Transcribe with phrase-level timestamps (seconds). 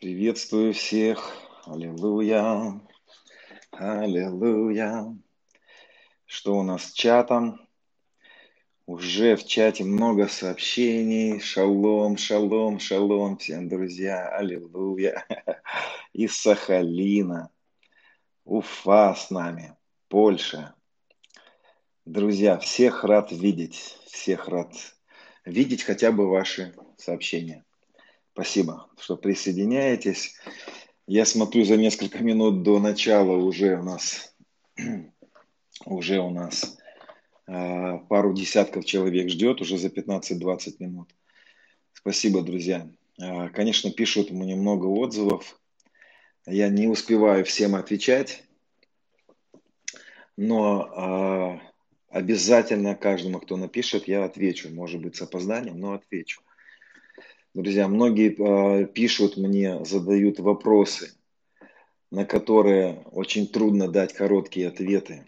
[0.00, 1.32] Приветствую всех.
[1.66, 2.80] Аллилуйя.
[3.72, 5.12] Аллилуйя.
[6.24, 7.68] Что у нас с чатом?
[8.86, 11.40] Уже в чате много сообщений.
[11.40, 14.28] Шалом, шалом, шалом всем, друзья.
[14.28, 15.26] Аллилуйя.
[16.12, 17.50] Из Сахалина.
[18.44, 19.74] Уфа с нами.
[20.06, 20.76] Польша.
[22.04, 23.98] Друзья, всех рад видеть.
[24.06, 24.72] Всех рад
[25.44, 27.64] видеть хотя бы ваши сообщения.
[28.38, 30.36] Спасибо, что присоединяетесь.
[31.08, 34.32] Я смотрю за несколько минут до начала уже у нас
[35.84, 36.78] уже у нас
[37.48, 41.10] э, пару десятков человек ждет, уже за 15-20 минут.
[41.92, 42.88] Спасибо, друзья.
[43.20, 45.60] Э, конечно, пишут мне много отзывов.
[46.46, 48.44] Я не успеваю всем отвечать,
[50.36, 54.72] но э, обязательно каждому, кто напишет, я отвечу.
[54.72, 56.40] Может быть, с опозданием, но отвечу.
[57.58, 61.10] Друзья, многие э, пишут мне, задают вопросы,
[62.12, 65.26] на которые очень трудно дать короткие ответы.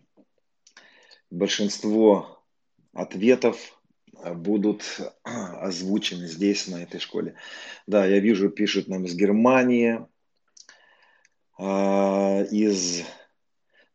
[1.29, 2.41] Большинство
[2.93, 4.85] ответов будут
[5.25, 7.35] озвучены здесь, на этой школе.
[7.89, 9.99] Да, я вижу, пишут нам из Германии,
[11.59, 13.03] э, из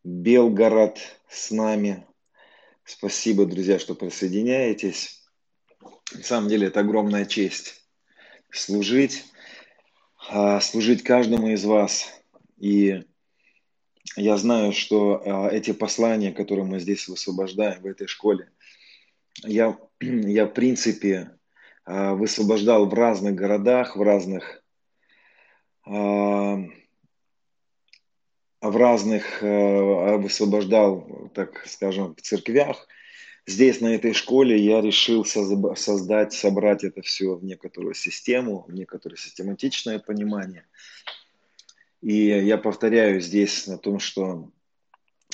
[0.03, 2.06] Белгород с нами.
[2.83, 5.25] Спасибо, друзья, что присоединяетесь.
[6.11, 7.84] На самом деле это огромная честь
[8.58, 9.25] служить,
[10.30, 12.11] а, служить каждому из вас.
[12.58, 13.03] И
[14.16, 18.50] я знаю, что а, эти послания, которые мы здесь высвобождаем в этой школе,
[19.44, 21.31] я, я в принципе
[21.86, 24.62] а, высвобождал в разных городах, в разных
[25.88, 26.72] в
[28.62, 32.88] разных высвобождал, так скажем, в церквях–
[33.47, 39.17] здесь, на этой школе, я решил создать, собрать это все в некоторую систему, в некоторое
[39.17, 40.65] систематичное понимание.
[42.01, 44.51] И я повторяю здесь на том, что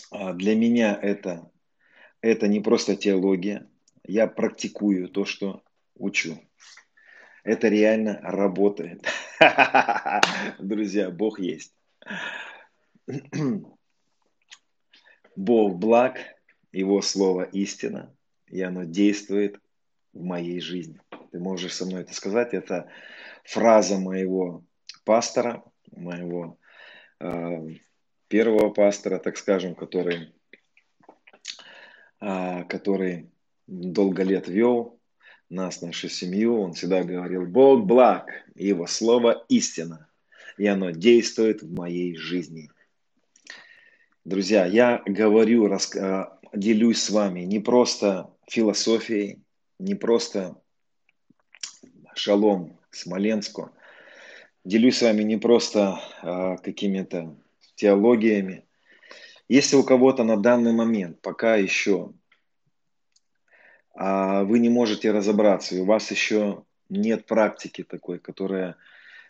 [0.09, 1.51] а, для меня это,
[2.21, 3.67] это не просто теология.
[4.05, 5.63] Я практикую то, что
[5.95, 6.37] учу.
[7.43, 9.05] Это реально работает.
[10.59, 11.73] Друзья, Бог есть.
[15.35, 16.19] Бог благ,
[16.71, 18.15] его слово истина,
[18.47, 19.59] и оно действует
[20.13, 20.99] в моей жизни.
[21.31, 22.53] Ты можешь со мной это сказать.
[22.53, 22.89] Это
[23.43, 24.63] фраза моего
[25.05, 26.57] пастора, моего
[27.19, 27.67] э,
[28.27, 30.33] первого пастора, так скажем, который,
[32.19, 33.31] э, который
[33.67, 34.99] долго лет вел
[35.49, 36.61] нас, нашу семью.
[36.61, 40.09] Он всегда говорил, Бог благ, его слово истина,
[40.57, 42.69] и оно действует в моей жизни.
[44.23, 49.41] Друзья, я говорю, э, делюсь с вами не просто философией,
[49.79, 50.61] не просто
[52.13, 53.71] шалом Смоленску,
[54.65, 57.35] делюсь с вами не просто а, какими-то
[57.75, 58.65] теологиями.
[59.47, 62.11] Если у кого-то на данный момент пока еще
[63.93, 68.75] а, вы не можете разобраться, и у вас еще нет практики такой, которая,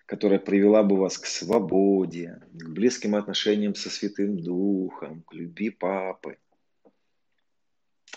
[0.07, 6.37] которая привела бы вас к свободе, к близким отношениям со Святым Духом, к любви Папы–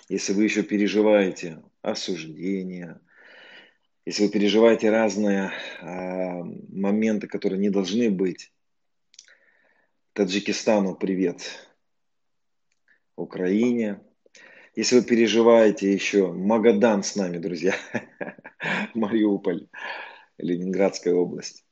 [0.09, 3.00] если вы еще переживаете осуждение,
[4.06, 5.50] если вы переживаете разные
[5.81, 8.53] э, моменты, которые не должны быть,
[10.12, 11.69] Таджикистану привет,
[13.16, 14.00] Украине.
[14.76, 17.75] Если вы переживаете еще Магадан с нами, друзья,
[18.94, 19.69] Мариуполь,
[20.38, 21.65] Ленинградская область.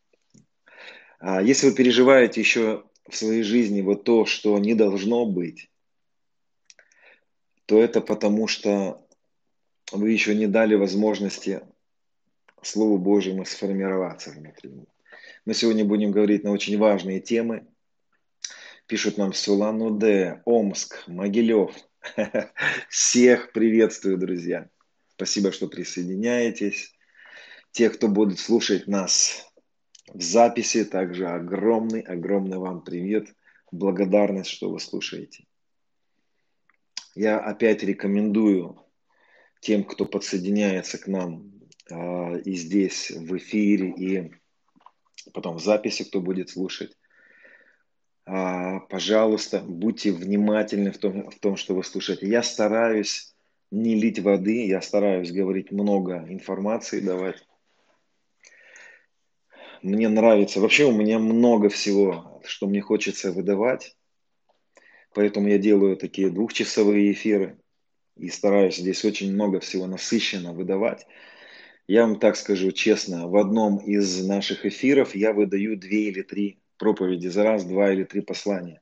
[1.19, 5.71] А если вы переживаете еще в своей жизни вот то, что не должно быть,
[7.67, 9.07] то это потому, что
[9.93, 11.63] вы еще не дали возможности
[12.63, 14.87] Слову Божьему сформироваться внутри.
[15.45, 17.67] Мы сегодня будем говорить на очень важные темы.
[18.87, 21.75] Пишут нам Сулан-Удэ, Омск, Могилев.
[22.89, 24.69] Всех приветствую, друзья.
[25.09, 26.95] Спасибо, что присоединяетесь.
[27.73, 29.47] Те, кто будут слушать нас
[30.13, 33.29] в записи, также огромный, огромный вам привет.
[33.71, 35.47] Благодарность, что вы слушаете.
[37.15, 38.83] Я опять рекомендую
[39.61, 41.53] тем, кто подсоединяется к нам
[41.91, 44.33] э, и здесь в эфире, и
[45.35, 46.97] потом в записи, кто будет слушать,
[48.27, 52.27] э, пожалуйста, будьте внимательны в том, в том, что вы слушаете.
[52.27, 53.35] Я стараюсь
[53.71, 57.47] не лить воды, я стараюсь говорить много информации, давать.
[59.83, 63.97] Мне нравится, вообще у меня много всего, что мне хочется выдавать.
[65.15, 67.59] Поэтому я делаю такие двухчасовые эфиры
[68.17, 71.07] и стараюсь здесь очень много всего насыщенно выдавать.
[71.87, 76.61] Я вам так скажу честно, в одном из наших эфиров я выдаю две или три
[76.79, 78.81] проповеди за раз, два или три послания.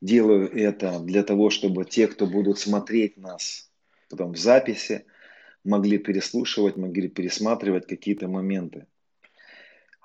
[0.00, 3.70] Делаю это для того, чтобы те, кто будут смотреть нас
[4.10, 5.06] потом в записи,
[5.64, 8.86] могли переслушивать, могли пересматривать какие-то моменты,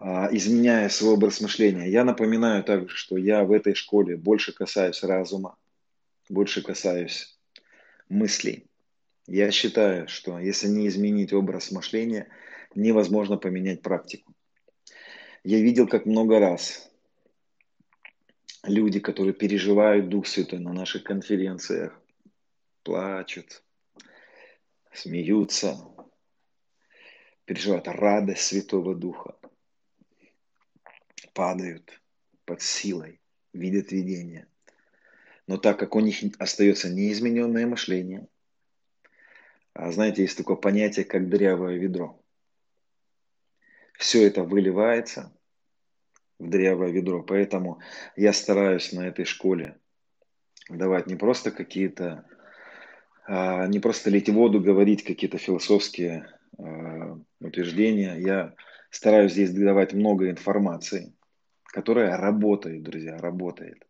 [0.01, 1.89] изменяя свой образ мышления.
[1.89, 5.57] Я напоминаю также, что я в этой школе больше касаюсь разума,
[6.29, 7.37] больше касаюсь
[8.07, 8.65] мыслей.
[9.27, 12.29] Я считаю, что если не изменить образ мышления,
[12.75, 14.33] невозможно поменять практику.
[15.43, 16.89] Я видел, как много раз
[18.63, 21.99] люди, которые переживают Дух Святой на наших конференциях,
[22.83, 23.63] плачут,
[24.91, 25.77] смеются,
[27.45, 29.38] переживают радость Святого Духа,
[31.33, 32.01] падают
[32.45, 33.19] под силой,
[33.53, 34.47] видят видение.
[35.47, 38.27] Но так как у них остается неизмененное мышление,
[39.73, 42.19] а знаете, есть такое понятие, как дырявое ведро.
[43.97, 45.31] Все это выливается
[46.37, 47.23] в дырявое ведро.
[47.23, 47.79] Поэтому
[48.15, 49.77] я стараюсь на этой школе
[50.69, 52.25] давать не просто какие-то,
[53.25, 58.15] а, не просто лить воду, говорить какие-то философские а, утверждения.
[58.17, 58.53] Я
[58.89, 61.13] стараюсь здесь давать много информации,
[61.71, 63.85] которая работает, друзья, работает.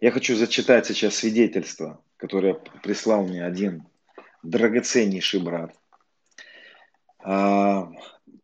[0.00, 3.84] Я хочу зачитать сейчас свидетельство, которое прислал мне один
[4.42, 5.74] драгоценнейший брат.
[7.20, 7.92] А,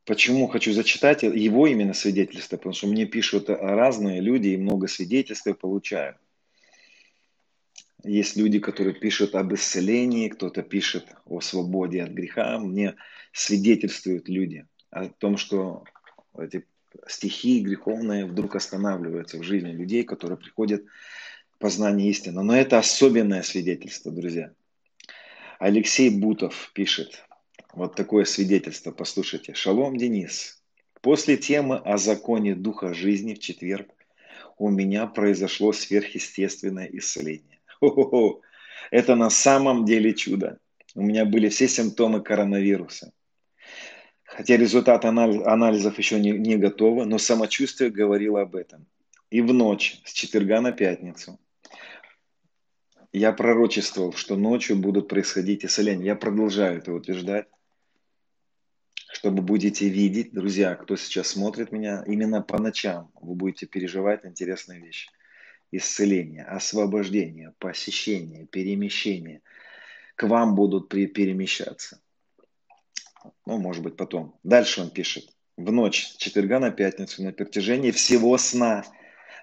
[0.05, 2.57] почему хочу зачитать его именно свидетельство?
[2.57, 6.17] Потому что мне пишут разные люди и много свидетельств я получаю.
[8.05, 12.61] Есть люди, которые пишут об исцелении, кто-то пишет о свободе от греха.
[12.61, 12.95] Мне
[13.33, 15.83] свидетельствуют люди о том, что
[16.39, 16.65] эти
[17.07, 20.85] стихии греховные вдруг останавливаются в жизни людей, которые приходят
[21.53, 22.43] к познанию истины.
[22.43, 24.53] Но это особенное свидетельство, друзья.
[25.59, 27.25] Алексей Бутов пишет
[27.73, 29.55] вот такое свидетельство, послушайте.
[29.55, 30.63] Шалом, Денис.
[31.01, 33.89] После темы о законе Духа жизни в четверг
[34.57, 37.61] у меня произошло сверхъестественное исцеление.
[37.81, 38.41] Хо-хо-хо.
[38.91, 40.59] Это на самом деле чудо.
[40.95, 43.13] У меня были все симптомы коронавируса.
[44.39, 48.87] Хотя результат анализов еще не, не готовы, но самочувствие говорило об этом.
[49.31, 51.41] И в ночь с четверга на пятницу
[53.13, 56.05] я пророчествовал, что ночью будут происходить исцеления.
[56.05, 57.49] Я продолжаю это утверждать,
[59.11, 64.81] чтобы будете видеть, друзья, кто сейчас смотрит меня, именно по ночам вы будете переживать интересные
[64.81, 65.11] вещи.
[65.73, 69.43] Исцеление, освобождение, посещение, перемещение.
[70.15, 72.01] К вам будут перемещаться.
[73.47, 74.35] Ну, может быть, потом.
[74.43, 75.25] Дальше он пишет.
[75.57, 78.85] В ночь с четверга на пятницу на протяжении всего сна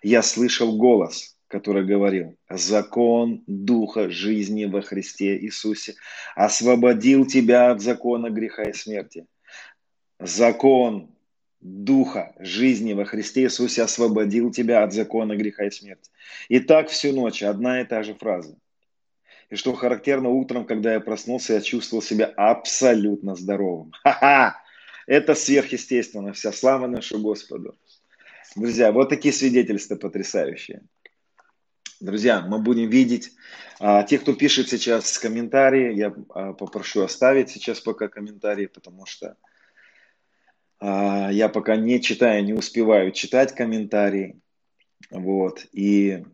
[0.02, 5.96] я слышал голос– который говорил, закон Духа жизни во Христе Иисусе
[6.36, 9.26] освободил тебя от закона греха и смерти.
[10.20, 11.16] Закон
[11.62, 16.12] Духа жизни во Христе Иисусе освободил тебя от закона греха и смерти.
[16.50, 18.56] И так всю ночь одна и та же фраза.
[19.50, 23.92] И что характерно, утром, когда я проснулся, я чувствовал себя абсолютно здоровым.
[24.04, 24.62] Ха-ха!
[25.08, 26.34] Это сверхъестественно.
[26.34, 27.76] Вся слава нашему Господу.
[28.56, 30.82] Друзья, вот такие свидетельства потрясающие.
[32.00, 33.32] Друзья, мы будем видеть.
[33.80, 39.38] А, те, кто пишет сейчас комментарии, я а, попрошу оставить сейчас пока комментарии, потому что
[40.80, 44.40] а, я пока не читаю, не успеваю читать комментарии.
[45.10, 45.66] Вот.
[45.72, 46.26] И,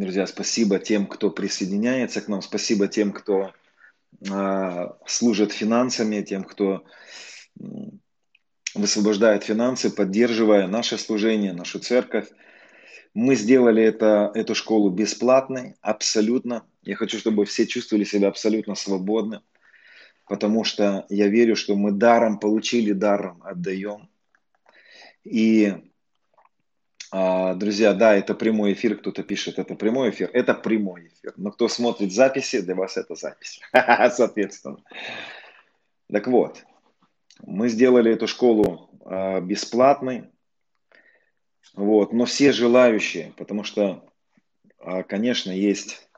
[0.00, 3.52] друзья, спасибо тем, кто присоединяется к нам, спасибо тем, кто
[5.06, 6.84] служит финансами, тем, кто
[8.74, 12.28] высвобождает финансы, поддерживая наше служение, нашу церковь.
[13.14, 16.66] Мы сделали это, эту школу бесплатной, абсолютно.
[16.82, 19.40] Я хочу, чтобы все чувствовали себя абсолютно свободны,
[20.26, 24.08] потому что я верю, что мы даром получили, даром отдаем.
[25.24, 25.74] И,
[27.12, 31.32] друзья, да, это прямой эфир, кто-то пишет, это прямой эфир, это прямой эфир.
[31.36, 33.60] Но кто смотрит записи, для вас это запись,
[34.16, 34.78] соответственно.
[36.10, 36.64] Так вот,
[37.44, 40.30] мы сделали эту школу а, бесплатной,
[41.74, 42.12] вот.
[42.12, 44.08] Но все желающие, потому что,
[44.78, 46.08] а, конечно, есть,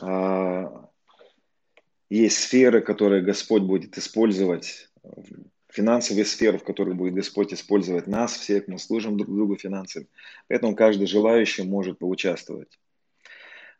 [0.00, 0.88] а,
[2.08, 4.88] есть сферы, которые Господь будет использовать,
[5.74, 10.06] финансовые сферы, в которых будет Господь использовать нас всех, мы служим друг другу финансами.
[10.48, 12.78] Поэтому каждый желающий может поучаствовать.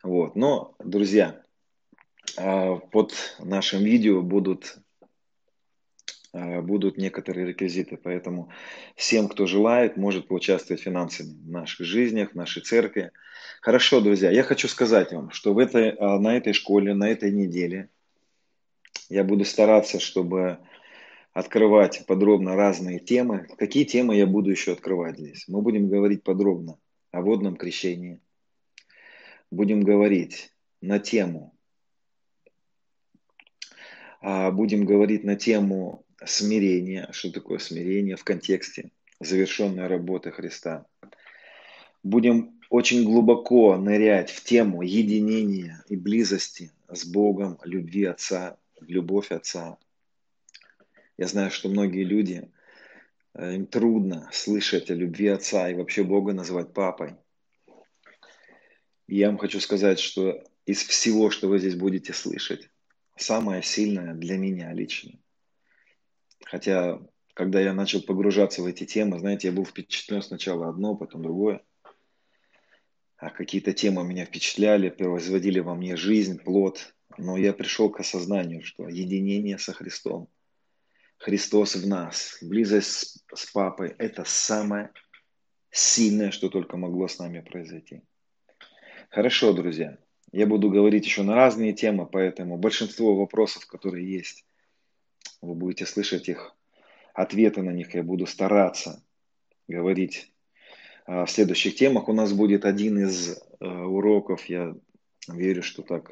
[0.03, 0.35] Вот.
[0.35, 1.41] Но, друзья,
[2.37, 4.77] а, под нашим видео будут
[6.35, 7.95] Э, будут некоторые реквизиты.
[7.95, 8.49] Поэтому
[8.97, 13.11] всем, кто желает, может поучаствовать финансами в наших жизнях, в нашей церкви.
[13.61, 17.31] Хорошо, друзья, я хочу сказать вам, что в этой, э, на этой школе, на этой
[17.31, 17.87] неделе
[19.07, 20.57] я буду стараться, чтобы
[21.35, 23.47] открывать подробно разные темы.
[23.57, 25.47] Какие темы я буду еще открывать здесь?
[25.49, 26.79] Мы будем говорить подробно
[27.11, 28.21] о водном крещении.
[29.51, 31.53] Будем говорить на тему
[34.21, 40.85] а, будем говорить на тему смирения, что такое смирение в контексте завершенной работы Христа.
[42.01, 49.77] Будем очень глубоко нырять в тему единения и близости с Богом, любви Отца, любовь Отца.
[51.17, 52.51] Я знаю, что многие люди,
[53.33, 57.15] э, им трудно слышать о любви Отца и вообще Бога называть папой.
[59.07, 62.69] И я вам хочу сказать, что из всего, что вы здесь будете слышать,
[63.15, 65.13] самое сильное для меня лично.
[66.43, 66.99] Хотя,
[67.33, 71.61] когда я начал погружаться в эти темы, знаете, я был впечатлен сначала одно, потом другое.
[73.17, 76.93] А какие-то темы меня впечатляли, производили во мне жизнь, плод.
[77.17, 80.29] Но я пришел к осознанию, что единение со Христом,
[81.17, 84.91] Христос в нас, близость с, с Папой– это самое
[85.71, 88.01] сильное, что только могло с нами произойти.
[89.09, 89.97] Хорошо, друзья.
[90.31, 94.45] Я буду говорить еще на разные темы, поэтому большинство вопросов, которые есть,
[95.41, 96.55] вы будете слышать их,
[97.13, 97.93] ответы на них.
[97.95, 99.03] Я буду стараться
[99.67, 100.31] говорить
[101.05, 102.09] а, в следующих темах.
[102.09, 104.75] У нас будет один из э, уроков, я
[105.27, 106.11] верю, что так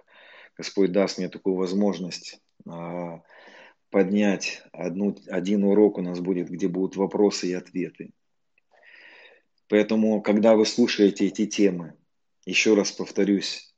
[0.58, 3.22] Господь даст мне такую возможность а,
[3.94, 8.10] поднять одну, один урок у нас будет, где будут вопросы и ответы.
[9.70, 11.94] Поэтому, когда вы слушаете эти темы,
[12.44, 13.72] еще раз повторюсь,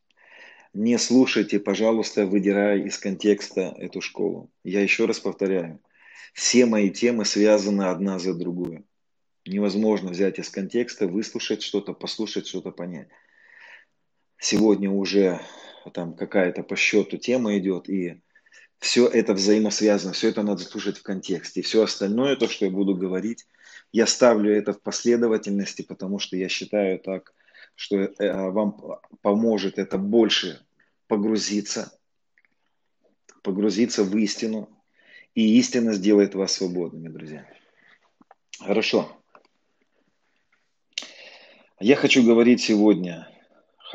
[0.74, 4.50] не слушайте, пожалуйста, выдирая из контекста эту школу.
[4.63, 5.81] Я еще раз повторяю,
[6.34, 8.86] все мои темы связаны одна за другую.
[9.45, 13.10] Невозможно взять из контекста, выслушать что-то, послушать что-то, понять.
[14.38, 15.41] Сегодня уже
[15.93, 18.22] там какая-то по счету тема идет, и
[18.79, 21.62] все это взаимосвязано, все это надо слушать в контексте.
[21.62, 23.48] Все остальное, то, что я буду говорить,
[23.91, 27.34] я ставлю это в последовательности, потому что я считаю так,
[27.75, 30.65] что э, вам поможет это больше
[31.08, 31.98] погрузиться,
[33.41, 34.70] погрузиться в истину,
[35.34, 37.48] и истина сделает вас свободными, друзья.
[38.60, 39.12] Хорошо.
[41.79, 43.29] Я хочу говорить сегодня,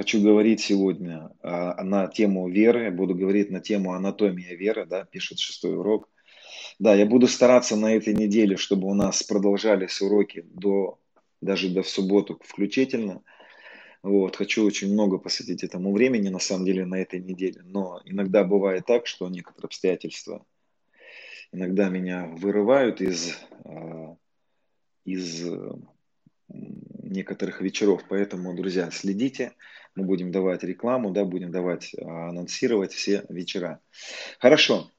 [0.00, 5.38] хочу говорить сегодня а, на тему веры, буду говорить на тему анатомия веры, да, пишет
[5.38, 6.08] шестой урок.
[6.78, 10.98] Да, я буду стараться на этой неделе, чтобы у нас продолжались уроки до,
[11.42, 13.20] даже до в субботу включительно–
[14.02, 17.60] вот, хочу очень много посвятить этому времени, на самом деле, на этой неделе.
[17.64, 20.46] Но иногда бывает так, что некоторые обстоятельства
[21.52, 24.16] иногда меня вырывают из, а,
[25.04, 25.44] из
[26.48, 28.02] некоторых вечеров.
[28.08, 29.52] Поэтому, друзья, следите.
[30.00, 33.80] Мы будем давать рекламу, да, будем давать, а, анонсировать все вечера.
[34.38, 34.90] Хорошо.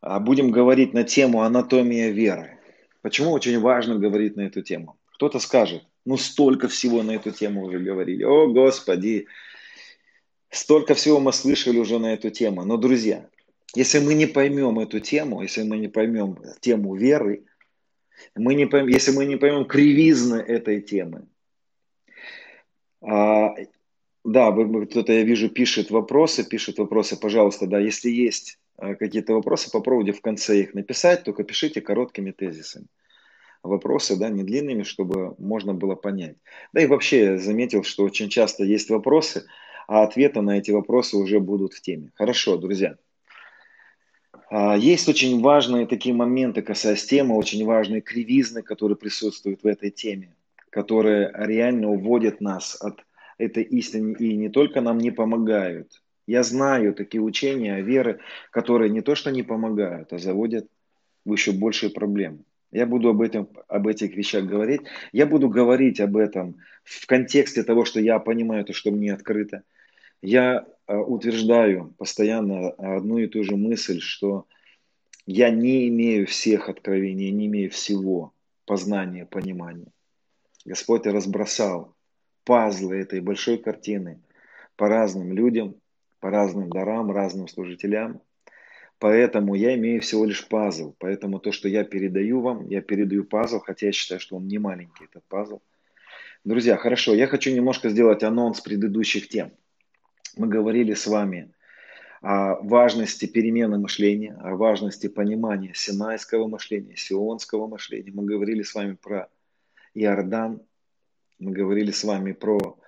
[0.00, 2.58] А будем говорить на тему анатомия веры.
[3.00, 4.98] Почему очень важно говорить на эту тему?
[5.14, 8.22] Кто-то скажет, ну, столько всего на эту тему уже говорили.
[8.22, 9.26] О, Господи!
[10.50, 12.64] Столько всего мы слышали уже на эту тему.
[12.64, 13.28] Но, друзья,
[13.74, 17.44] если мы не поймем эту тему, если мы не поймем тему веры,
[18.34, 21.26] мы не поймем, если мы не поймем кривизны этой темы,
[23.00, 23.54] а,
[24.24, 29.70] да, кто-то, я вижу, пишет вопросы, пишет вопросы, пожалуйста, да, если есть а, какие-то вопросы,
[29.70, 32.86] попробуйте в конце их написать, только пишите короткими тезисами
[33.62, 36.36] вопросы, да, не длинными, чтобы можно было понять.
[36.72, 39.46] Да и вообще заметил, что очень часто есть вопросы,
[39.86, 42.10] а ответы на эти вопросы уже будут в теме.
[42.14, 42.96] Хорошо, друзья.
[44.50, 49.90] А, есть очень важные такие моменты, касаясь темы, очень важные кривизны, которые присутствуют в этой
[49.90, 50.34] теме,
[50.70, 53.04] которые реально уводят нас от
[53.38, 56.02] этой истины и не только нам не помогают.
[56.26, 58.18] Я знаю такие учения о вере,
[58.50, 60.66] которые не то что не помогают, а заводят
[61.24, 62.40] в еще большие проблемы.
[62.70, 64.82] Я буду об, этом, об этих вещах говорить.
[65.12, 69.62] Я буду говорить об этом в контексте того, что я понимаю, то, что мне открыто.
[70.20, 74.46] Я э, утверждаю постоянно одну и ту же мысль, что
[75.24, 78.32] я не имею всех откровений, не имею всего
[78.66, 79.92] познания, понимания.
[80.64, 81.94] Господь разбросал
[82.44, 84.20] пазлы этой большой картины
[84.76, 85.76] по разным людям,
[86.20, 88.20] по разным дарам, разным служителям.
[88.98, 90.94] Поэтому я имею всего лишь пазл.
[90.98, 94.58] Поэтому то, что я передаю вам, я передаю пазл, хотя я считаю, что он не
[94.58, 95.60] маленький, этот пазл.
[96.44, 99.52] Друзья, хорошо, я хочу немножко сделать анонс предыдущих тем.
[100.36, 101.52] Мы говорили с вами
[102.20, 108.12] о важности перемены мышления, о важности понимания синайского мышления, сионского мышления.
[108.12, 109.28] Мы говорили с вами про
[109.98, 110.62] Иордан,
[111.38, 112.78] мы говорили с вами про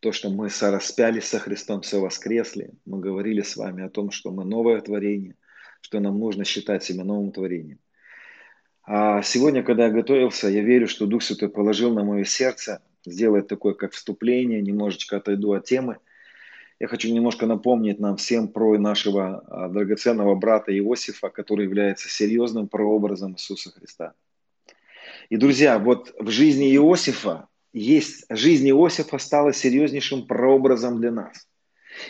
[0.00, 2.72] то, что мы сораспялись со Христом, все воскресли.
[2.84, 5.36] Мы говорили с вами о том, что мы новое творение,
[5.80, 7.78] что нам нужно считать себя новым творением.
[8.86, 13.46] А сегодня, когда я готовился, я верю, что Дух Святой положил на мое сердце сделать
[13.46, 15.98] такое, как вступление, немножечко отойду от темы.
[16.80, 22.68] Я хочу немножко напомнить нам всем про нашего а, драгоценного брата Иосифа, который является серьезным
[22.68, 24.14] прообразом Иисуса Христа.
[25.30, 31.48] И, друзья, вот в жизни Иосифа есть, жизнь Иосифа стала серьезнейшим прообразом для нас.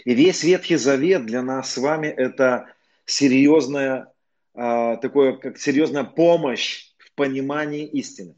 [0.04, 2.66] И весь Ветхий Завет для нас с вами это
[3.06, 4.12] серьезная
[4.54, 8.34] а, такое, как серьезная помощь в понимании истины.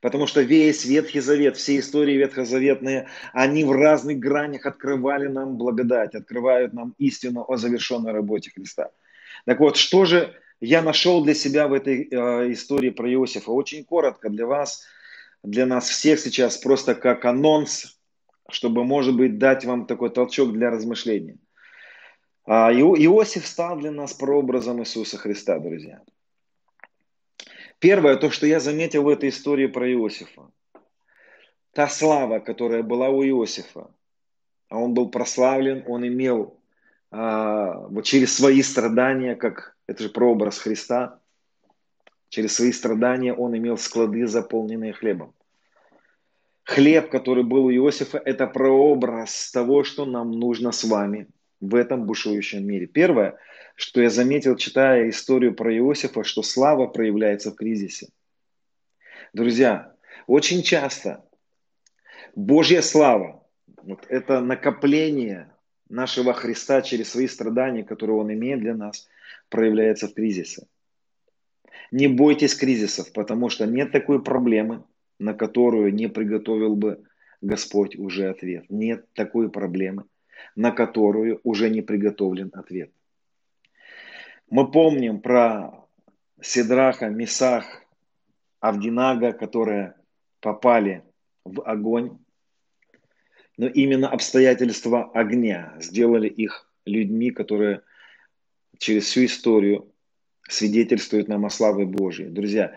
[0.00, 6.14] Потому что весь Ветхий Завет, все истории ветхозаветные, они в разных гранях открывали нам благодать,
[6.14, 8.90] открывают нам истину о завершенной работе Христа.
[9.44, 13.50] Так вот, что же я нашел для себя в этой э, истории про Иосифа?
[13.50, 14.84] Очень коротко для вас,
[15.42, 17.98] для нас всех сейчас, просто как анонс,
[18.50, 21.36] чтобы, может быть, дать вам такой толчок для размышления–
[22.52, 26.02] а, Иосиф стал для нас прообразом Иисуса Христа, друзья.
[27.78, 30.50] Первое, то, что я заметил в этой истории про Иосифа.
[31.72, 33.94] Та слава, которая была у Иосифа,
[34.68, 36.58] а он был прославлен, он имел
[37.12, 41.20] а, вот через свои страдания, как это же прообраз Христа,
[42.28, 45.34] через свои страдания он имел склады, заполненные хлебом.
[46.64, 51.26] Хлеб, который был у Иосифа, это прообраз того, что нам нужно с вами–
[51.60, 52.86] в этом бушующем мире.
[52.86, 53.36] Первое,
[53.76, 58.08] что я заметил, читая историю про Иосифа, что слава проявляется в кризисе.
[59.32, 59.94] Друзья,
[60.26, 61.24] очень часто
[62.34, 63.46] Божья слава,
[63.82, 65.52] вот это накопление
[65.88, 69.08] нашего Христа через свои страдания, которые Он имеет для нас,
[69.48, 70.66] проявляется в кризисе.
[71.90, 74.84] Не бойтесь кризисов, потому что нет такой проблемы,
[75.18, 77.04] на которую не приготовил бы
[77.40, 78.66] Господь уже ответ.
[78.68, 80.04] Нет такой проблемы,
[80.54, 82.92] на которую уже не приготовлен ответ.
[84.48, 85.86] Мы помним про
[86.40, 87.64] Седраха, Месах,
[88.60, 89.94] Авдинага, которые
[90.40, 91.02] попали
[91.44, 92.18] в огонь,
[93.56, 97.82] но именно обстоятельства огня сделали их людьми, которые
[98.80, 99.92] через всю историю
[100.48, 102.26] свидетельствуют нам о славе Божьей.
[102.26, 102.74] Друзья,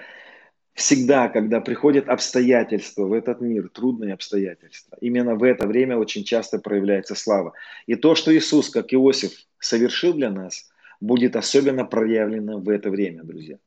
[0.73, 6.57] Всегда, когда приходят обстоятельства в этот мир, трудные обстоятельства, именно в это время очень часто
[6.57, 7.53] проявляется слава.
[7.85, 13.23] И то, что Иисус, как Иосиф, совершил для нас, будет особенно проявлено в это время,
[13.23, 13.59] друзья.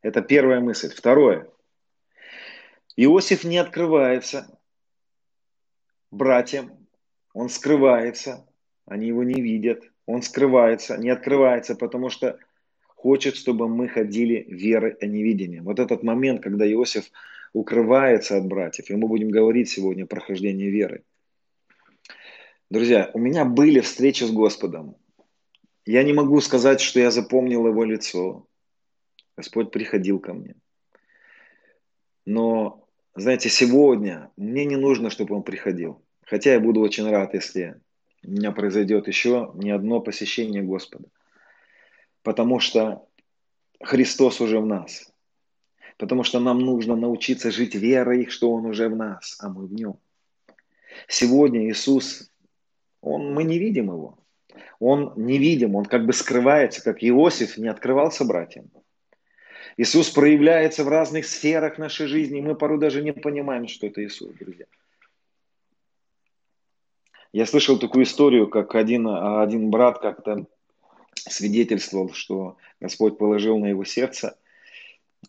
[0.00, 0.92] Это первая мысль.
[0.94, 1.48] Второе.
[2.94, 4.46] Иосиф не открывается
[6.12, 6.70] братьям,
[7.34, 8.46] он скрывается,
[8.86, 12.38] они его не видят, он скрывается, не открывается, потому что
[12.86, 15.64] хочет, чтобы мы ходили верой, а не видением.
[15.64, 17.10] Вот этот момент, когда Иосиф
[17.52, 21.04] укрывается от братьев, и мы будем говорить сегодня о прохождении веры.
[22.70, 24.96] Друзья, у меня были встречи с Господом.
[25.84, 28.46] Я не могу сказать, что я запомнил его лицо.
[29.36, 30.54] Господь приходил ко мне.
[32.24, 36.02] Но, знаете, сегодня мне не нужно, чтобы он приходил.
[36.24, 37.80] Хотя я буду очень рад, если
[38.24, 41.08] у меня произойдет еще не одно посещение Господа–
[42.22, 43.06] потому что
[43.82, 45.12] Христос уже в нас.
[45.98, 49.72] Потому что нам нужно научиться жить верой, что Он уже в нас, а мы в
[49.72, 49.98] Нем.
[51.08, 52.30] Сегодня Иисус,
[53.00, 54.18] он, мы не видим Его.
[54.78, 58.70] Он не видим, Он как бы скрывается, как Иосиф не открывался братьям.
[59.76, 64.04] Иисус проявляется в разных сферах нашей жизни, и мы порой даже не понимаем, что это
[64.04, 64.66] Иисус, друзья.
[67.32, 70.46] Я слышал такую историю, как один, один брат как-то
[71.14, 74.38] свидетельствовал, что Господь положил на его сердце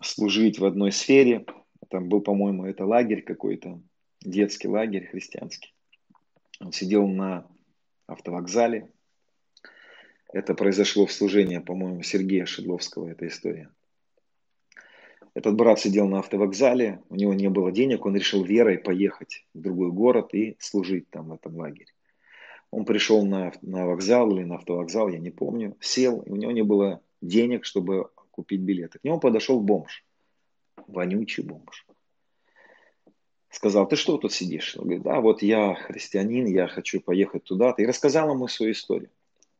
[0.02, 1.46] служить в одной сфере.
[1.90, 3.80] Там был, по-моему, это лагерь какой-то,
[4.22, 5.74] детский лагерь христианский.
[6.60, 7.48] Он сидел на
[8.08, 8.90] автовокзале.
[10.34, 13.70] Это произошло в служении, по-моему, Сергея Шедловского, эта история.
[15.36, 19.62] Этот брат сидел на автовокзале, у него не было денег, он решил верой поехать в
[19.62, 21.92] другой город и служить там в этом лагере.
[22.70, 26.52] Он пришел на, на вокзал или на автовокзал, я не помню, сел, и у него
[26.52, 29.00] не было денег, чтобы купить билеты.
[29.00, 30.06] К нему подошел бомж,
[30.88, 31.86] вонючий бомж.
[33.50, 34.76] Сказал, ты что тут сидишь?
[34.78, 37.82] Он говорит, да, вот я христианин, я хочу поехать туда-то.
[37.82, 39.12] И рассказал ему свою историю.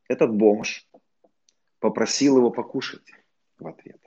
[0.08, 0.88] Этот бомж
[1.78, 3.12] попросил его покушать
[3.58, 4.03] в ответ.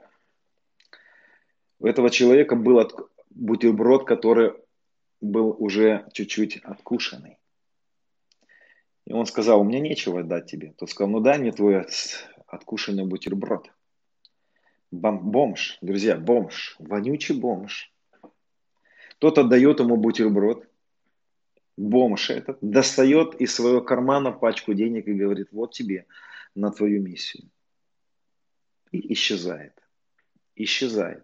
[1.80, 2.90] У этого человека был
[3.30, 4.54] бутерброд, который
[5.22, 7.38] был уже чуть-чуть откушенный.
[9.06, 10.74] И он сказал, у меня нечего дать тебе.
[10.78, 11.86] Тот сказал, ну дай мне твой
[12.48, 13.72] откушенный бутерброд.
[14.92, 17.94] Бом, бомж, друзья, бомж, вонючий бомж.
[19.20, 20.68] Тот отдает ему бутерброд.
[21.78, 26.06] Бомж этот достает из своего кармана пачку денег и говорит, вот тебе
[26.56, 27.50] на твою миссию.
[28.92, 29.74] и исчезает.
[30.58, 31.24] Исчезает.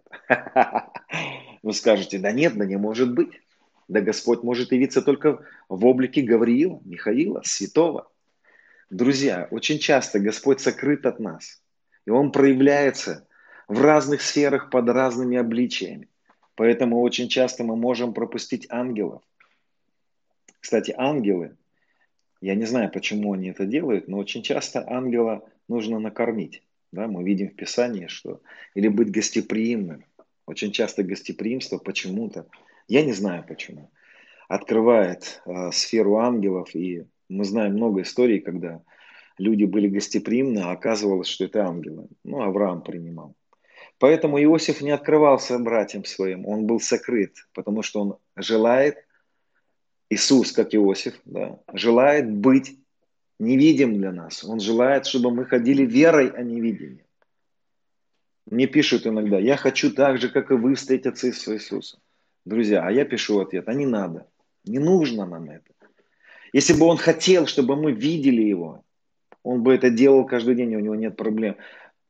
[1.62, 3.40] Вы скажете, да нет, да не может быть.
[3.88, 8.10] Да Господь может явиться только в облике Гавриила, Михаила, святого.
[8.90, 11.60] Друзья, очень часто Господь сокрыт от нас.
[12.06, 13.26] И Он проявляется
[13.66, 16.08] в разных сферах под разными обличиями.
[16.54, 19.22] Поэтому очень часто мы можем пропустить ангелов.
[20.60, 21.56] Кстати, ангелы,
[22.40, 26.62] я не знаю, почему они это делают, но очень часто ангела нужно накормить.
[26.94, 28.40] Да, мы видим в Писании, что
[28.74, 30.04] или быть гостеприимным.
[30.46, 32.46] Очень часто гостеприимство почему-то,
[32.86, 33.90] я не знаю почему,
[34.48, 36.72] открывает э, сферу ангелов.
[36.74, 38.80] И мы знаем много историй, когда
[39.38, 42.06] люди были гостеприимны, а оказывалось, что это ангелы.
[42.22, 43.34] Ну, Авраам принимал.
[43.98, 48.98] Поэтому Иосиф не открывался братьям своим, он был сокрыт, потому что он желает,
[50.10, 52.78] Иисус, как Иосиф, да, желает быть
[53.38, 54.44] невидим для нас.
[54.44, 57.06] Он желает, чтобы мы ходили верой, а не видением.
[58.46, 62.00] Мне пишут иногда, я хочу так же, как и вы, встретиться с Иисусом.
[62.44, 64.26] Друзья, а я пишу ответ, а не надо.
[64.64, 65.72] Не нужно нам это.
[66.52, 68.84] Если бы он хотел, чтобы мы видели его,
[69.42, 71.56] он бы это делал каждый день, у него нет проблем.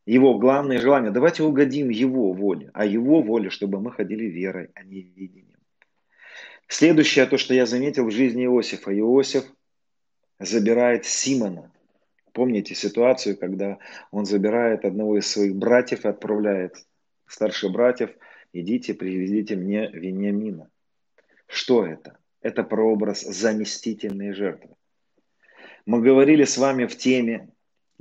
[0.06, 4.82] Его главное желание, давайте угодим его воле, а его воле, чтобы мы ходили верой, а
[4.82, 5.58] не видением.
[6.68, 8.96] Следующее, то, что я заметил в жизни Иосифа.
[8.98, 9.44] Иосиф
[10.44, 11.70] забирает Симона.
[12.32, 13.78] Помните ситуацию, когда
[14.10, 16.84] он забирает одного из своих братьев и отправляет
[17.26, 18.10] старших братьев,
[18.52, 20.68] идите, приведите мне Вениамина.
[21.46, 22.18] Что это?
[22.40, 24.74] Это прообраз заместительной жертвы.
[25.86, 27.48] Мы говорили с вами в теме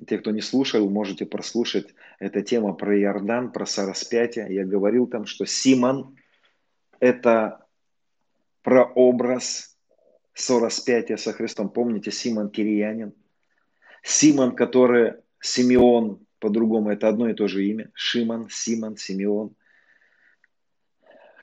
[0.08, 1.94] те, кто не слушал, можете прослушать.
[2.20, 4.48] Это тема про Иордан, про сораспятие.
[4.50, 6.18] Я говорил там, что Симон–
[7.00, 7.66] это
[8.64, 9.73] прообраз
[10.34, 11.70] сораспятия со Христом.
[11.70, 13.14] Помните, Симон Кириянин?
[14.04, 17.92] Симон, который Симеон, по-другому это одно и то же имя.
[17.94, 19.56] Шимон, Симон, Симеон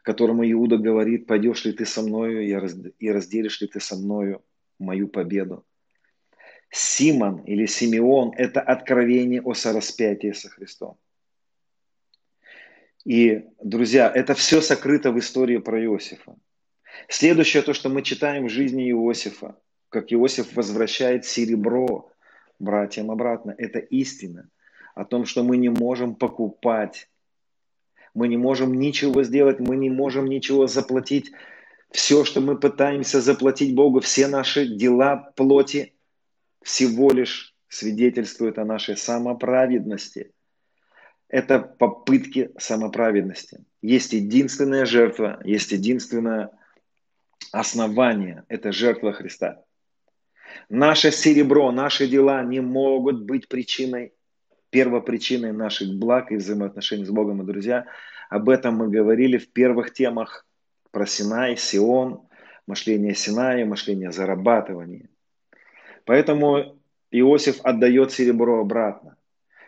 [0.03, 4.43] которому Иуда говорит, пойдешь ли ты со мною и разделишь ли ты со мною
[4.79, 5.65] мою победу.
[6.71, 10.97] Симон или Симеон– это откровение о сораспятии со Христом.
[13.05, 16.37] И, друзья, это все сокрыто в истории про Иосифа.
[17.09, 19.57] Следующее, то, что мы читаем в жизни Иосифа,
[19.89, 22.11] как Иосиф возвращает серебро
[22.59, 24.49] братьям обратно, это истина
[24.95, 27.09] о том, что мы не можем покупать,
[28.15, 31.33] мы не можем ничего сделать, мы не можем ничего заплатить.
[31.91, 35.95] Все, что мы пытаемся заплатить Богу, все наши дела плоти–
[36.63, 40.33] всего лишь свидетельствует о нашей самоправедности.
[41.29, 43.65] Это попытки самоправедности.
[43.83, 46.51] Есть единственная жертва, есть единственное
[47.53, 48.45] основание.
[48.49, 49.63] Это жертва Христа.
[50.69, 54.13] Наше серебро, наши дела не могут быть причиной,
[54.71, 57.43] первопричиной наших благ и взаимоотношений с Богом.
[57.43, 57.87] И, друзья,
[58.29, 60.47] об этом мы говорили в первых темах
[60.91, 62.23] про Синай, Сион,
[62.67, 65.09] мышление Синая, мышление зарабатывания.
[66.05, 66.79] Поэтому
[67.11, 69.17] Иосиф отдает серебро обратно.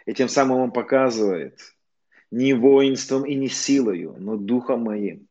[0.07, 1.59] И тем самым он показывает
[2.31, 5.29] не воинством и не силою, но духом моим.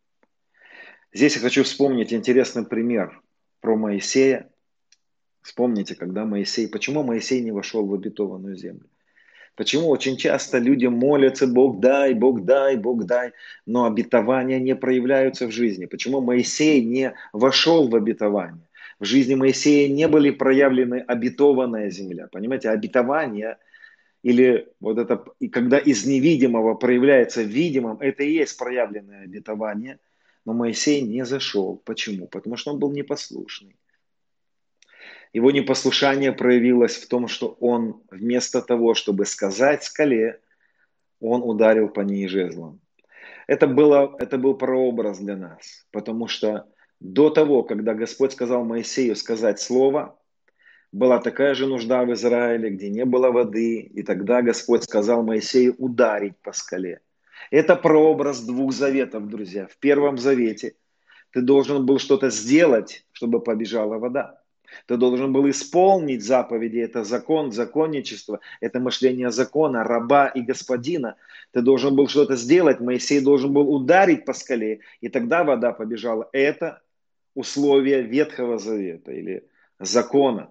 [1.13, 3.21] Здесь я хочу вспомнить интересный пример
[3.59, 4.49] про Моисея.
[5.41, 8.87] Вспомните, когда Моисей, почему Моисей не вошел в обетованную землю?
[9.55, 13.33] Почему очень часто люди молятся, Бог дай, Бог дай, Бог дай,
[13.65, 15.85] но обетования не проявляются в жизни?
[15.85, 18.67] Почему Моисей не вошел в обетование?
[19.01, 22.27] в жизни Моисея не были проявлены обетованная земля.
[22.31, 23.57] Понимаете, обетование
[24.21, 29.97] или вот это, и когда из невидимого проявляется видимым, это и есть проявленное обетование.
[30.45, 31.77] Но Моисей не зашел.
[31.85, 32.27] Почему?
[32.27, 33.75] Потому что он был непослушный.
[35.33, 40.41] Его непослушание проявилось в том, что он вместо того, чтобы сказать скале,
[41.21, 42.81] он ударил по ней жезлом.
[43.47, 46.67] Это, было, это был прообраз для нас, потому что
[46.99, 50.17] до того, когда Господь сказал Моисею сказать слово,
[50.91, 55.75] была такая же нужда в Израиле, где не было воды, и тогда Господь сказал Моисею
[55.77, 57.01] ударить по скале.
[57.51, 59.67] Это прообраз двух заветов, друзья.
[59.67, 60.75] В первом завете
[61.31, 64.41] ты должен был что-то сделать, чтобы побежала вода.
[64.85, 71.17] Ты должен был исполнить заповеди, это закон, законничество, это мышление закона, раба и господина.
[71.51, 76.29] Ты должен был что-то сделать, Моисей должен был ударить по скале, и тогда вода побежала.
[76.31, 76.81] Это
[77.35, 79.45] условия Ветхого Завета или
[79.77, 80.49] закона.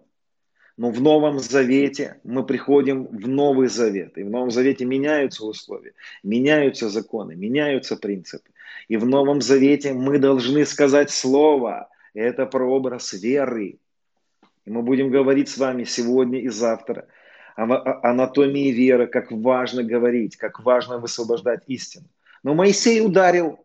[0.76, 4.16] Но в Новом Завете мы приходим в Новый Завет.
[4.16, 8.50] И в Новом Завете меняются условия, меняются законы, меняются принципы.
[8.88, 11.88] И в Новом Завете мы должны сказать Слово.
[12.14, 13.78] Это прообраз веры.
[14.64, 17.06] И мы будем говорить с вами сегодня и завтра
[17.56, 22.06] анатомии веры, как важно говорить, как важно высвобождать истину.
[22.42, 23.64] Но Моисей ударил,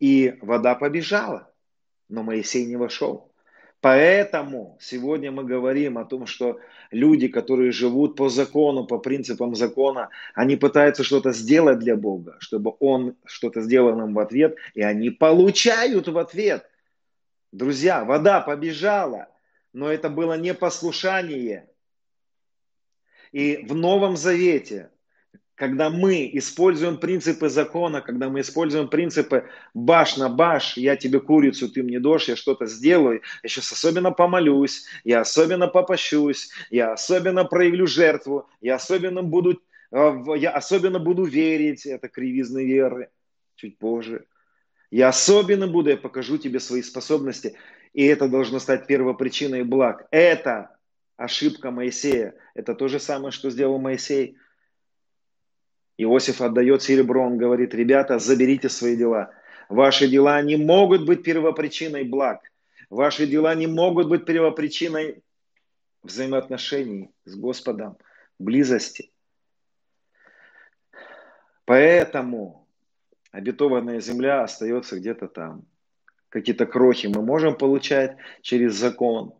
[0.00, 1.52] и вода побежала,
[2.08, 3.29] но Моисей не вошел.
[3.80, 10.10] Поэтому сегодня мы говорим о том, что люди, которые живут по закону, по принципам закона,
[10.34, 15.08] они пытаются что-то сделать для Бога, чтобы Он что-то сделал им в ответ, и они
[15.08, 16.68] получают в ответ.
[17.52, 19.28] Друзья, вода побежала,
[19.72, 21.66] но это было непослушание.
[23.32, 24.90] И в Новом Завете
[25.60, 29.44] когда мы используем принципы закона, когда мы используем принципы
[29.74, 34.10] баш на баш, я тебе курицу, ты мне дашь, я что-то сделаю, я сейчас особенно
[34.10, 39.60] помолюсь, я особенно попощусь, я особенно проявлю жертву, я особенно буду,
[39.92, 43.10] э, я особенно буду верить, это кривизны веры,
[43.54, 44.24] чуть позже.
[44.90, 47.54] Я особенно буду, я покажу тебе свои способности,
[47.92, 50.08] и это должно стать первопричиной благ.
[50.10, 50.74] Это
[51.18, 52.34] ошибка Моисея.
[52.54, 54.38] Это то же самое, что сделал Моисей–
[56.02, 59.34] Иосиф отдает серебро, он говорит, ребята, заберите свои дела.
[59.68, 62.40] Ваши дела не могут быть первопричиной благ.
[62.88, 65.22] Ваши дела не могут быть первопричиной
[66.02, 67.98] взаимоотношений с Господом,
[68.38, 69.12] близости.
[71.66, 72.66] Поэтому
[73.30, 75.66] обетованная земля остается где-то там.
[76.30, 79.34] Какие-то крохи мы можем получать через закон,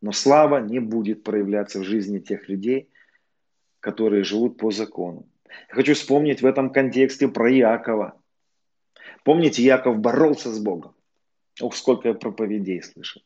[0.00, 2.88] но слава не будет проявляться в жизни тех людей,
[3.80, 5.28] которые живут по закону.
[5.68, 8.20] Я хочу вспомнить в этом контексте про Иакова.
[9.24, 10.94] Помните, Яков боролся с Богом.
[11.60, 13.22] Ох, сколько я проповедей слышал.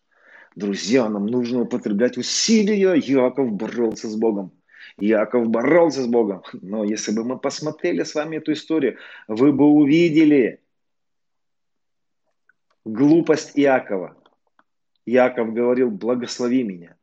[0.56, 2.94] Друзья, нам нужно употреблять усилия.
[2.94, 4.52] Яков боролся с Богом.
[4.98, 6.42] Яков боролся с Богом.
[6.52, 10.60] Но если бы мы посмотрели с вами эту историю, вы бы увидели
[12.84, 14.16] глупость Иакова.
[15.06, 16.96] Яков говорил, благослови меня.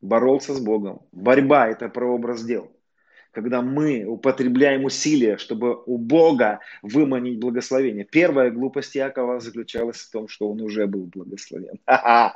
[0.00, 1.02] Боролся с Богом.
[1.12, 2.70] Борьба– это прообраз дел
[3.38, 8.04] когда мы употребляем усилия, чтобы у Бога выманить благословение.
[8.04, 11.78] Первая глупость Иакова заключалась в том, что он уже был благословен.
[11.86, 12.34] Ха-ха.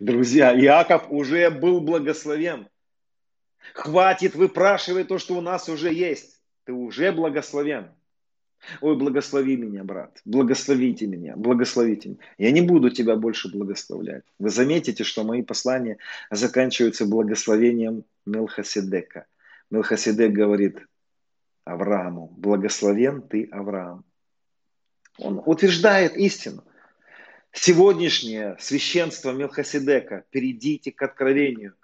[0.00, 2.66] Друзья, Иаков уже был благословен.
[3.74, 6.40] Хватит выпрашивать то, что у нас уже есть.
[6.64, 7.86] Ты уже благословен.
[8.80, 12.18] Ой, благослови меня, брат, благословите меня, благословите меня.
[12.38, 14.24] Я не буду тебя больше благословлять.
[14.40, 15.98] Вы заметите, что мои послания
[16.32, 19.26] заканчиваются благословением Мелхаседека–
[19.70, 20.86] Мелхиседек говорит
[21.64, 24.04] Аврааму, благословен ты, Авраам.
[25.18, 26.64] Он утверждает истину.
[27.52, 31.74] Сегодняшнее священство Мелхиседека, перейдите к откровению,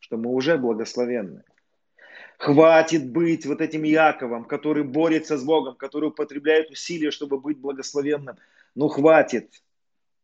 [0.00, 1.44] что мы уже благословенны.
[2.38, 8.36] Хватит быть вот этим Яковом, который борется с Богом, который употребляет усилия, чтобы быть благословенным.
[8.74, 9.62] Ну хватит.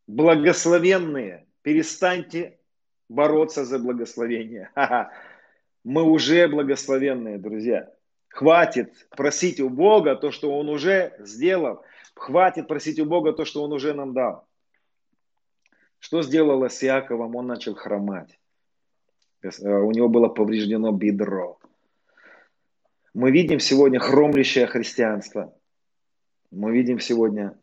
[0.07, 2.59] Благословенные, перестаньте
[3.07, 4.71] бороться за благословение.
[4.73, 5.11] Ха-ха.
[5.87, 7.89] Мы уже благословенные, друзья.
[8.27, 11.81] Хватит просить у Бога то, что Он уже сделал.
[12.13, 14.45] Хватит просить у Бога то, что Он уже нам дал.
[15.99, 17.37] Что сделало с Иаковом?
[17.37, 18.37] Он начал хромать.
[19.41, 21.57] У него было повреждено бедро.
[23.13, 25.55] Мы видим сегодня хромлящее христианство.
[26.51, 27.57] Мы видим сегодня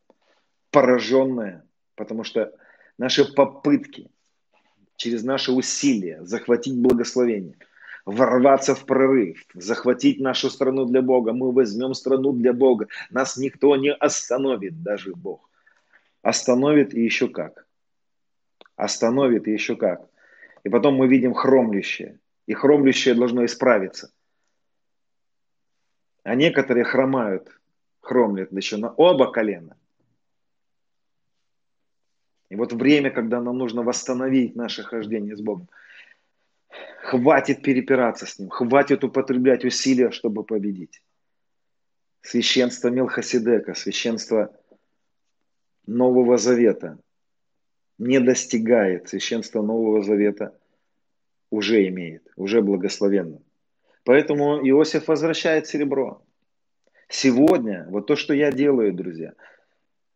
[0.71, 2.57] пораженное, потому что
[2.97, 4.11] наши попытки
[4.97, 7.59] через наши усилия захватить благословение–
[8.05, 11.33] ворваться в прорыв, захватить нашу страну для Бога.
[11.33, 12.89] Мы возьмем страну для Бога.
[13.11, 15.49] Нас никто не остановит, даже Бог.
[16.23, 17.67] Остановит и еще как.
[18.77, 20.09] Остановит и еще как.
[20.65, 22.19] И потом мы видим хромлющее.
[22.47, 24.13] И хромлющее должно исправиться.
[26.23, 27.49] А некоторые хромают,
[28.01, 29.77] хромлят еще на оба колена.
[32.51, 35.69] И вот время, когда нам нужно восстановить наше хождение с Богом–
[37.03, 41.03] Хватит перепираться с ним, хватит употреблять усилия, чтобы победить.
[42.23, 44.57] Священство Мелхасидека, священство
[45.87, 46.99] Нового Завета
[47.99, 50.59] не достигает, священство Нового Завета
[51.51, 53.41] уже имеет, уже благословенно.
[54.05, 56.23] Поэтому Иосиф возвращает серебро.
[57.09, 59.35] Сегодня, вот то, что я делаю, друзья,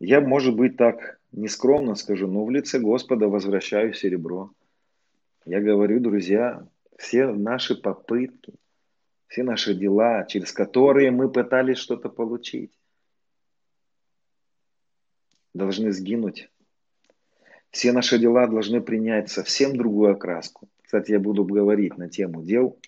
[0.01, 4.51] я, может быть, так нескромно скажу, но в лице Господа возвращаю серебро.
[5.49, 8.53] Я говорю, друзья, все наши попытки,
[9.29, 12.79] все наши дела, через которые мы пытались что-то получить,
[15.55, 16.51] должны сгинуть.
[17.71, 20.69] Все наши дела должны принять совсем другую окраску.
[20.83, 22.79] Кстати, я буду говорить на тему дел,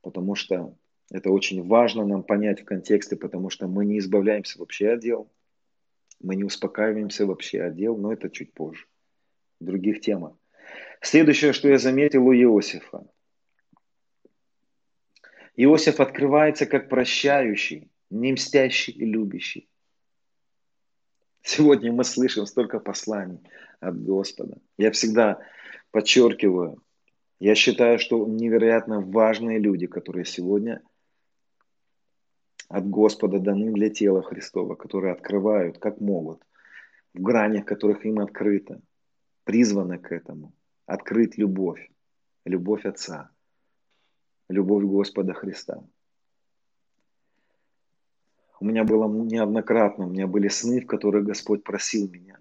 [0.00, 0.74] потому что
[1.10, 5.30] это очень важно нам понять в контексте, потому что мы не избавляемся вообще от дел,
[6.20, 8.86] мы не успокаиваемся вообще от дел, но это чуть позже,
[9.60, 10.38] в других темах.
[11.00, 13.06] Следующее, что я заметил у Иосифа.
[15.56, 19.68] Иосиф открывается как прощающий, не мстящий и любящий.
[21.42, 23.40] Сегодня мы слышим столько посланий
[23.80, 24.58] от Господа.
[24.76, 25.40] Я всегда
[25.92, 26.82] подчеркиваю,
[27.38, 30.82] я считаю, что невероятно важные люди, которые сегодня
[32.68, 36.42] от Господа даны для тела Христова, которые открывают, как могут,
[37.14, 38.80] в гранях, которых им открыто,
[39.44, 40.52] призваны к этому,
[40.86, 41.90] открыть любовь,
[42.44, 43.30] любовь Отца,
[44.48, 45.84] любовь Господа Христа.
[48.58, 52.38] У меня было неоднократно, у меня были сны, в которых Господь просил меня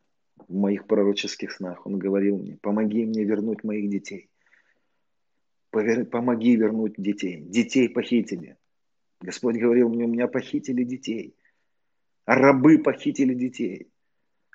[0.48, 1.86] в моих пророческих снах.
[1.86, 4.30] Он говорил мне, помоги мне вернуть моих детей.
[5.72, 7.42] Помоги вернуть детей.
[7.42, 8.58] Детей похитили.
[9.20, 11.36] Господь говорил мне, у меня похитили детей.
[12.26, 13.90] Рабы похитили детей.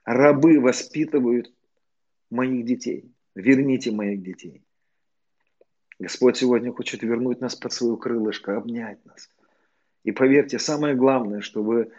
[0.05, 1.53] Рабы воспитывают
[2.31, 3.13] моих детей.
[3.35, 4.63] Верните моих детей.
[5.99, 9.29] Господь сегодня хочет вернуть нас под свое крылышко, обнять нас.
[10.03, 11.93] И поверьте, самое главное, что вы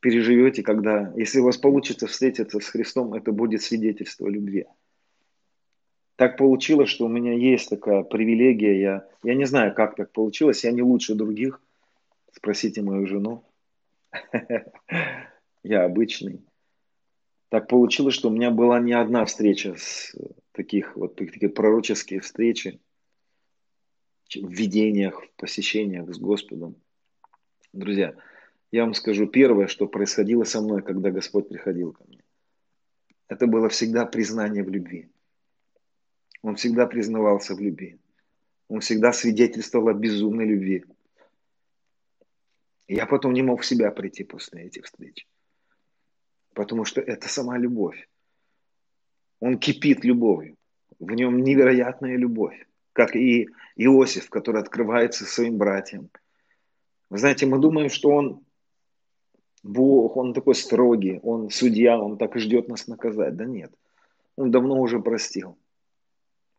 [0.00, 4.66] переживете, когда, если у вас получится встретиться с Христом, это будет свидетельство любви.
[6.16, 8.80] Так получилось, что у меня есть такая привилегия.
[8.80, 10.64] Я, я не знаю, как так получилось.
[10.64, 11.60] Я не лучше других.
[12.32, 13.44] Спросите мою жену.
[15.62, 16.40] Я обычный.
[17.48, 20.14] Так получилось, что у меня была не одна встреча с
[20.52, 22.80] таких вот такие пророческие встречи
[24.34, 26.76] в видениях, в посещениях с Господом.
[27.72, 28.16] Друзья,
[28.72, 32.22] я вам скажу первое, что происходило со мной, когда Господь приходил ко мне.
[33.28, 35.08] Это было всегда признание в любви.
[36.42, 37.98] Он всегда признавался в любви.
[38.68, 40.84] Он всегда свидетельствовал о безумной любви.
[42.88, 45.26] Я потом не мог в себя прийти после этих встреч.
[46.56, 48.08] Потому что это сама любовь.
[49.40, 50.56] Он кипит любовью.
[50.98, 52.66] В нем невероятная любовь.
[52.94, 56.08] Как и Иосиф, который открывается своим братьям.
[57.10, 58.40] Вы знаете, мы думаем, что он
[59.62, 63.36] Бог, он такой строгий, он судья, он так и ждет нас наказать.
[63.36, 63.70] Да нет,
[64.36, 65.58] он давно уже простил.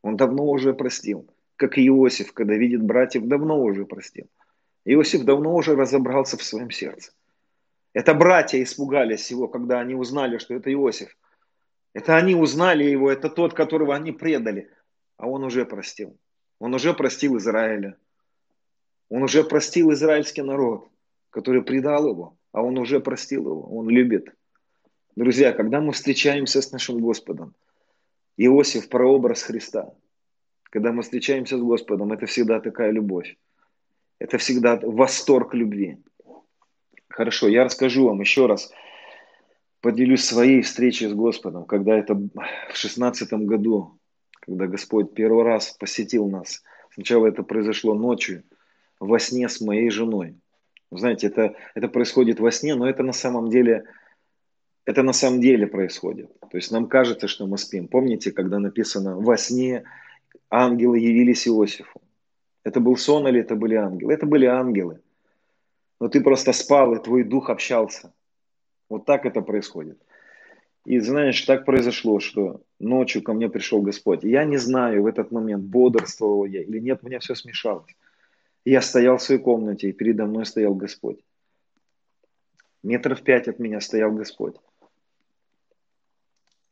[0.04, 1.28] Он давно уже простил.
[1.56, 4.28] Как и Иосиф, когда видит братьев, давно уже простил.
[4.86, 7.14] Иосиф давно уже разобрался в своем сердце.
[7.98, 11.18] Это братья испугались его, когда они узнали, что это Иосиф.
[11.94, 14.70] Это они узнали его, это тот, которого они предали.
[15.18, 16.16] А он уже простил.
[16.60, 17.98] Он уже простил Израиля.
[19.10, 20.88] Он уже простил израильский народ,
[21.32, 24.28] который предал его, а он уже простил его, он любит.
[25.16, 27.56] Друзья, когда мы встречаемся с нашим Господом,
[28.38, 29.92] Иосиф– прообраз Христа.
[30.66, 33.38] Когда мы встречаемся с Господом, это всегда такая любовь.
[34.20, 35.98] Это всегда восторг любви.
[37.18, 38.72] Хорошо, я расскажу вам еще раз,
[39.82, 43.98] поделюсь своей встречей с Господом, когда это в шестнадцатом году,
[44.42, 46.62] когда Господь первый раз посетил нас.
[46.94, 48.44] Сначала это произошло ночью–
[49.00, 50.36] во сне с моей женой.
[50.92, 53.86] Знаете, это, это происходит во сне, но это на самом деле,
[54.86, 56.32] это на самом деле происходит.
[56.40, 57.88] То есть нам кажется, что мы спим.
[57.88, 59.86] Помните, когда написано во сне
[60.52, 62.00] ангелы явились Иосифу?
[62.64, 64.14] Это был сон или это были ангелы?
[64.14, 65.02] Это были ангелы.
[66.00, 68.14] Но ты просто спал, и твой дух общался.
[68.90, 70.02] Вот так это происходит.
[70.86, 74.24] И знаешь, так произошло, что ночью ко мне пришел Господь.
[74.24, 77.96] Я не знаю в этот момент, бодрствовал я или нет, у меня все смешалось
[78.70, 81.24] я стоял в своей комнате, и передо мной стоял Господь.
[82.84, 84.58] Метров пять от меня стоял Господь.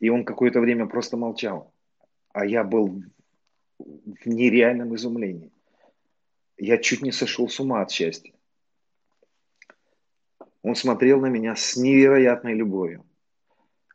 [0.02, 1.74] И он какое-то время просто молчал.
[2.34, 3.02] А я был
[3.80, 5.54] в нереальном изумлении.
[6.58, 8.34] Я чуть не сошел с ума от счастья.
[10.66, 13.06] Он смотрел на меня с невероятной любовью.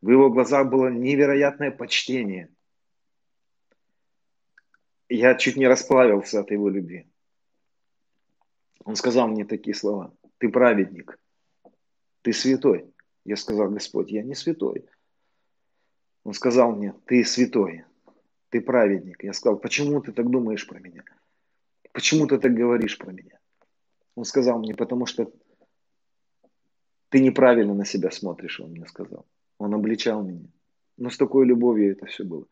[0.00, 2.48] В его глазах было невероятное почтение.
[5.08, 7.10] Я чуть не расплавился от его любви.
[8.84, 10.14] Он сказал мне такие слова.
[10.38, 11.18] Ты праведник.
[12.22, 12.94] Ты святой.
[13.24, 14.86] Я сказал, Господь, я не святой.
[16.22, 17.84] Он сказал мне, ты святой.
[18.50, 19.24] Ты праведник.
[19.24, 21.02] Я сказал, почему ты так думаешь про меня?
[21.90, 23.40] Почему ты так говоришь про меня?
[24.14, 25.32] Он сказал мне, потому что
[27.10, 29.26] ты неправильно на себя смотришь, он мне сказал.
[29.58, 30.48] Он обличал меня.
[30.96, 32.46] Но с такой любовью это все было.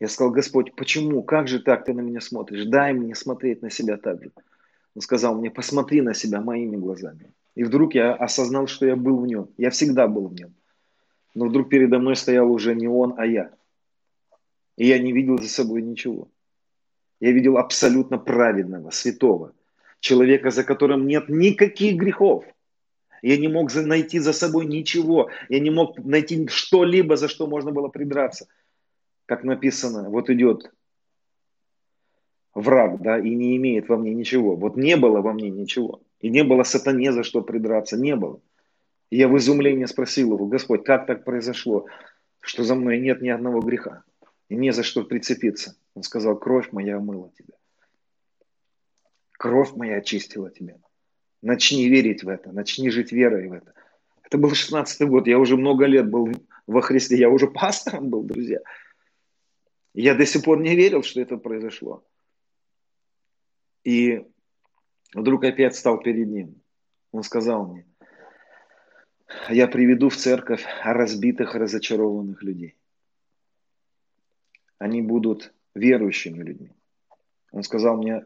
[0.00, 1.22] Я сказал, Господь, почему?
[1.22, 2.64] Как же так ты на меня смотришь?
[2.66, 4.30] Дай мне смотреть на себя так же.
[4.94, 7.32] Он сказал мне, посмотри на себя моими глазами.
[7.54, 9.48] И вдруг я осознал, что я был в нем.
[9.56, 10.54] Я всегда был в нем.
[11.34, 13.52] Но вдруг передо мной стоял уже не он, а я.
[14.76, 16.28] И я не видел за собой ничего.
[17.20, 19.52] Я видел абсолютно праведного, святого.
[20.00, 22.44] Человека, за которым нет никаких грехов.
[23.22, 25.30] Я не мог найти за собой ничего.
[25.48, 28.46] Я не мог найти что-либо, за что можно было придраться.
[29.26, 30.72] Как написано, вот идет
[32.54, 34.56] враг, да, и не имеет во мне ничего.
[34.56, 36.00] Вот не было во мне ничего.
[36.20, 38.40] И не было сатане за что придраться, не было.
[39.10, 41.86] Я в изумлении спросил его, Господь, как так произошло,
[42.40, 44.04] что за мной нет ни одного греха,
[44.48, 45.76] и не за что прицепиться.
[45.94, 47.54] Он сказал, кровь моя омыла тебя.
[49.32, 50.76] Кровь моя очистила тебя.
[51.42, 53.72] Начни верить в это, начни жить верой в это.
[54.22, 56.28] Это был 16 год, я уже много лет был
[56.66, 58.60] во Христе, я уже пастором был, друзья.
[59.94, 62.04] Я до сих пор не верил, что это произошло.
[63.82, 64.24] И
[65.14, 66.62] вдруг опять стал перед ним.
[67.12, 67.86] Он сказал мне,
[69.48, 72.76] я приведу в церковь разбитых, разочарованных людей.
[74.78, 76.72] Они будут верующими людьми.
[77.52, 78.24] Он сказал мне,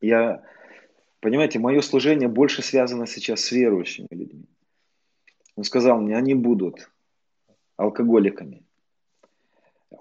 [0.00, 0.42] я,
[1.20, 4.46] понимаете, мое служение больше связано сейчас с верующими людьми.
[5.56, 6.90] Он сказал мне, они будут
[7.76, 8.62] алкоголиками.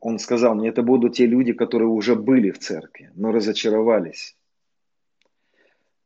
[0.02, 4.36] Он сказал мне, это будут те люди, которые уже были в церкви, но разочаровались.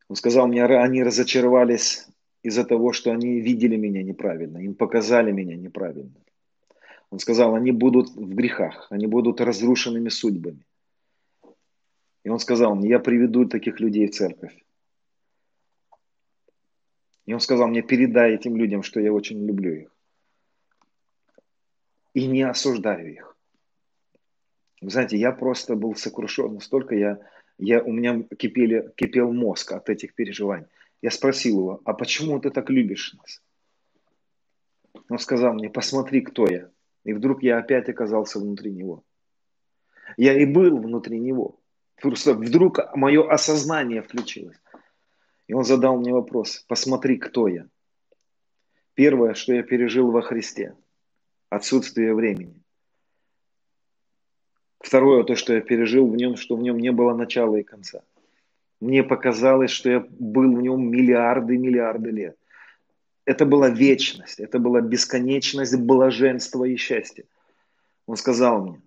[0.08, 2.08] Он сказал мне, они разочаровались
[2.44, 6.16] из-за того, что они видели меня неправильно, им показали меня неправильно.
[7.12, 10.64] Он сказал, они будут в грехах, они будут разрушенными судьбами.
[12.24, 14.54] И он сказал мне, я приведу таких людей в церковь.
[17.30, 19.96] И он сказал мне, передай этим людям, что я очень люблю их.
[22.16, 23.38] И не осуждаю их.
[24.82, 27.20] Вы знаете, я просто был сокрушен, настолько я,
[27.60, 30.66] я, у меня кипели, кипел мозг от этих переживаний.
[31.04, 33.44] Я спросил его, а почему ты так любишь нас?
[35.08, 36.72] Он сказал мне, посмотри, кто я.
[37.04, 39.04] И вдруг я опять оказался внутри него.
[40.18, 41.60] Я и был внутри него.
[42.02, 44.58] Просто вдруг мое осознание включилось.
[45.50, 47.66] И он задал мне вопрос, посмотри, кто я.
[48.94, 50.76] Первое, что я пережил во Христе.
[51.50, 52.62] Отсутствие времени.
[54.80, 58.04] Второе, то, что я пережил в нем, что в нем не было начала и конца.
[58.80, 62.38] Мне показалось, что я был в нем миллиарды миллиарды лет.
[63.26, 67.26] Это была вечность, это была бесконечность блаженства и счастья.
[68.06, 68.82] Он сказал мне,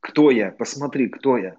[0.00, 0.52] кто я?
[0.52, 1.58] Посмотри, кто я.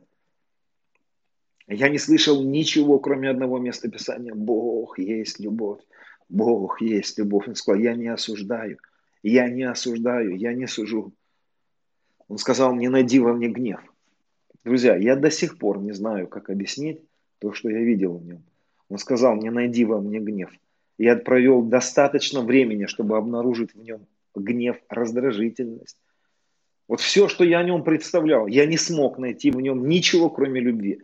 [1.71, 4.33] Я не слышал ничего, кроме одного места Писания.
[4.33, 5.79] Бог есть любовь.
[6.27, 7.47] Бог есть любовь.
[7.47, 8.77] Он сказал, я не осуждаю.
[9.23, 11.13] Я не осуждаю, я не сужу.
[12.27, 13.79] Он сказал, не найди во мне гнев.
[14.65, 16.99] Друзья, я до сих пор не знаю, как объяснить
[17.39, 18.43] то, что я видел в нем.
[18.89, 20.51] Он сказал, не найди во мне гнев.
[20.97, 24.05] Я провел достаточно времени, чтобы обнаружить в нем
[24.35, 25.97] гнев, раздражительность.
[26.89, 30.59] Вот все, что я о нем представлял, я не смог найти в нем ничего, кроме
[30.59, 31.01] любви.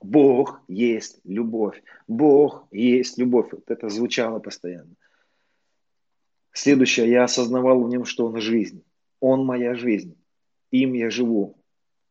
[0.00, 1.82] Бог есть любовь.
[2.08, 3.52] Бог есть любовь.
[3.52, 4.94] Вот это звучало постоянно.
[6.52, 8.82] Следующее, я осознавал в нем, что он жизнь.
[9.20, 10.16] Он моя жизнь.
[10.70, 11.58] Им я живу.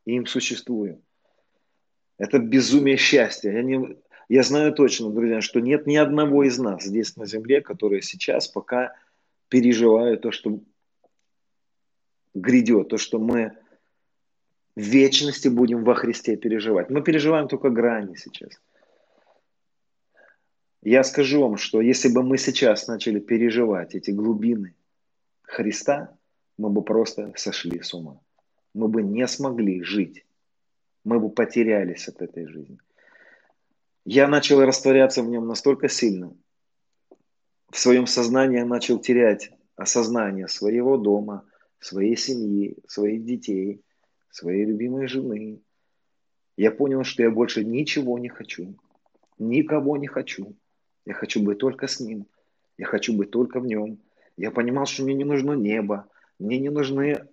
[0.06, 1.02] Им существую.
[2.18, 3.52] Это безумие счастья.
[3.52, 7.62] Я, не, я знаю точно, друзья, что нет ни одного из нас здесь на земле,
[7.62, 8.96] которые сейчас пока
[9.48, 10.60] переживают то, что
[12.34, 13.58] грядет, то, что мы
[14.80, 16.90] вечности будем во Христе переживать.
[16.90, 18.60] Мы переживаем только грани сейчас.
[20.82, 24.76] Я скажу вам, что если бы мы сейчас начали переживать эти глубины
[25.42, 26.18] Христа,
[26.58, 28.22] мы бы просто сошли с ума.
[28.74, 30.26] Мы бы не смогли жить.
[31.04, 32.78] Мы бы потерялись от этой жизни.
[34.06, 36.34] Я начал растворяться в нем настолько сильно.
[37.70, 41.46] В своем сознании я начал терять осознание своего дома,
[41.80, 43.84] своей семьи, своих детей–
[44.30, 45.62] своей любимой жены.
[46.58, 48.76] Я понял, что я больше ничего не хочу.
[49.38, 50.56] Никого не хочу.
[51.06, 52.28] Я хочу быть только с ним.
[52.78, 54.00] Я хочу быть только в нем.
[54.38, 56.08] Я понимал, что мне не нужно небо.
[56.38, 57.28] Мне не нужны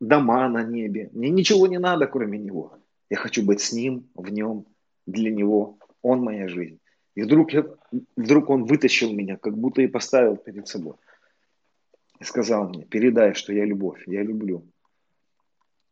[0.00, 1.10] дома на небе.
[1.12, 2.78] Мне ничего не надо, кроме него.
[3.10, 4.66] Я хочу быть с ним, в нем,
[5.06, 5.78] для него.
[6.02, 6.78] Он моя жизнь.
[7.14, 7.66] И вдруг, я,
[8.16, 10.94] вдруг он вытащил меня, как будто и поставил перед собой.
[12.20, 14.64] И сказал мне, передай, что я любовь, я люблю.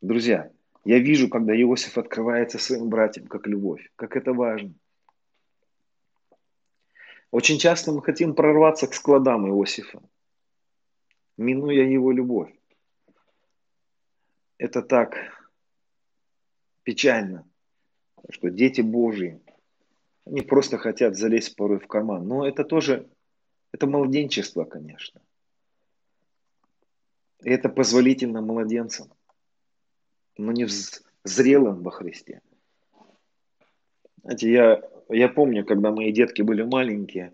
[0.02, 0.52] Друзья,
[0.84, 4.74] я вижу, когда Иосиф открывается своим братьям, как любовь, как это важно.
[7.30, 10.02] Очень часто мы хотим прорваться к складам Иосифа,
[11.36, 12.54] минуя его любовь.
[14.58, 15.16] Это так
[16.82, 17.48] печально,
[18.30, 19.40] что дети Божьи,
[20.24, 22.26] они просто хотят залезть порой в карман.
[22.28, 23.08] Но это тоже,
[23.72, 25.20] это младенчество, конечно.
[27.42, 29.15] И это позволительно младенцам
[30.36, 30.66] но не
[31.24, 32.40] зрелым во Христе.
[34.22, 37.32] Знаете, я, я помню, когда мои детки были маленькие,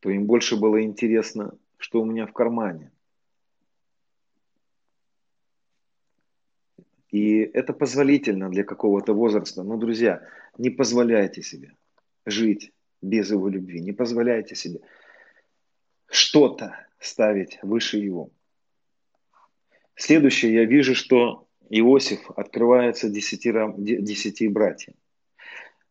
[0.00, 2.92] то им больше было интересно, что у меня в кармане.
[7.10, 9.62] И это позволительно для какого-то возраста.
[9.62, 10.26] Но, друзья,
[10.58, 11.74] не позволяйте себе
[12.24, 12.72] жить
[13.02, 13.80] без его любви.
[13.80, 14.80] Не позволяйте себе
[16.06, 18.30] что-то ставить выше его.
[19.94, 24.94] Следующее, я вижу, что Иосиф открывается десяти, десяти братьям.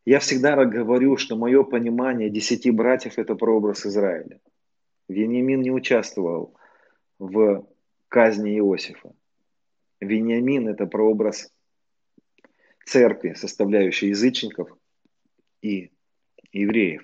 [0.05, 4.39] Я всегда говорю, что мое понимание десяти братьев– это прообраз Израиля.
[5.07, 6.55] Вениамин не участвовал
[7.19, 7.67] в
[8.07, 9.13] казни Иосифа.
[9.99, 11.53] Вениамин– это прообраз
[12.85, 14.69] церкви, составляющей язычников
[15.61, 15.91] и
[16.51, 17.03] евреев.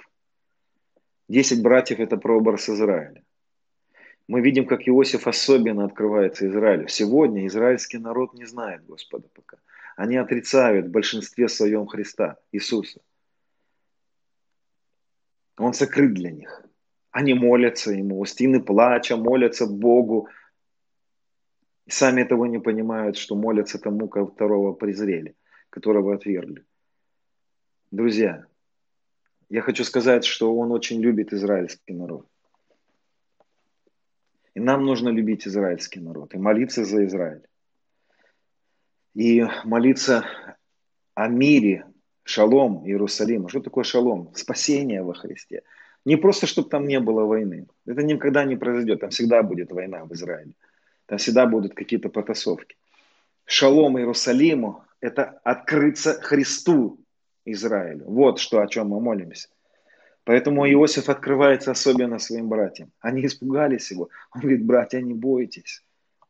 [1.27, 3.23] Десять братьев– это прообраз Израиля.
[4.27, 6.87] Мы видим, как Иосиф особенно открывается Израилю.
[6.87, 9.57] Сегодня израильский народ не знает Господа пока.
[9.95, 13.01] Они отрицают в большинстве своем Христа, Иисуса.
[15.57, 16.65] Он сокрыт для них.
[17.11, 20.27] Они молятся Ему, устины плача, молятся Богу.
[21.85, 25.35] И сами этого не понимают, что молятся тому, кого второго презрели,
[25.69, 26.65] которого отвергли.
[27.91, 28.47] Друзья,
[29.49, 32.27] я хочу сказать, что Он очень любит израильский народ.
[34.55, 37.43] И нам нужно любить израильский народ и молиться за Израиль.
[39.13, 40.25] И молиться
[41.13, 41.85] о мире,
[42.23, 43.49] шалом Иерусалима.
[43.49, 44.31] Что такое шалом?
[44.33, 45.63] Спасение во Христе.
[46.05, 47.67] Не просто, чтобы там не было войны.
[47.85, 49.01] Это никогда не произойдет.
[49.01, 50.53] Там всегда будет война в Израиле.
[51.05, 52.77] Там всегда будут какие-то потасовки.
[53.45, 56.99] Шалом Иерусалиму– это открыться Христу
[57.45, 58.05] Израилю.
[58.05, 59.49] Вот что, о чем мы молимся.
[60.25, 62.91] Поэтому Иосиф открывается особенно своим братьям.
[62.99, 64.09] Они испугались его.
[64.33, 65.83] Он говорит, братья, не бойтесь,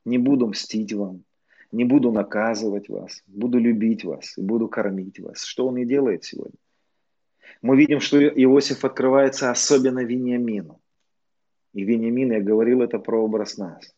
[0.03, 1.23] не буду мстить вам,
[1.71, 5.45] не буду наказывать вас, буду любить вас и буду кормить вас.
[5.45, 6.59] Что он и делает сегодня.
[7.61, 10.81] Мы видим, что Иосиф открывается особенно Вениамину.
[11.73, 13.95] И Вениамин, я говорил, это прообраз нас.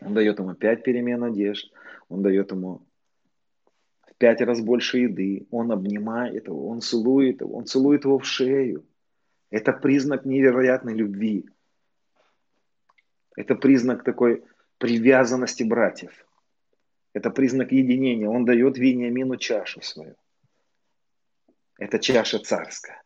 [0.00, 1.70] Он дает ему пять перемен одежд,
[2.08, 2.86] он дает ему
[4.22, 8.86] пять раз больше еды, он обнимает его, он целует его, он целует его в шею.
[9.50, 11.50] Это признак невероятной любви.
[13.34, 14.44] Это признак такой
[14.78, 16.12] привязанности братьев.
[17.12, 18.28] Это признак единения.
[18.28, 20.14] Он дает Вениамину чашу свою.
[21.80, 23.02] Это чаша царская.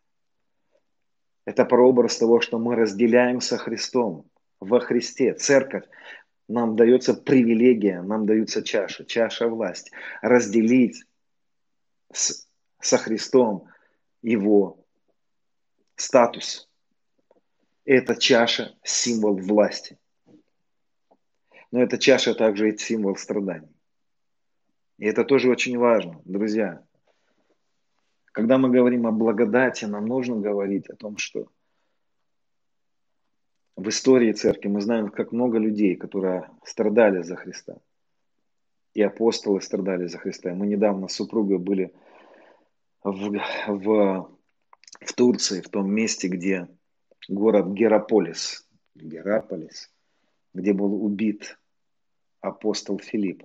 [1.45, 5.33] Это прообраз того, что мы разделяем со Христом во Христе.
[5.33, 5.85] Церковь
[6.47, 9.91] нам дается привилегия, нам дается чаша, чаша власти.
[10.21, 11.03] Разделить
[12.11, 12.47] с,
[12.79, 13.67] со Христом
[14.21, 14.85] его
[15.95, 16.69] статус.
[17.85, 19.97] Это чаша– символ власти.
[21.71, 23.75] Но эта чаша также и символ страданий.
[24.97, 26.83] И это тоже очень важно, друзья.
[28.31, 31.47] Когда мы говорим о благодати, нам нужно говорить о том, что
[33.77, 37.77] в истории церкви мы знаем, как много людей, которые страдали за Христа.
[38.95, 40.53] И апостолы страдали за Христа.
[40.55, 41.93] Мы недавно с супругой были
[43.03, 44.29] в, в,
[44.99, 46.67] в Турции, в том месте, где
[47.29, 49.93] город Гераполис, Гераполис,
[50.55, 51.59] где был убит
[52.41, 53.43] апостол Филипп.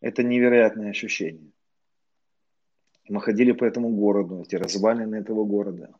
[0.00, 1.52] Это невероятное ощущение.
[3.08, 5.94] Мы ходили по этому городу, эти развалины этого города.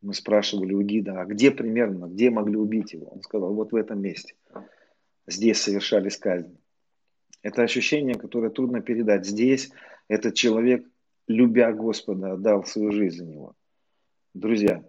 [0.00, 3.06] Мы спрашивали у гида, а где примерно, где могли убить его?
[3.06, 4.34] Он сказал, вот в этом месте.
[5.26, 6.56] Здесь совершались казни.
[7.42, 9.26] Это ощущение, которое трудно передать.
[9.26, 9.70] Здесь
[10.08, 10.88] этот человек,
[11.26, 13.54] любя Господа, отдал свою жизнь за него.
[14.34, 14.84] Друзья,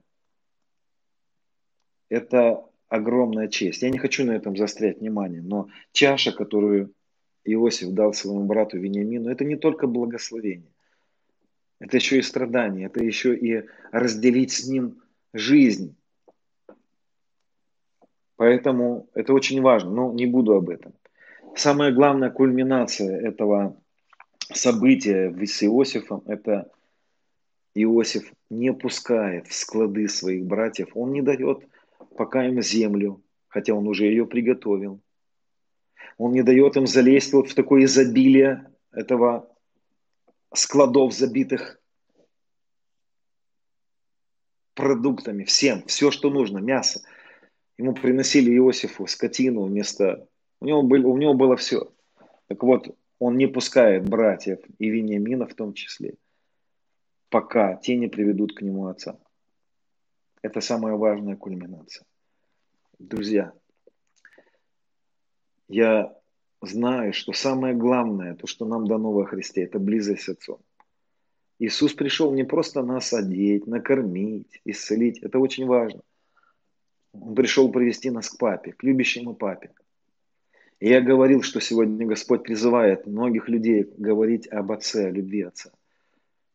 [2.10, 3.82] это огромная честь.
[3.82, 6.94] Я не хочу на этом заострять внимание, но чаша, которую
[7.44, 10.72] Иосиф дал своему брату Вениамину, это не только благословение.
[11.80, 15.02] Это еще и страдание, это еще и разделить с ним
[15.34, 15.96] жизнь.
[18.36, 20.94] Поэтому это очень важно, но не буду об этом.
[21.56, 23.78] Самая главная кульминация этого
[24.54, 26.72] события с Иосифом– это
[27.76, 31.68] Иосиф не пускает в склады своих братьев, он не дает
[32.16, 35.00] пока им землю, хотя он уже ее приготовил.
[36.18, 39.49] Он не дает им залезть вот в такое изобилие этого
[40.54, 41.80] складов, забитых
[44.74, 47.02] продуктами, всем, все, что нужно, мясо.
[47.78, 50.28] Ему приносили Иосифу скотину вместо...
[50.62, 51.92] У него, был, у него было все.
[52.48, 56.16] Так вот, он не пускает братьев и Вениамина в том числе,
[57.30, 59.18] пока те не приведут к нему отца.
[60.42, 62.06] Это самая важная кульминация.
[62.98, 63.54] Друзья,
[65.68, 66.19] я
[66.62, 70.58] знаю, что самое главное, то, что нам дано во Христе, это близость с.
[71.60, 75.20] Иисус пришел не просто нас одеть, накормить, исцелить.
[75.20, 76.02] Это очень важно.
[77.12, 79.72] Он пришел привести нас к папе, к любящему папе.
[80.80, 85.72] И я говорил, что сегодня Господь призывает многих людей говорить об Отце, о любви Отца.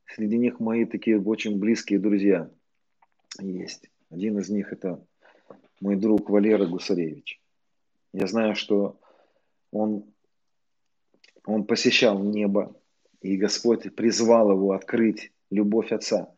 [0.07, 2.51] Среди них мои такие очень близкие друзья
[3.39, 3.91] есть.
[4.11, 5.05] Один из них это
[5.81, 7.41] мой друг Валера Гусаревич.
[8.15, 8.99] Я знаю, что
[9.75, 10.05] он,
[11.45, 12.75] он посещал небо,
[13.21, 16.35] и Господь призвал его открыть любовь Отца.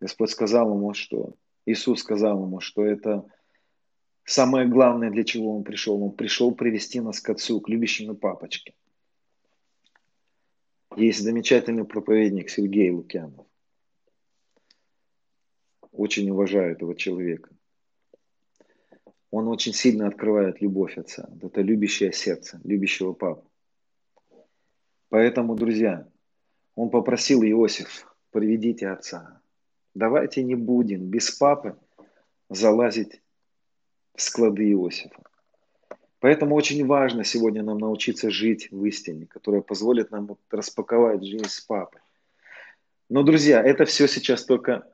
[0.00, 3.24] Господь сказал ему, что Иисус сказал ему, что это
[4.24, 6.02] самое главное, для чего он пришел.
[6.02, 8.74] Он пришел привести нас к Отцу, к любящему папочке.
[10.96, 13.46] Есть замечательный проповедник Сергей Лукьянов.
[15.92, 17.55] Очень уважаю этого человека.
[19.30, 21.28] Он очень сильно открывает любовь Отца.
[21.42, 23.50] Это любящее сердце, любящего папу.
[25.08, 26.08] Поэтому, друзья,
[26.74, 29.40] он попросил Иосиф, приведите Отца.
[29.94, 31.76] Давайте не будем без папы
[32.48, 33.22] залазить
[34.14, 35.22] в склады Иосифа.
[36.20, 41.60] Поэтому очень важно сегодня нам научиться жить в истине, которая позволит нам распаковать жизнь с
[41.60, 42.00] папой.
[43.08, 44.90] Но, друзья, это все сейчас только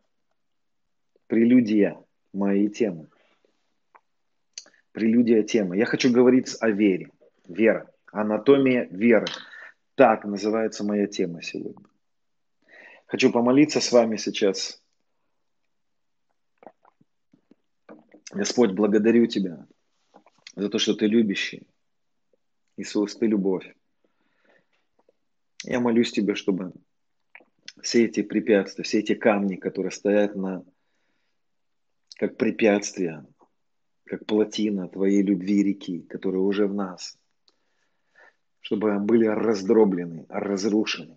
[1.28, 1.98] прелюдия
[2.32, 3.08] моей темы.
[4.92, 5.78] Прелюдия темы.
[5.78, 7.10] Я хочу говорить о вере.
[7.48, 7.90] Вера.
[8.12, 9.26] Анатомия веры.
[9.94, 11.84] Так называется моя тема сегодня.
[13.06, 14.82] Хочу помолиться с вами сейчас.
[18.32, 19.66] Господь, благодарю Тебя
[20.56, 21.66] за то, что Ты любящий.
[22.76, 23.74] Иисус, Ты любовь.
[25.64, 26.72] Я молюсь Тебе, чтобы
[27.82, 30.64] все эти препятствия, все эти камни, которые стоят на,
[32.16, 33.26] как препятствия,
[34.12, 37.18] как плотина Твоей любви реки, которая уже в нас,
[38.60, 41.16] чтобы были раздроблены, разрушены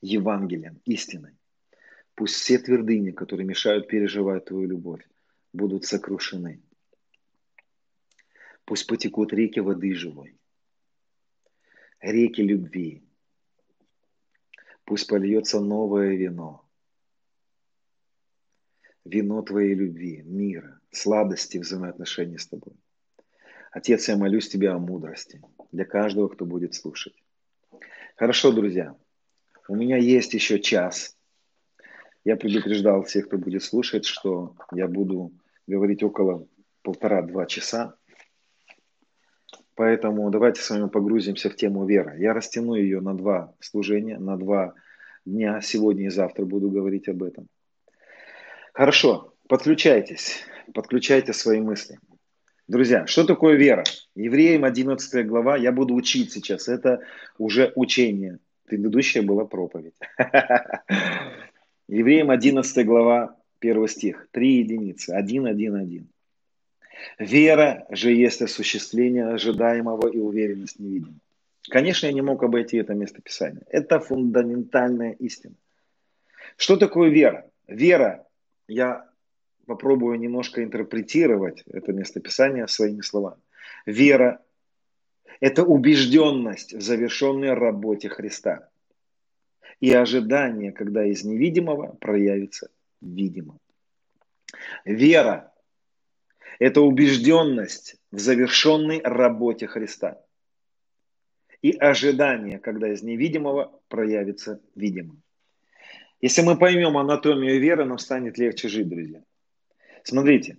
[0.00, 1.36] Евангелием, истиной.
[2.14, 5.06] Пусть все твердыни, которые мешают переживать Твою любовь,
[5.52, 6.62] будут сокрушены.
[8.64, 10.40] Пусть потекут реки воды живой,
[12.00, 13.02] реки любви.
[14.86, 16.61] Пусть польется новое вино,
[19.04, 22.74] вино Твоей любви, мира, сладости взаимоотношений с Тобой.
[23.70, 25.42] Отец, я молюсь Тебя о мудрости
[25.72, 27.14] для каждого, кто будет слушать.
[28.16, 28.94] Хорошо, друзья,
[29.68, 31.16] у меня есть еще час.
[32.24, 35.32] Я предупреждал всех, кто будет слушать, что я буду
[35.66, 36.46] говорить около
[36.82, 37.96] полтора-два часа.
[39.74, 42.16] Поэтому давайте с вами погрузимся в тему веры.
[42.18, 44.74] Я растяну ее на два служения, на два
[45.24, 45.60] дня.
[45.62, 47.48] Сегодня и завтра буду говорить об этом.
[48.72, 51.98] Хорошо, подключайтесь, подключайте свои мысли.
[52.68, 53.84] Друзья, что такое вера?
[54.14, 57.02] Евреям 11 глава, я буду учить сейчас, это
[57.36, 58.38] уже учение.
[58.64, 59.92] Предыдущая была проповедь.
[61.88, 66.08] Евреям 11 глава, 1 стих, 3 единицы, 1, 1, 1.
[67.18, 71.18] Вера же есть осуществление ожидаемого и уверенность невидимого.
[71.68, 73.64] Конечно, я не мог обойти это местописание.
[73.68, 75.54] Это фундаментальная истина.
[76.56, 77.50] Что такое вера?
[77.68, 78.26] Вера,
[78.68, 79.08] я
[79.66, 83.40] попробую немножко интерпретировать это местописание своими словами.
[83.86, 84.42] Вера–
[85.40, 88.68] это убежденность в завершенной работе Христа
[89.80, 93.58] и ожидание, когда из невидимого проявится видимо.
[94.84, 95.52] Вера–
[96.58, 100.22] это убежденность в завершенной работе Христа
[101.62, 105.22] и ожидание, когда из невидимого проявится видимым.
[106.22, 109.22] Если мы поймем анатомию веры, нам станет легче жить, друзья.
[110.04, 110.58] Смотрите,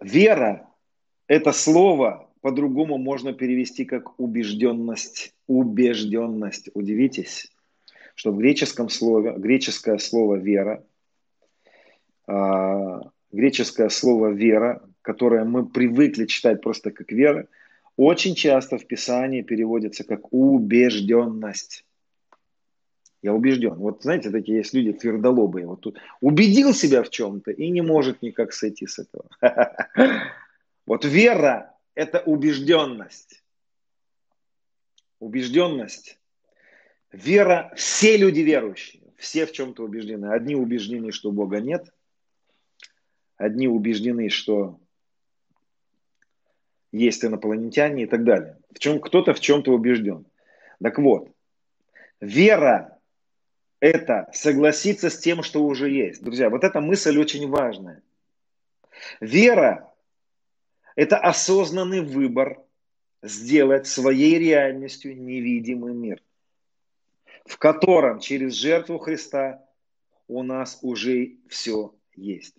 [0.00, 0.70] вера–
[1.26, 5.34] это слово по-другому можно перевести как убежденность.
[5.48, 6.70] Убежденность.
[6.74, 7.50] Удивитесь,
[8.14, 10.86] что в греческом слове, греческое слово вера,
[12.28, 13.00] э,
[13.32, 17.48] греческое слово вера, которое мы привыкли читать просто как вера,
[17.96, 21.84] очень часто в Писании переводится как убежденность.
[23.22, 23.74] Я убежден.
[23.74, 25.66] Вот знаете, такие есть люди твердолобые.
[25.66, 29.28] Вот тут убедил себя в чем-то и не может никак сойти с этого.
[30.86, 33.42] Вот вера– это убежденность.
[35.18, 36.20] Убежденность.
[37.10, 40.26] Вера, все люди верующие, все в чем-то убеждены.
[40.26, 41.92] Одни убеждены, что Бога нет.
[43.36, 44.78] Одни убеждены, что
[46.92, 48.58] есть инопланетяне и так далее.
[48.72, 50.26] В чем, кто-то в чем-то убежден.
[50.82, 51.30] Так вот,
[52.20, 52.95] вера
[53.80, 56.22] это согласиться с тем, что уже есть.
[56.22, 58.02] Друзья, вот эта мысль очень важная.
[59.20, 59.92] Вера–
[60.96, 62.62] это осознанный выбор
[63.22, 66.22] сделать своей реальностью невидимый мир,
[67.44, 69.62] в котором через жертву Христа
[70.28, 72.56] у нас уже все есть.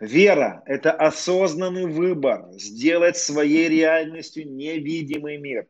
[0.00, 5.66] Вера– это осознанный выбор сделать своей реальностью невидимый мир,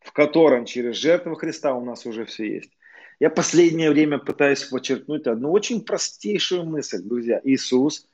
[0.00, 2.75] в котором через жертву Христа у нас уже все есть.
[3.18, 7.40] Я последнее время пытаюсь подчеркнуть одну очень простейшую мысль, друзья.
[7.44, 8.08] Иисус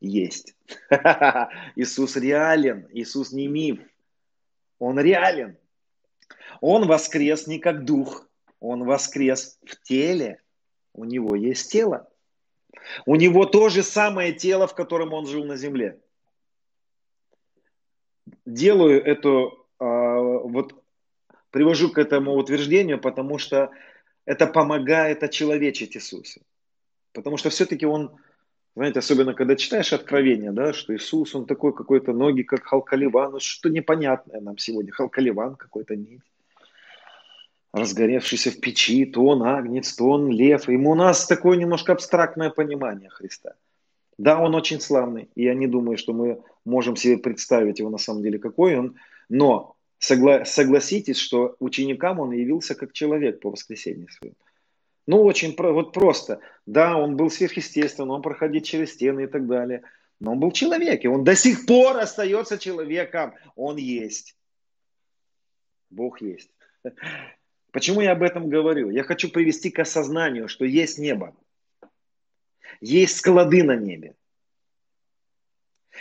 [0.00, 0.54] есть.
[1.76, 2.86] Иисус реален.
[2.92, 3.80] Иисус не миф.
[4.78, 5.56] Он реален.
[6.60, 8.28] Он воскрес не как дух.
[8.60, 10.40] Он воскрес в теле.
[10.92, 12.08] У него есть тело.
[13.06, 16.00] У него то же самое тело, в котором он жил на земле.
[18.46, 20.80] Делаю эту, э, вот
[21.50, 23.70] привожу к этому утверждению, потому что
[24.26, 26.40] это помогает очеловечить Иисуса.
[27.12, 28.16] Потому что все-таки он,
[28.74, 33.40] знаете, особенно когда читаешь Откровение, да, что Иисус, он такой какой-то ноги, как Халкаливан, ну,
[33.40, 36.22] что непонятное нам сегодня, Халкаливан какой-то нить
[37.74, 40.68] разгоревшийся в печи, то он агнец, то он лев.
[40.68, 43.54] Ему у нас такое немножко абстрактное понимание Христа.
[44.16, 47.98] Да, он очень славный, и я не думаю, что мы можем себе представить его на
[47.98, 48.94] самом деле какой он,
[49.28, 49.73] но
[50.10, 54.36] согла- согласитесь, что ученикам он явился как человек по воскресенье своему.
[55.06, 56.40] Ну, очень про- вот просто.
[56.66, 59.82] Да, он был сверхъестественным, он проходил через стены и так далее.
[60.20, 63.34] Но он был человек, и он до сих пор остается человеком.
[63.56, 64.36] Он есть.
[65.90, 66.50] Бог есть.
[67.72, 68.90] Почему я об этом говорю?
[68.90, 71.36] Я хочу привести к осознанию, что есть небо.
[72.80, 74.14] Есть склады на небе.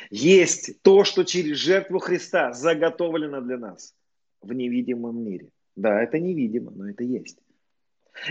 [0.10, 3.94] Есть то, что через жертву Христа заготовлено для нас
[4.42, 5.50] в невидимом мире.
[5.76, 7.40] Да, это невидимо, но это есть.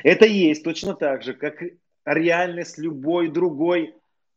[0.03, 1.63] Это есть точно так же, как
[2.05, 3.95] реальность любой другой,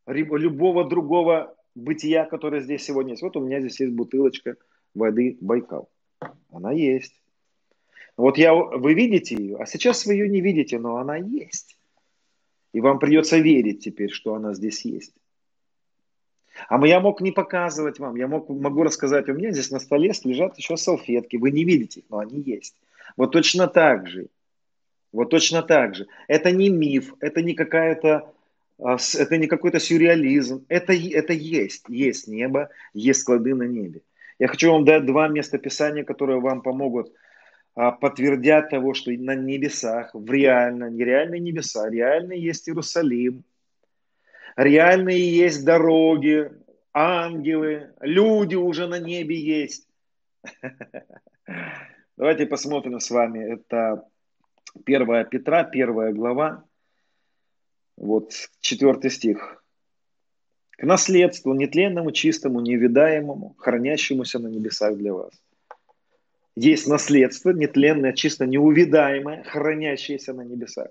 [0.07, 3.21] любого другого бытия, которое здесь сегодня есть.
[3.21, 4.55] Вот у меня здесь есть бутылочка
[4.93, 5.89] воды Байкал.
[6.51, 7.21] Она есть.
[8.17, 11.77] Вот я, вы видите ее, а сейчас вы ее не видите, но она есть.
[12.73, 15.13] И вам придется верить теперь, что она здесь есть.
[16.69, 20.11] А я мог не показывать вам, я мог, могу рассказать, у меня здесь на столе
[20.23, 22.75] лежат еще салфетки, вы не видите их, но они есть.
[23.17, 24.27] Вот точно так же.
[25.11, 26.07] Вот точно так же.
[26.27, 28.33] Это не миф, это не какая-то
[28.77, 30.65] а, это не какой-то сюрреализм.
[30.67, 31.85] Это, это есть.
[31.87, 34.01] Есть небо, есть склады на небе.
[34.37, 37.13] Я хочу вам дать два места Писания, которые вам помогут
[37.73, 43.43] а, подтвердят того, что на небесах, в реально, нереальные небеса, реальный есть Иерусалим,
[44.55, 46.51] реальные есть дороги,
[46.93, 49.87] ангелы, люди уже на небе есть.
[52.17, 53.53] Давайте посмотрим с вами.
[53.53, 54.07] Это
[54.85, 56.63] 1 Петра, 1 глава,
[57.97, 58.31] вот
[58.61, 59.63] 4 стих.
[60.71, 65.31] К наследству нетленному, чистому, невидаемому, хранящемуся на небесах для вас
[66.55, 70.87] есть наследство нетленное, чисто неувидаемое, хранящееся на небесах.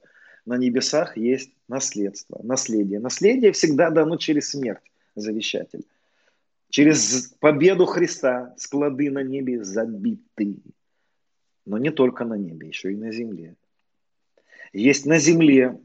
[0.47, 3.01] На небесах есть наследство, наследие.
[3.01, 4.83] Наследие всегда дано через смерть
[5.15, 5.87] завещатель.
[6.69, 10.57] Через победу Христа склады на небе забиты.
[11.65, 13.55] Но не только на небе, еще и на земле.
[14.73, 15.81] Есть на земле.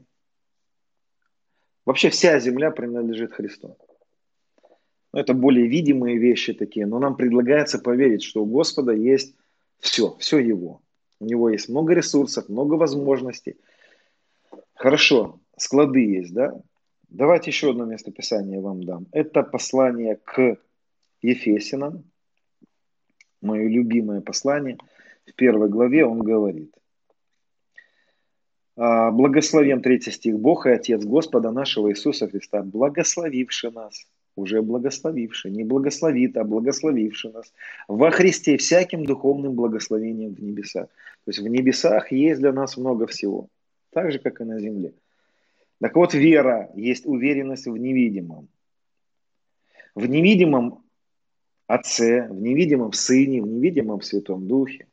[1.86, 3.78] Вообще вся земля принадлежит Христу.
[5.12, 9.34] Это более видимые вещи такие, но нам предлагается поверить, что у Господа есть
[9.78, 10.82] все, все его.
[11.18, 13.56] У него есть много ресурсов, много возможностей.
[14.80, 16.58] Хорошо, склады есть, да?
[17.10, 19.06] Давайте еще одно место Писания вам дам.
[19.12, 20.56] Это послание к
[21.20, 22.04] Ефесинам,
[23.42, 24.78] мое любимое послание.
[25.26, 26.74] В первой главе он говорит.
[28.74, 30.38] «А, Благословен третий стих.
[30.38, 37.32] Бог и Отец Господа нашего Иисуса Христа, благословивший нас уже благословивший, не благословит, а благословивший
[37.32, 37.52] нас
[37.86, 40.86] во Христе всяким духовным благословением в небесах.
[40.86, 43.50] То есть в небесах есть для нас много всего,
[43.90, 44.94] так же, как и на земле.
[45.80, 48.48] Так вот, вера есть уверенность в невидимом.
[49.94, 50.84] В невидимом
[51.66, 54.88] Отце, в невидимом Сыне, в невидимом Святом Духе,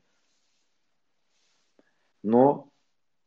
[2.23, 2.69] но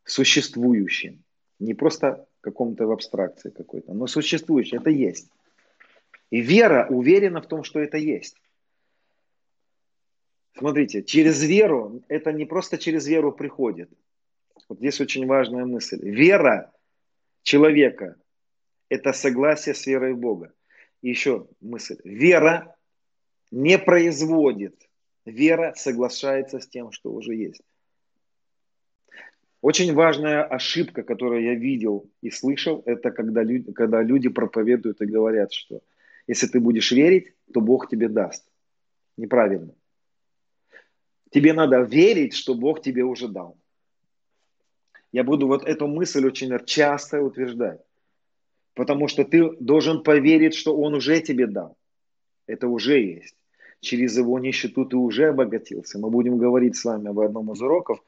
[0.05, 1.25] существующим.
[1.59, 4.79] Не просто каком-то в абстракции какой-то, но существующим.
[4.79, 5.31] Это есть.
[6.31, 8.37] И вера уверена в том, что это есть.
[10.57, 13.91] Смотрите, через веру, это не просто через веру приходит.
[14.71, 15.99] Вот здесь очень важная мысль.
[16.01, 16.73] Вера
[17.43, 18.15] человека–
[18.89, 20.55] это согласие с верой в Бога.
[21.03, 21.97] И еще мысль.
[22.05, 22.77] Вера
[23.51, 24.89] не производит.
[25.25, 27.63] Вера соглашается с тем, что уже есть.
[29.61, 35.07] Очень важная ошибка, которую я видел и слышал, это когда люди, когда люди проповедуют и
[35.07, 35.81] говорят, что
[36.29, 38.49] если ты будешь верить, то Бог тебе даст.
[39.17, 39.75] Неправильно.
[41.31, 43.60] Тебе надо верить, что Бог тебе уже дал.
[45.13, 47.81] Я буду вот эту мысль очень часто утверждать.
[48.75, 51.77] Потому что ты должен поверить, что Он уже тебе дал.
[52.47, 53.37] Это уже есть.
[53.81, 55.99] Через его нищету ты уже обогатился.
[55.99, 58.03] Мы будем говорить с вами об одном из уроков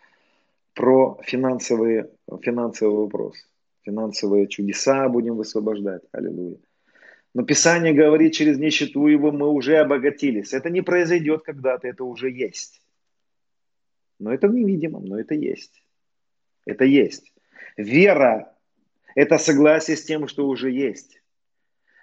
[0.75, 2.11] про финансовые,
[2.43, 3.37] финансовый вопрос.
[3.83, 6.03] Финансовые чудеса будем высвобождать.
[6.13, 6.59] Аллилуйя.
[7.35, 10.53] Но Писание говорит, через нищету его мы уже обогатились.
[10.53, 12.83] Это не произойдет когда-то, это уже есть.
[14.19, 15.83] Но это в невидимом, но это есть.
[16.67, 17.33] Это есть.
[17.77, 18.55] Вера–
[19.15, 21.21] это согласие с тем, что уже есть.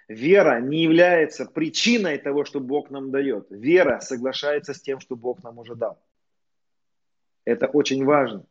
[0.08, 3.46] Вера не является причиной того, что Бог нам дает.
[3.50, 5.98] Вера соглашается с тем, что Бог нам уже дал.
[7.44, 8.44] Это очень важно.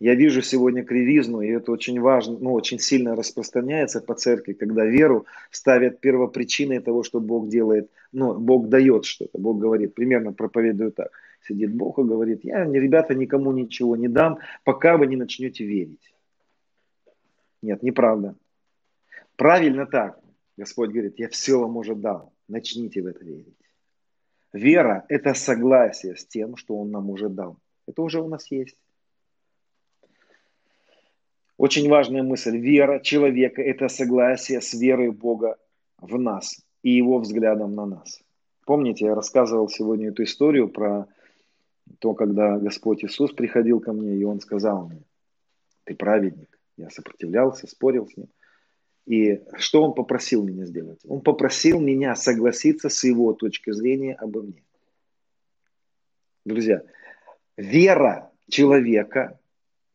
[0.00, 4.86] Я вижу сегодня кривизну, и это очень важно, ну, очень сильно распространяется по церкви, когда
[4.86, 9.38] веру ставят первопричиной того, что Бог делает, ну, Бог дает что-то.
[9.38, 11.10] Бог говорит, примерно проповедует так.
[11.40, 16.12] Сидит Бог и говорит, я, ребята, никому ничего не дам, пока вы не начнете верить.
[17.62, 18.34] Нет, неправда.
[19.36, 20.20] Правильно так.
[20.56, 23.54] Господь говорит, я все вам уже дал, начните в это верить.
[24.52, 27.58] Вера– это согласие с тем, что Он нам уже дал.
[27.86, 28.76] Это уже у нас есть.
[31.56, 32.56] Очень важная мысль.
[32.56, 35.58] Вера человека– это согласие с верой Бога
[35.98, 38.22] в нас и его взглядом на нас.
[38.64, 41.08] Помните, я рассказывал сегодня эту историю про
[41.98, 45.02] то, когда Господь Иисус приходил ко мне, и Он сказал мне,
[45.84, 46.58] ты праведник.
[46.76, 48.28] Я сопротивлялся, спорил с Ним.
[49.06, 51.00] И что Он попросил меня сделать?
[51.04, 54.62] Он попросил меня согласиться с Его точки зрения обо мне.
[56.44, 56.82] Друзья,
[57.56, 59.38] вера человека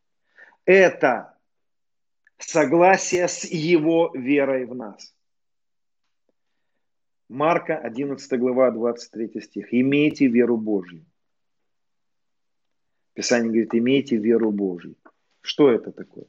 [0.65, 1.33] –это
[2.37, 5.15] согласие с его верой в нас.
[7.29, 9.73] Марка 11 глава 23 стих.
[9.73, 11.05] Имейте веру Божью.
[13.13, 14.95] Писание говорит, имейте веру Божью.
[15.41, 16.25] Что это такое?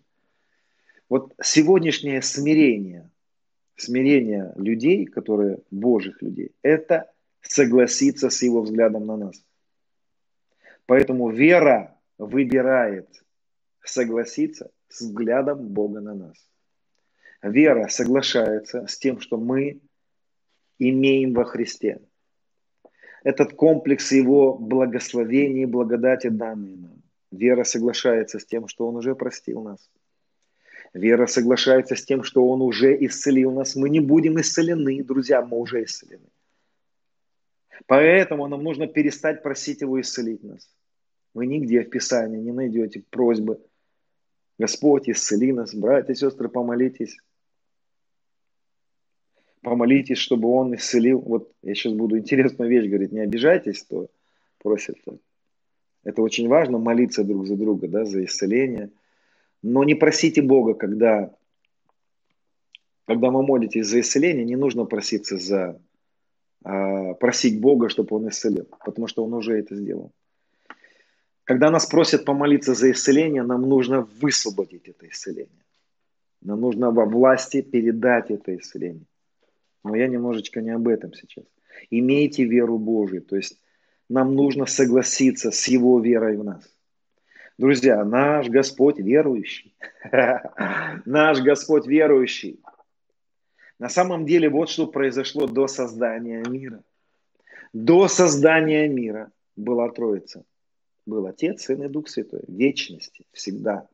[1.08, 3.10] Вот сегодняшнее смирение,
[3.76, 7.10] смирение людей, которые Божьих людей, это
[7.40, 9.44] согласиться с его взглядом на нас.
[10.86, 13.08] Поэтому вера выбирает
[13.82, 16.48] согласиться с взглядом Бога на нас.
[17.42, 19.80] Вера соглашается с тем, что мы
[20.78, 22.00] имеем во Христе.
[23.24, 27.02] Этот комплекс Его благословений благодати данные нам.
[27.32, 29.90] Вера соглашается с тем, что Он уже простил нас.
[30.92, 33.74] Вера соглашается с тем, что Он уже исцелил нас.
[33.74, 36.28] Мы не будем исцелены, друзья, мы уже исцелены.
[37.86, 40.68] Поэтому нам нужно перестать просить Его исцелить нас.
[41.32, 43.58] Вы нигде в Писании не найдете просьбы
[44.58, 47.16] Господь, исцели нас, братья и сестры, помолитесь.
[49.64, 51.20] Помолитесь, чтобы Он исцелил.
[51.20, 54.08] Вот я сейчас буду интересную вещь говорить, не обижайтесь, кто
[54.62, 54.96] просит.
[56.04, 58.90] Это очень важно, молиться друг за друга, да, за исцеление.
[59.62, 61.34] Но не просите Бога, когда,
[63.06, 65.80] когда вы молитесь за исцеление, не нужно проситься за,
[66.62, 70.12] а, просить Бога, чтобы Он исцелил, потому что Он уже это сделал.
[71.44, 75.64] Когда нас просят помолиться за исцеление, нам нужно высвободить это исцеление.
[76.42, 79.06] Нам нужно во власти передать это исцеление.
[79.84, 81.44] Но я немножечко не об этом сейчас.
[81.90, 83.60] Имейте веру Божию, то есть
[84.08, 86.64] нам нужно согласиться с Его верой в нас.
[87.58, 89.76] Друзья, наш Господь верующий.
[91.04, 92.60] Наш Господь верующий.
[93.78, 96.82] На самом деле вот что произошло до создания мира.
[97.72, 100.44] До создания мира была Троица
[101.06, 102.42] был Отец, Сын и Дух Святой.
[102.48, 103.88] Вечности, всегда.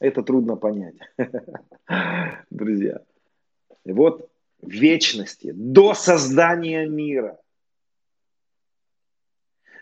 [0.00, 0.96] Это трудно понять,
[2.50, 3.00] друзья.
[3.84, 4.31] И вот
[4.62, 7.38] вечности, до создания мира,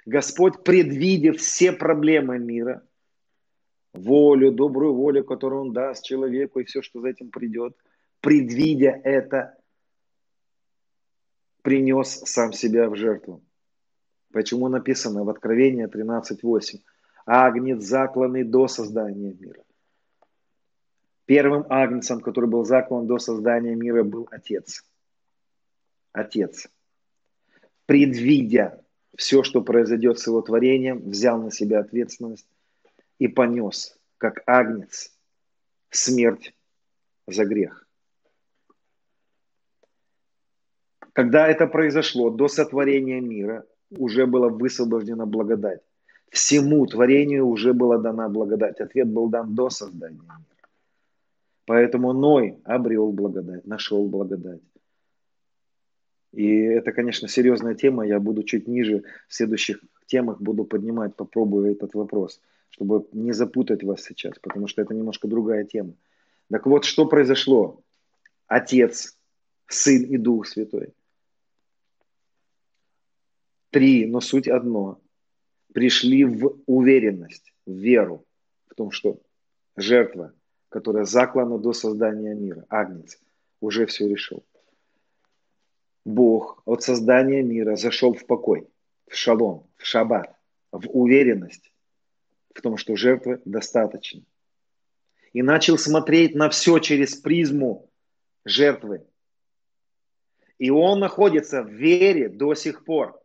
[0.06, 2.82] Господь, предвидев все проблемы мира,
[3.92, 7.76] волю, добрую волю, которую Он даст человеку и все, что за этим придет,
[8.20, 9.56] предвидя это,
[11.62, 13.44] принес сам себя в жертву.
[14.32, 16.80] Почему написано в Откровении 13.8?
[17.26, 19.62] Агнец закланный до создания мира.
[21.30, 24.84] Первым агнцем, который был заклан до создания мира, был Отец.
[26.10, 26.68] Отец.
[27.86, 28.84] Предвидя
[29.16, 32.48] все, что произойдет с его творением, взял на себя ответственность
[33.20, 35.16] и понес, как агнец,
[35.90, 36.52] смерть
[37.28, 37.86] за грех.
[41.12, 43.64] Когда это произошло до сотворения мира,
[43.96, 45.82] уже была высвобождена благодать.
[46.30, 48.80] Всему творению уже была дана благодать.
[48.80, 50.40] Ответ был дан до создания мира.
[51.70, 54.60] Поэтому Ной обрел благодать, нашел благодать.
[56.32, 58.04] И это, конечно, серьезная тема.
[58.04, 62.40] Я буду чуть ниже в следующих темах буду поднимать, попробую этот вопрос,
[62.70, 65.94] чтобы не запутать вас сейчас, потому что это немножко другая тема.
[66.50, 67.80] Так вот, что произошло?
[68.48, 69.16] Отец,
[69.68, 70.92] Сын и Дух Святой.
[73.70, 75.00] Три, но суть одно.
[75.72, 78.26] Пришли в уверенность, в веру,
[78.66, 79.20] в том, что
[79.76, 80.34] жертва,
[80.70, 83.20] которая заклана до создания мира, Агнец,
[83.60, 84.42] уже все решил.
[86.04, 88.66] Бог от создания мира зашел в покой,
[89.06, 90.34] в шалом, в шаббат,
[90.72, 91.72] в уверенность
[92.54, 94.22] в том, что жертвы достаточно.
[95.32, 97.90] И начал смотреть на все через призму
[98.44, 99.04] жертвы.
[100.58, 103.20] И он находится в вере до сих пор.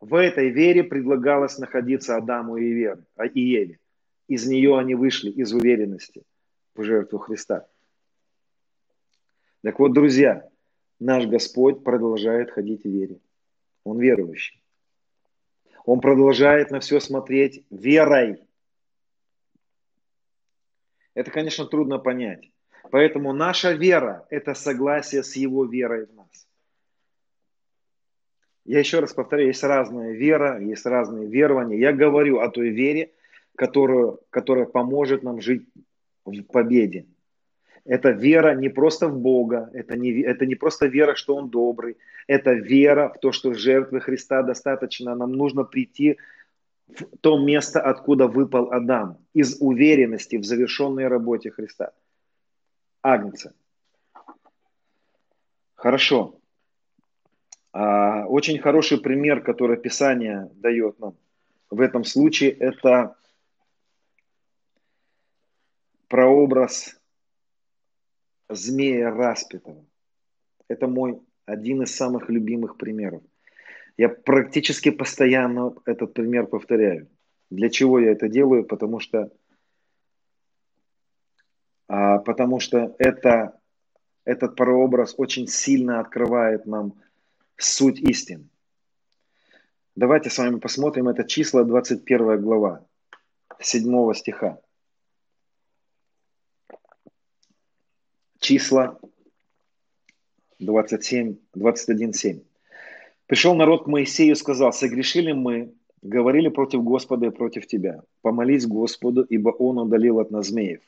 [0.00, 2.96] В этой вере предлагалось находиться Адаму и
[3.34, 3.78] Еве.
[4.28, 6.24] Из нее они вышли, из уверенности
[6.74, 7.66] в жертву Христа.
[9.62, 10.48] Так вот, друзья,
[11.00, 13.20] наш Господь продолжает ходить в вере.
[13.84, 14.62] Он верующий.
[15.84, 18.46] Он продолжает на все смотреть верой.
[21.14, 22.50] Это, конечно, трудно понять.
[22.90, 26.46] Поэтому наша вера– это согласие с Его верой в нас.
[28.64, 31.78] Я еще раз повторяю, есть разная вера, есть разные верования.
[31.78, 33.12] Я говорю о той вере,
[33.56, 35.68] которую, которая поможет нам жить
[36.24, 37.06] в победе.
[37.84, 41.98] Это вера не просто в Бога, это не, это не просто вера, что Он добрый,
[42.26, 45.14] это вера в то, что жертвы Христа достаточно.
[45.14, 46.16] Нам нужно прийти
[46.88, 51.92] в то место, откуда выпал Адам, из уверенности в завершенной работе Христа.
[53.02, 53.52] Агнца.
[55.74, 56.38] Хорошо.
[57.72, 61.16] А, очень хороший пример, который Писание дает нам
[61.74, 63.16] в этом случае, это
[66.14, 66.96] прообраз
[68.48, 69.84] змея распятого.
[70.68, 73.24] Это мой один из самых любимых примеров.
[73.96, 77.08] Я практически постоянно этот пример повторяю.
[77.50, 78.64] Для чего я это делаю?
[78.64, 79.32] Потому что,
[81.88, 83.58] а, потому что это,
[84.24, 86.94] этот прообраз очень сильно открывает нам
[87.56, 88.50] суть истин.
[89.96, 92.86] Давайте с вами посмотрим это число 21 глава,
[93.58, 94.63] 7 стиха.
[98.44, 98.98] Числа
[100.58, 102.40] 27, 21, 7.
[103.26, 105.72] Пришел народ к Моисею и сказал, согрешили мы,
[106.02, 108.02] говорили против Господа и против тебя.
[108.20, 110.82] Помолись Господу, ибо Он удалил от нас змеев.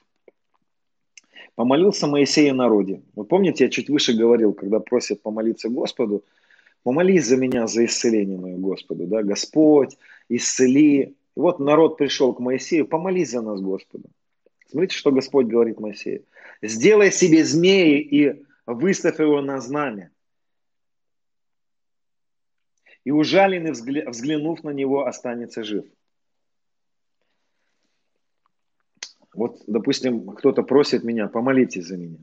[1.54, 3.00] Помолился Моисей о народе.
[3.14, 6.24] Вы помните, я чуть выше говорил, когда просят помолиться Господу,
[6.82, 9.06] помолись за меня, за исцеление мое Господу.
[9.06, 9.22] Да?
[9.22, 9.96] Господь,
[10.28, 11.14] исцели.
[11.36, 14.10] И вот народ пришел к Моисею, помолись за нас Господу.
[14.68, 16.24] Смотрите, что Господь говорит Моисею.
[16.62, 20.10] Сделай себе змеи и выставь его на знамя
[23.06, 25.84] и ужаленный, взглянув на него, останется жив.
[29.32, 32.18] Вот, допустим, кто-то просит меня, помолитесь за меня.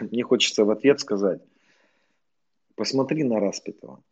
[0.00, 1.42] Мне хочется в ответ сказать,
[2.74, 4.02] посмотри на распятого.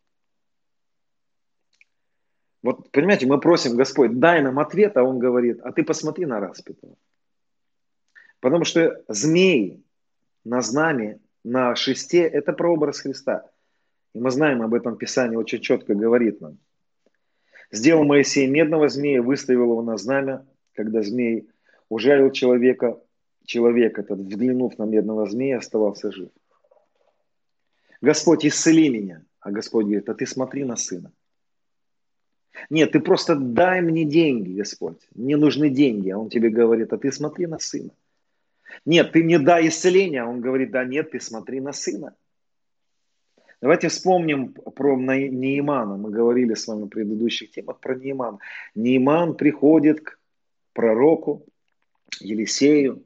[2.61, 6.39] Вот, понимаете, мы просим, Господь, дай нам ответ, а Он говорит, а ты посмотри на
[6.39, 6.95] распятого.
[8.41, 9.83] Потому что змей
[10.43, 13.49] на знаме, на шесте– это прообраз Христа.
[14.13, 16.57] И мы знаем об этом Писание очень четко говорит нам.
[17.71, 21.49] Сделал Моисей медного змея, выставил его на знамя, когда змей
[21.87, 22.99] ужалил человека,
[23.45, 26.29] человек этот, взглянув на медного змея, оставался жив.
[28.01, 29.23] Господь, исцели меня.
[29.39, 31.11] А Господь говорит, а ты смотри на сына.
[32.69, 34.99] Нет, ты просто дай мне деньги, Господь.
[35.15, 36.09] Мне нужны деньги.
[36.09, 37.91] А он тебе говорит, а ты смотри на сына.
[38.85, 40.21] Нет, ты мне дай исцеление.
[40.21, 42.15] А он говорит, да нет, ты смотри на сына.
[43.61, 45.97] Давайте вспомним про Неймана.
[45.97, 48.39] Мы говорили с вами в предыдущих темах про Неймана.
[48.75, 50.19] Нейман приходит к
[50.73, 51.45] пророку
[52.21, 53.03] Елисею,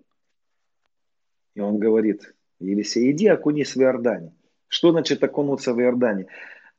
[1.55, 4.33] и он говорит, Елисей, иди окунись в Иордане.
[4.67, 6.27] Что значит окунуться в Иордане?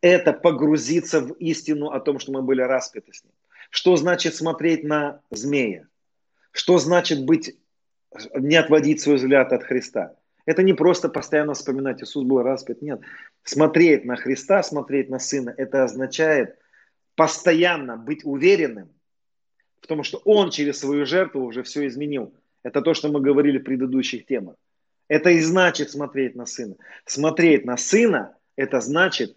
[0.04, 3.32] Это погрузиться в истину о том, что мы были распяты с ним.
[3.70, 5.88] Что значит смотреть на змея?
[6.52, 7.56] Что значит быть,
[8.34, 10.14] не отводить свой взгляд от Христа?
[10.44, 12.82] Это не просто постоянно вспоминать, Иисус был распят.
[12.82, 13.00] Нет.
[13.44, 16.58] Смотреть на Христа, смотреть на Сына, это означает
[17.14, 18.90] постоянно быть уверенным
[19.80, 22.34] в том, что Он через свою жертву уже все изменил.
[22.62, 24.56] Это то, что мы говорили в предыдущих темах.
[25.08, 26.76] Это и значит смотреть на Сына.
[27.06, 29.34] Смотреть на Сына, это значит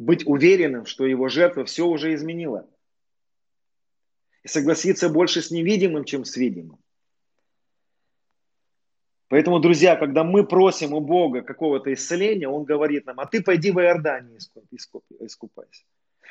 [0.00, 2.66] быть уверенным, что Его жертва все уже изменила.
[4.42, 6.78] И согласиться больше с невидимым, чем с видимым.
[9.28, 13.70] Поэтому, друзья, когда мы просим у Бога какого-то исцеления, Он говорит нам, а ты пойди
[13.70, 14.38] в Иорданию
[15.20, 15.84] искупайся.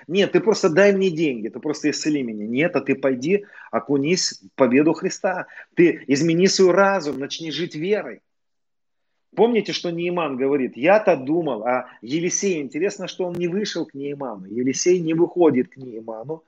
[0.07, 2.47] Нет, ты просто дай мне деньги, ты просто исцели меня.
[2.47, 5.45] Нет, а ты пойди, окунись в победу Христа.
[5.75, 8.21] Ты измени свой разум, начни жить верой.
[9.35, 14.45] Помните, что Нейман говорит, я-то думал, а Елисей, интересно, что он не вышел к Нейману.
[14.45, 16.43] Елисей не выходит к Нейману,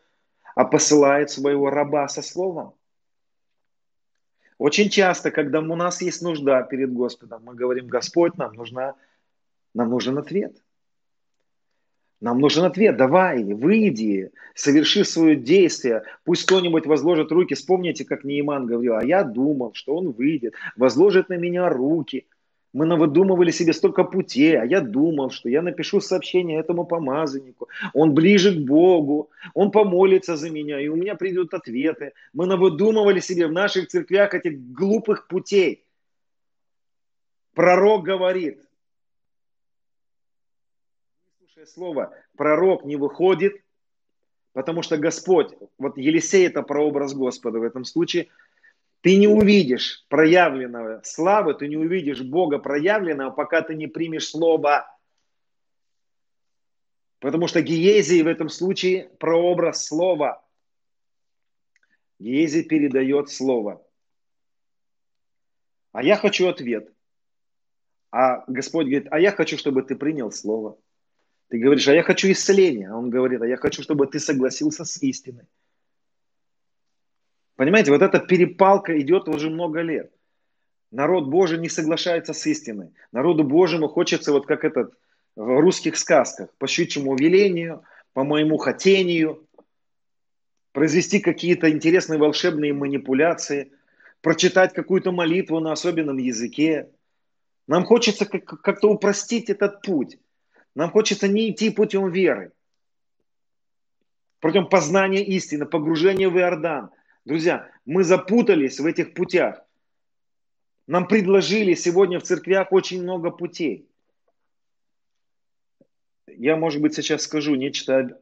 [0.55, 2.73] а посылает своего раба со словом.
[4.57, 8.95] Очень часто, когда у нас есть нужда перед Господом, мы говорим, Господь, нам, нужна,
[9.73, 10.55] нам нужен ответ.
[12.19, 12.97] Нам нужен ответ.
[12.97, 16.03] Давай, выйди, соверши свое действие.
[16.23, 17.55] Пусть кто-нибудь возложит руки.
[17.55, 22.27] Вспомните, как Нейман говорил, а я думал, что он выйдет, возложит на меня руки.
[22.73, 27.67] Мы навыдумывали себе столько путей, а я думал, что я напишу сообщение этому помазаннику.
[27.93, 32.13] Он ближе к Богу, он помолится за меня, и у меня придут ответы.
[32.31, 35.83] Мы навыдумывали себе в наших церквях этих глупых путей.
[37.53, 38.61] Пророк говорит,
[41.39, 43.61] слушая слово, пророк не выходит,
[44.53, 48.29] потому что Господь, вот Елисей это прообраз Господа в этом случае–
[49.01, 54.87] ты не увидишь проявленного славы, ты не увидишь Бога проявленного, пока ты не примешь Слово.
[57.19, 60.45] Потому что Гиезий в этом случае прообраз Слова.
[62.19, 63.83] Гиезий передает Слово.
[65.91, 66.93] А я хочу ответ.
[68.11, 70.77] А Господь говорит, а я хочу, чтобы ты принял Слово.
[71.47, 72.91] Ты говоришь, а я хочу исцеления.
[72.91, 75.47] А он говорит, а я хочу, чтобы ты согласился с истиной.
[77.61, 80.11] Понимаете, вот эта перепалка идет уже много лет.
[80.89, 82.89] Народ Божий не соглашается с истиной.
[83.11, 84.95] Народу Божьему хочется, вот как этот
[85.35, 87.83] в русских сказках, по щучьему велению,
[88.13, 89.47] по моему хотению,
[90.71, 93.71] произвести какие-то интересные волшебные манипуляции,
[94.21, 96.89] прочитать какую-то молитву на особенном языке.
[97.67, 100.17] Нам хочется как-то упростить этот путь.
[100.73, 102.53] Нам хочется не идти путем веры,
[104.39, 106.89] путем познания истины, погружения в Иордан–
[107.25, 109.63] Друзья, мы запутались в этих путях.
[110.87, 113.87] Нам предложили сегодня в церквях очень много путей.
[116.27, 118.19] Я, может быть, сейчас скажу нечто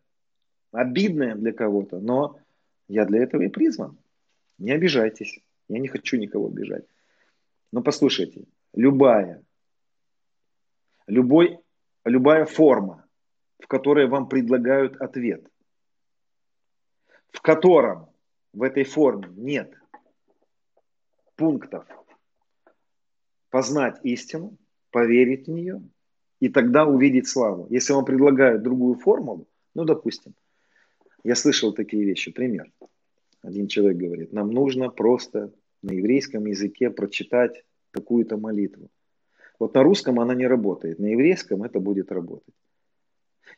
[0.71, 2.39] обидное для кого-то, но
[2.87, 3.97] я для этого и призван.
[4.57, 5.39] Не обижайтесь.
[5.69, 6.85] Я не хочу никого обижать.
[7.71, 9.43] Но послушайте, любая,
[11.07, 11.59] любой,
[12.03, 13.07] любая форма,
[13.59, 15.49] в которой вам предлагают ответ,
[17.31, 18.09] в котором
[18.53, 19.73] в этой форме нет
[21.35, 21.85] пунктов
[23.49, 24.57] познать истину,
[24.91, 25.81] поверить в нее
[26.39, 27.67] и тогда увидеть славу.
[27.69, 30.33] Если вам предлагают другую формулу, ну, допустим,
[31.23, 32.71] я слышал такие вещи, пример.
[33.41, 38.89] Один человек говорит, нам нужно просто на еврейском языке прочитать какую-то молитву.
[39.59, 42.53] Вот на русском она не работает, на еврейском это будет работать.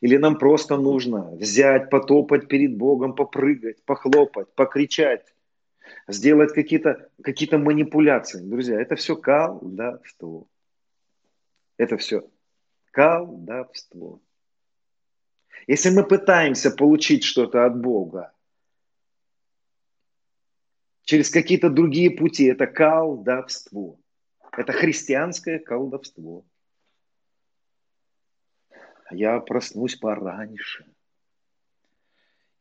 [0.00, 5.34] Или нам просто нужно взять, потопать перед Богом, попрыгать, похлопать, покричать,
[6.08, 8.40] сделать какие-то какие манипуляции.
[8.40, 10.48] Друзья, это все колдовство.
[11.76, 12.28] Это все
[12.90, 14.20] колдовство.
[15.66, 18.32] Если мы пытаемся получить что-то от Бога
[21.04, 23.98] через какие-то другие пути, это колдовство.
[24.56, 26.44] Это христианское колдовство
[29.12, 30.86] я проснусь пораньше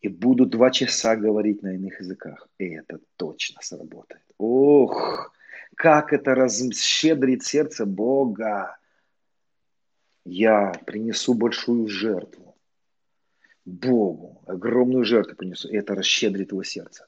[0.02, 2.48] и буду два часа говорить на иных языках.
[2.58, 4.24] И это точно сработает.
[4.38, 5.34] Ох,
[5.76, 8.78] как это расщедрит сердце Бога.
[10.26, 12.56] Я принесу большую жертву.
[13.66, 15.70] Богу огромную жертву принесу.
[15.70, 17.08] И это расщедрит его сердце.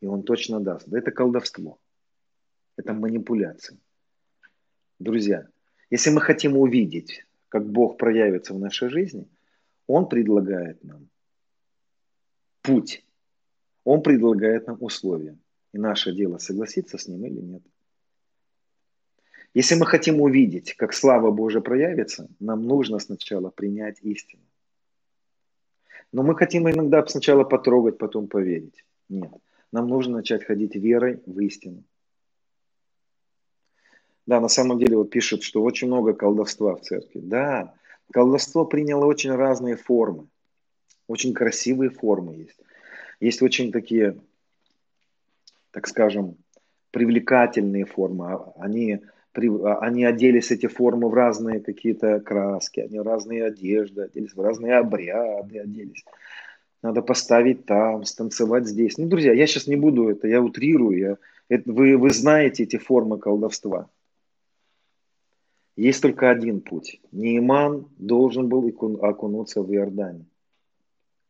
[0.00, 0.86] И он точно даст.
[0.86, 1.78] Да это колдовство.
[2.76, 3.78] Это манипуляция.
[4.98, 5.48] Друзья,
[5.90, 7.24] если мы хотим увидеть
[7.54, 9.28] как Бог проявится в нашей жизни,
[9.86, 11.08] Он предлагает нам
[12.62, 13.04] путь.
[13.84, 15.38] Он предлагает нам условия.
[15.72, 17.62] И наше дело согласиться с Ним или нет.
[19.54, 24.42] Если мы хотим увидеть, как слава Божия проявится, нам нужно сначала принять истину.
[26.10, 28.84] Но мы хотим иногда сначала потрогать, потом поверить.
[29.08, 29.30] Нет.
[29.70, 31.84] Нам нужно начать ходить верой в истину.
[34.26, 37.20] Да, на самом деле вот пишут, что очень много колдовства в церкви.
[37.20, 37.74] Да,
[38.12, 40.28] колдовство приняло очень разные формы.
[41.06, 42.58] Очень красивые формы есть.
[43.20, 44.16] Есть очень такие,
[45.70, 46.36] так скажем,
[46.90, 48.32] привлекательные формы.
[48.32, 49.00] А они,
[49.34, 54.76] а они оделись, эти формы, в разные какие-то краски, они разные одежды оделись, в разные
[54.76, 56.04] обряды оделись.
[56.82, 58.96] Надо поставить там, станцевать здесь.
[58.96, 60.98] Ну, друзья, я сейчас не буду это, я утрирую.
[60.98, 61.16] Я,
[61.48, 63.88] это, вы, вы знаете эти формы колдовства.
[65.76, 67.00] Есть только один путь.
[67.10, 68.68] Нейман должен был
[69.02, 70.26] окунуться в Иордане,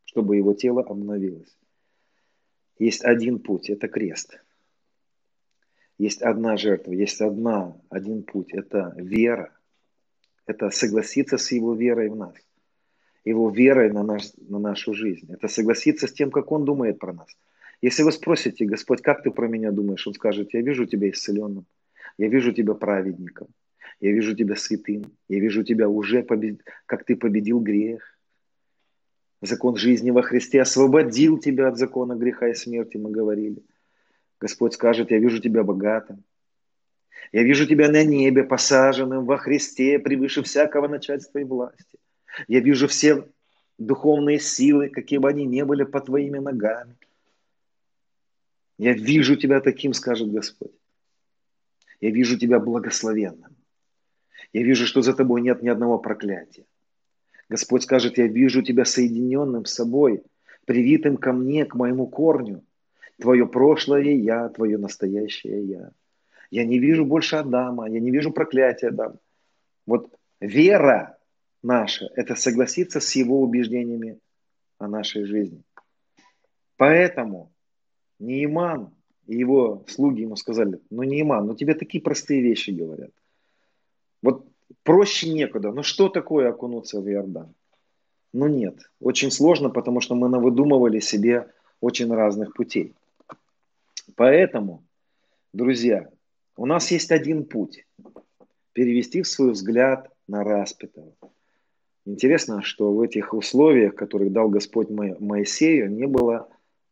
[0.05, 1.57] чтобы его тело обновилось.
[2.79, 4.41] Есть один путь, это крест.
[5.97, 8.53] есть одна жертва, есть одна, один путь.
[8.53, 9.57] Это вера.
[10.45, 12.35] Это согласиться с Его верой в нас.
[13.25, 15.33] Его верой на, наш, на нашу жизнь.
[15.33, 17.29] Это согласиться с тем, как Он думает про нас.
[17.81, 20.07] Если вы спросите, Господь, как ты про меня думаешь?
[20.07, 21.65] Он скажет, я вижу тебя исцеленным.
[22.19, 23.49] Я вижу тебя праведником.
[24.01, 25.16] Я вижу тебя святым.
[25.28, 26.61] Я вижу тебя уже, побед...
[26.86, 28.02] как ты победил грех.
[29.40, 33.62] Закон жизни во Христе освободил тебя от закона греха и смерти, мы говорили.
[34.40, 36.24] Господь скажет, я вижу тебя богатым.
[37.32, 41.98] Я вижу тебя на небе, посаженным во Христе, превыше всякого начальства и власти.
[42.48, 43.28] Я вижу все
[43.78, 46.97] духовные силы, какие бы они ни были, под твоими ногами.
[48.78, 50.73] Я вижу тебя таким, скажет Господь.
[52.01, 53.54] Я вижу тебя благословенным.
[54.55, 56.65] Я вижу, что за тобой нет ни одного проклятия.
[57.51, 60.23] Господь скажет, я вижу тебя соединенным с собой,
[60.65, 62.65] привитым ко мне, к моему корню–
[63.21, 65.93] Твое прошлое я, твое настоящее я.
[66.51, 69.19] Я не вижу больше Адама, я не вижу проклятия Адама.
[69.87, 71.19] Вот вера
[71.63, 74.19] наша– это согласиться с его убеждениями
[74.79, 75.63] о нашей жизни.
[76.77, 77.53] Поэтому
[78.19, 78.93] Неиман
[79.27, 83.11] и его слуги ему сказали, ну Неиман, ну тебе такие простые вещи говорят.
[84.25, 84.47] Вот
[84.85, 85.71] проще некуда.
[85.71, 87.55] Ну что такое окунуться в Иордан?
[88.33, 92.95] Ну нет, очень сложно, потому что мы навыдумывали себе очень разных путей.
[94.17, 94.83] Поэтому,
[95.53, 96.09] друзья,
[96.57, 97.87] у нас есть один путь.
[98.73, 101.13] Перевести свой взгляд на распятого.
[102.07, 106.49] Интересно, что в этих условиях, которые дал Господь Моисею, не было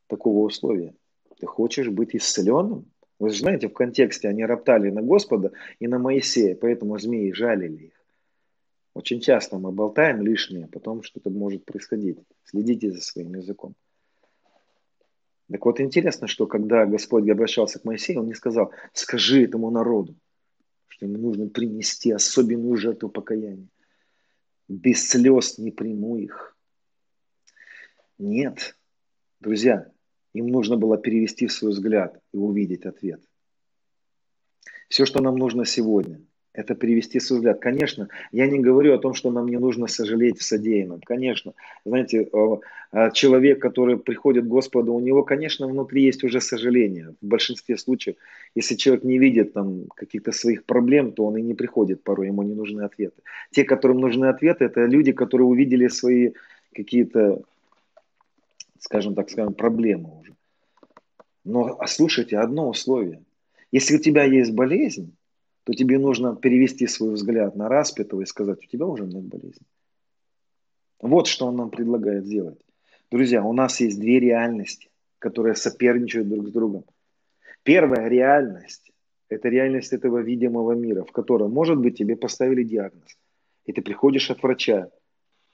[0.06, 0.94] такого условия.
[1.40, 2.91] Ты хочешь быть исцеленным?
[3.22, 7.84] Вы же знаете, в контексте они роптали на Господа и на Моисея, поэтому змеи жалили
[7.84, 8.04] их.
[8.94, 12.18] Очень часто мы болтаем лишнее, потом что-то может происходить.
[12.42, 13.76] Следите за своим языком.
[15.48, 20.16] Так вот интересно, что когда Господь обращался к Моисею, он не сказал, скажи этому народу,
[20.88, 23.68] что ему нужно принести особенную жертву покаяния.
[24.66, 26.56] Без слез не приму их.
[28.18, 28.76] Нет,
[29.38, 29.91] друзья,
[30.34, 33.20] им нужно было перевести свой взгляд и увидеть ответ.
[34.88, 36.20] Все, что нам нужно сегодня–
[36.54, 37.60] это привести свой взгляд.
[37.60, 41.00] Конечно, я не говорю о том, что нам не нужно сожалеть в содеянном.
[41.00, 41.54] Конечно,
[41.84, 42.28] знаете,
[42.90, 47.14] а, человек, который приходит к Господу, у него, конечно, внутри есть уже сожаление.
[47.22, 48.16] В большинстве случаев,
[48.54, 52.42] если человек не видит там каких-то своих проблем, то он и не приходит порой, ему
[52.42, 53.22] не нужны ответы.
[53.50, 56.32] Те, которым нужны ответы, это люди, которые увидели свои
[56.74, 57.42] какие-то,
[58.82, 60.34] скажем так, скажем, проблемы уже.
[61.44, 63.22] Но а слушайте, одно условие.
[63.70, 65.16] Если у тебя есть болезнь,
[65.64, 69.66] то тебе нужно перевести свой взгляд на распятого и сказать, у тебя уже нет болезни.
[71.00, 72.60] Вот что он нам предлагает сделать.
[73.10, 76.84] Друзья, у нас есть две реальности, которые соперничают друг с другом.
[77.62, 78.90] Первая реальность–
[79.28, 83.16] это реальность этого видимого мира, в котором, может быть, тебе поставили диагноз,
[83.64, 84.90] и ты приходишь от врача,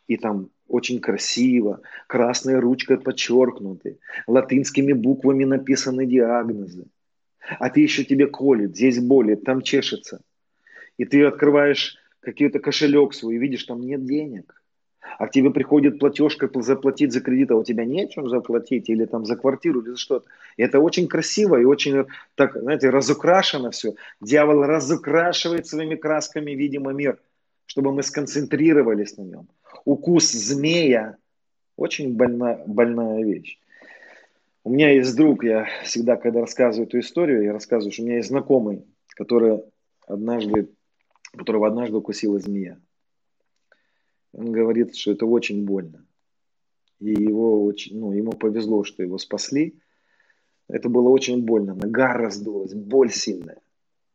[0.09, 6.87] и там очень красиво, красной ручкой подчеркнуты, латинскими буквами написаны диагнозы–
[7.59, 10.21] а ты еще тебе колет, здесь болит, там чешется.
[10.99, 14.55] И ты открываешь какой-то кошелек свой и видишь, там нет денег.
[15.19, 19.25] А к тебе приходит платежка заплатить за кредит, а у тебя нечем заплатить, или там
[19.25, 20.27] за квартиру, или за что-то.
[20.57, 22.05] И это очень красиво и очень,
[22.35, 23.95] так, знаете, разукрашено все.
[24.21, 27.19] Дьявол разукрашивает своими красками, видимо, мир,
[27.69, 29.49] чтобы мы сконцентрировались на нем.
[29.85, 31.19] Укус змея–
[31.77, 33.61] очень больная, больная вещь.
[34.65, 38.17] У меня есть друг, я всегда, когда рассказываю эту историю, я рассказываю, что у меня
[38.17, 39.63] есть знакомый, который
[40.07, 40.71] однажды,
[41.37, 42.81] которого однажды укусила змея.
[44.33, 46.07] Он говорит, что это очень больно.
[47.01, 49.79] И его очень, ну, ему повезло, что его спасли.
[50.69, 51.75] Это было очень больно.
[51.75, 53.61] Нога раздулась, боль сильная.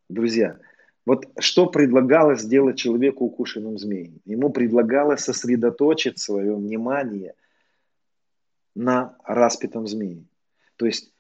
[0.09, 0.59] Друзья,
[1.05, 4.21] вот что предлагалось сделать человеку, укушенным змеей?
[4.25, 7.34] Ему предлагалось сосредоточить свое внимание
[8.75, 10.23] на распятом змее.
[10.77, 11.11] То есть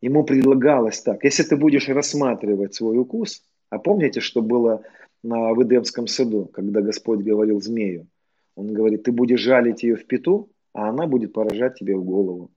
[0.00, 4.82] ему предлагалось так, если ты будешь рассматривать свой укус, а помните, что было
[5.22, 8.08] на, в Эдемском саду, когда Господь говорил змею?
[8.56, 12.50] Он говорит, ты будешь жалить ее в пету, а она будет поражать тебе в голову.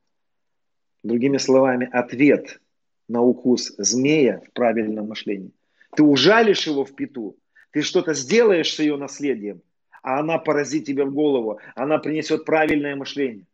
[1.04, 2.60] Другими словами, ответ
[3.08, 5.52] на укус змея в правильном мышлении.
[5.96, 7.38] Ты ужалишь его в пету,
[7.72, 9.62] ты что-то сделаешь с ее наследием,
[10.02, 13.46] а она поразит тебя в голову, она принесет правильное мышление.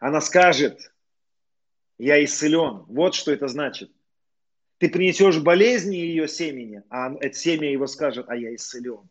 [0.00, 0.92] Она скажет,
[1.98, 2.84] я исцелен.
[2.88, 3.90] Вот что это значит.
[4.78, 9.08] Ты принесешь болезни ее семени, а это семя его скажет, а я исцелен.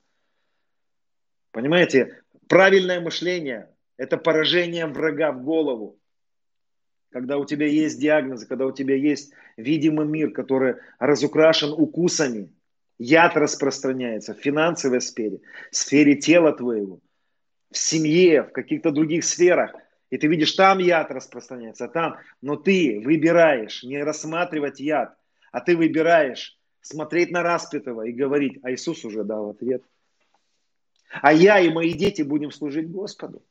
[1.51, 5.99] Понимаете, правильное мышление– это поражение врага в голову.
[7.09, 12.53] Когда у тебя есть диагнозы, когда у тебя есть видимый мир, который разукрашен укусами.
[12.99, 16.99] Яд распространяется в финансовой сфере, в сфере тела твоего,
[17.71, 19.75] в семье, в каких-то других сферах.
[20.09, 22.17] И ты видишь, там яд распространяется, там.
[22.41, 25.15] Но ты выбираешь не рассматривать яд,
[25.51, 29.83] а ты выбираешь смотреть на распятого и говорить, а Иисус уже дал ответ.
[31.21, 33.43] А я и мои дети будем служить Господу.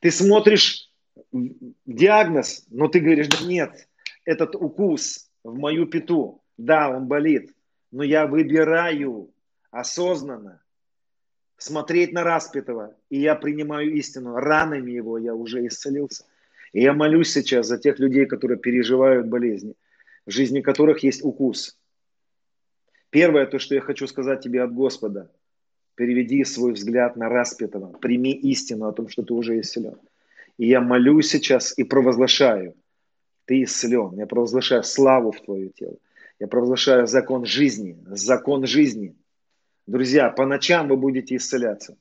[0.00, 0.91] Ты смотришь
[1.86, 3.88] диагноз, но ты говоришь, да нет,
[4.24, 7.52] этот укус в мою пяту, да, он болит,
[7.90, 9.30] но я выбираю
[9.70, 10.62] осознанно
[11.56, 14.34] смотреть на распятого, и я принимаю истину.
[14.36, 16.24] Ранами его я уже исцелился.
[16.72, 19.74] И я молюсь сейчас за тех людей, которые переживают болезни,
[20.26, 21.78] в жизни которых есть укус.
[23.10, 25.30] Первое, то, что я хочу сказать тебе от Господа,
[25.94, 29.98] переведи свой взгляд на распятого, прими истину о том, что ты уже исцелен.
[30.58, 32.74] И я молюсь сейчас и провозглашаю,
[33.46, 34.16] ты исцелен.
[34.16, 35.96] Я провозглашаю славу в твое тело.
[36.38, 39.14] Я провозглашаю закон жизни, закон жизни.
[39.86, 41.96] Друзья, по ночам вы будете исцеляться.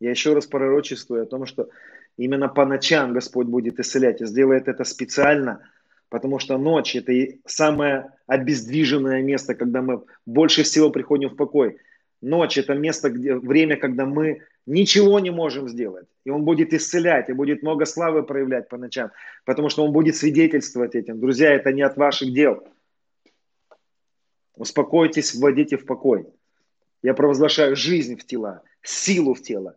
[0.00, 1.68] Я еще раз пророчествую о том, что
[2.16, 5.60] именно по ночам Господь будет исцелять и сделает это специально,
[6.08, 7.12] потому что ночь– это
[7.46, 11.78] самое обездвиженное место, когда мы больше всего приходим в покой.
[12.22, 16.06] Ночь– это место, где, время, когда мы ничего не можем сделать.
[16.24, 19.10] И Он будет исцелять, и будет много славы проявлять по ночам,
[19.44, 21.18] потому что Он будет свидетельствовать этим.
[21.18, 22.64] Друзья, это не от ваших дел.
[24.54, 26.28] Успокойтесь, вводите в покой.
[27.02, 29.74] Я провозглашаю жизнь в тела, силу в тело.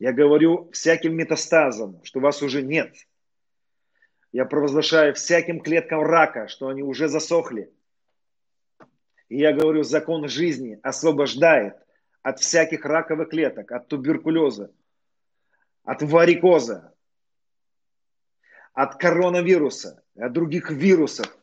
[0.00, 2.92] Я говорю всяким метастазам, что вас уже нет.
[4.32, 7.70] Я провозглашаю всяким клеткам рака, что они уже засохли.
[9.34, 11.74] И я говорю, закон жизни освобождает
[12.22, 14.70] от всяких раковых клеток, от туберкулеза,
[15.82, 16.94] от варикоза,
[18.74, 21.36] от коронавируса, от других вирусов,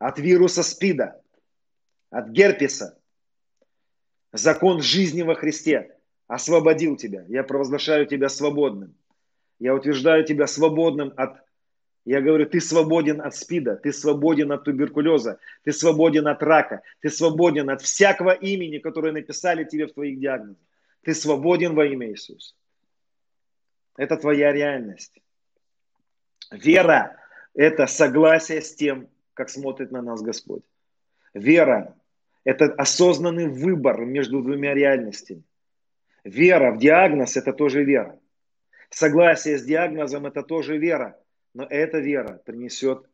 [0.00, 1.22] от вируса СПИДа,
[2.10, 2.98] от герпеса.
[4.32, 5.96] Закон жизни во Христе
[6.26, 7.24] освободил тебя.
[7.28, 8.96] Я провозглашаю тебя свободным.
[9.60, 11.43] Я утверждаю тебя свободным от
[12.04, 17.08] я говорю, ты свободен от СПИДа, ты свободен от туберкулеза, ты свободен от рака, ты
[17.08, 20.62] свободен от всякого имени, которое написали тебе в твоих диагнозах.
[21.02, 22.54] Ты свободен во имя Иисуса.
[23.96, 25.18] Это твоя реальность.
[26.50, 27.16] Вера–
[27.54, 30.62] это согласие с тем, как смотрит на нас Господь.
[31.32, 31.96] Вера–
[32.44, 35.42] это осознанный выбор между двумя реальностями.
[36.22, 38.18] Вера в диагноз– это тоже вера.
[38.90, 41.18] Согласие с диагнозом– это тоже вера.
[41.54, 43.08] Но эта вера принесет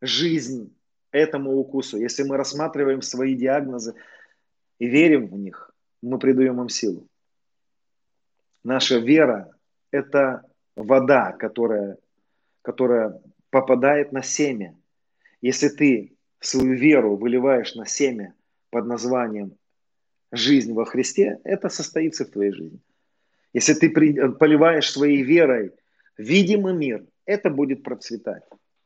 [0.00, 0.74] жизнь
[1.10, 1.98] этому укусу.
[1.98, 3.94] Если мы рассматриваем свои диагнозы
[4.78, 5.72] и верим в них,
[6.02, 7.06] мы придаем им силу.
[8.62, 9.52] Наша вера–
[9.90, 10.44] это
[10.76, 11.98] вода, которая,
[12.62, 13.20] которая
[13.50, 14.76] попадает на семя.
[15.40, 18.34] Если ты свою веру выливаешь на семя
[18.70, 19.56] под названием
[20.30, 22.80] «жизнь во Христе», это состоится в твоей жизни.
[23.52, 25.72] Если ты поливаешь своей верой
[26.20, 28.44] видимый мир, это будет процветать.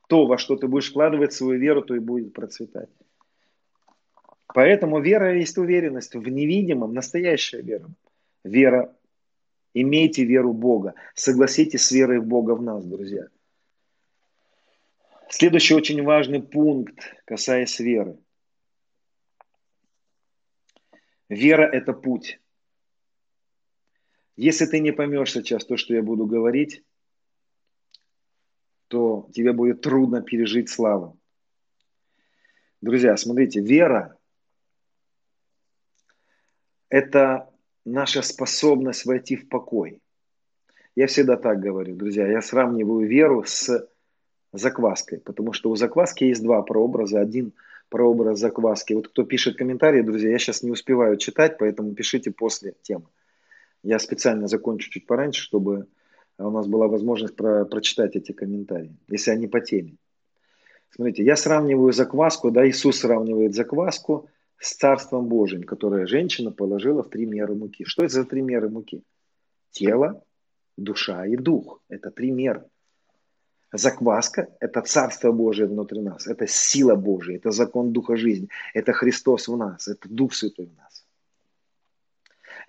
[0.09, 2.91] То, во что ты будешь вкладывать свою веру, то и будет процветать.
[4.55, 7.89] Поэтому вера есть уверенность в невидимом, настоящая вера.
[8.45, 8.97] Вера,
[9.73, 10.95] имейте веру Бога.
[11.15, 13.27] Согласитесь с верой в Бога в нас, друзья.
[15.29, 18.19] Следующий очень важный пункт, касаясь веры.
[21.29, 22.39] Вера– это путь.
[24.37, 26.85] Если ты не поймешь сейчас то, что я буду говорить,
[28.95, 31.19] то тебе будет трудно пережить славу.
[32.81, 34.17] Друзья, смотрите, вера–
[36.89, 37.51] это
[37.85, 40.01] наша способность войти в покой.
[40.95, 43.85] Я всегда так говорю, друзья, я сравниваю веру с
[44.53, 47.21] закваской, потому что у закваски есть два прообраза.
[47.21, 47.53] Один
[47.89, 48.93] прообраз закваски.
[48.93, 53.07] Вот кто пишет комментарии, друзья, я сейчас не успеваю читать, поэтому пишите после темы.
[53.83, 55.89] Я специально закончу чуть пораньше, чтобы
[56.39, 59.97] у нас была возможность про, прочитать эти комментарии, если они по теме.
[60.91, 64.29] Смотрите, я сравниваю закваску, да, Иисус сравнивает закваску
[64.59, 67.85] с Царством Божьим, которое женщина положила в три меры муки.
[67.85, 69.03] Что это за три меры муки?
[69.71, 70.23] Тело,
[70.77, 71.81] душа и дух.
[71.89, 72.65] Это три меры.
[73.73, 79.49] Закваска– это Царство Божие внутри нас, это сила Божия, это закон Духа жизни, это Христос
[79.49, 81.05] в нас, это Дух Святой в нас.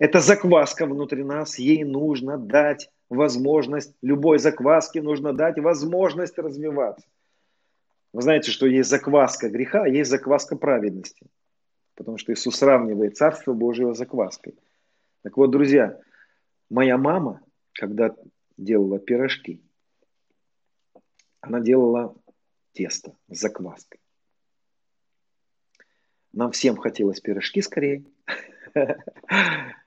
[0.00, 7.06] Это закваска внутри нас, ей нужно дать возможность, любой закваске нужно дать возможность развиваться.
[8.12, 11.26] Вы знаете, что есть закваска греха, а есть закваска праведности.
[11.94, 14.54] Потому что Иисус сравнивает Царство Божие с закваской.
[15.22, 16.00] Так вот, друзья,
[16.70, 17.42] моя мама,
[17.72, 18.14] когда
[18.56, 19.62] делала пирожки,
[21.40, 22.14] она делала
[22.72, 24.00] тесто с закваской.
[26.32, 28.04] Нам всем хотелось пирожки скорее.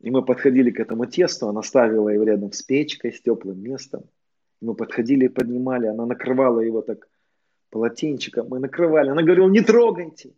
[0.00, 4.04] И мы подходили к этому тесту, она ставила его рядом с печкой, с теплым местом.
[4.60, 7.08] Мы подходили и поднимали, она накрывала его так
[7.70, 9.10] полотенчиком, мы накрывали.
[9.10, 10.34] Она говорила, не трогайте,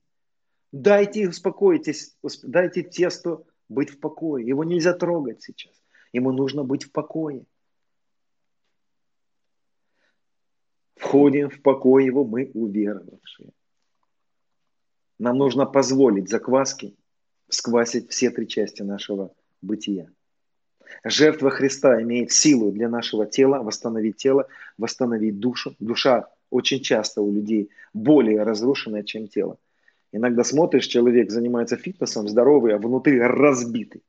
[0.72, 4.46] дайте успокойтесь, дайте тесту быть в покое.
[4.46, 5.74] Его нельзя трогать сейчас,
[6.12, 7.44] ему нужно быть в покое.
[10.96, 13.50] Входим в покой его мы уверовавшие.
[15.18, 16.94] Нам нужно позволить закваске
[17.48, 19.32] сквасить все три части нашего
[19.62, 20.10] бытия.
[21.04, 24.48] Жертва Христа имеет силу для нашего тела, восстановить тело,
[24.78, 25.74] восстановить душу.
[25.78, 29.58] Душа очень часто у людей более разрушенная, чем тело.
[30.12, 34.02] Иногда смотришь, человек занимается фитнесом, здоровый, а внутри разбитый.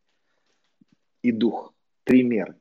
[1.21, 1.73] И дух.
[2.05, 2.55] Три меры.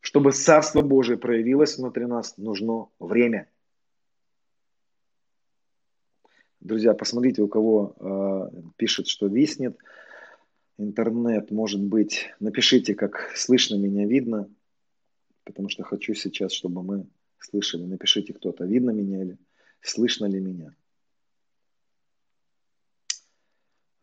[0.00, 3.48] Чтобы Царство Божие проявилось внутри нас, нужно время.
[6.60, 9.78] Друзья, посмотрите, у кого э, пишет, что виснет
[10.80, 14.48] интернет, может быть, напишите, как слышно меня, видно,
[15.44, 17.06] потому что хочу сейчас, чтобы мы
[17.38, 17.84] слышали.
[17.84, 19.38] Напишите кто-то, видно меня или
[19.80, 20.74] слышно ли меня.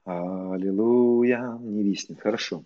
[0.06, 2.64] Аллилуйя, не виснет, хорошо.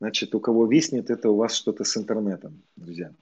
[0.00, 3.14] Значит, у кого виснет, это у вас что-то с интернетом, друзья.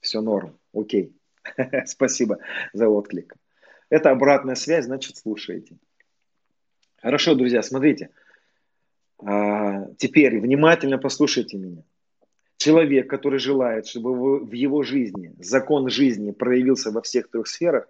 [0.00, 1.16] Все норм, окей.
[1.86, 2.38] Спасибо
[2.72, 3.34] за отклик.
[3.88, 5.78] Это обратная связь, значит, слушаете.
[6.98, 8.10] Хорошо, друзья, смотрите.
[9.24, 11.82] А, теперь внимательно послушайте меня.
[12.56, 17.88] Человек, который желает, чтобы в его жизни закон жизни проявился во всех трех сферах,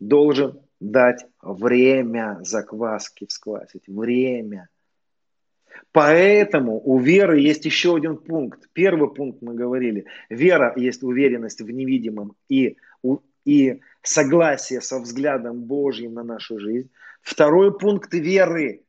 [0.00, 3.86] должен дать время закваски всквасить.
[3.86, 4.68] Время.
[5.92, 8.68] Поэтому у веры есть еще один пункт.
[8.72, 10.06] Первый пункт мы говорили.
[10.28, 12.76] Вера есть уверенность в невидимом и,
[13.44, 16.90] и согласие со взглядом Божьим на нашу жизнь.
[17.22, 18.82] Второй пункт веры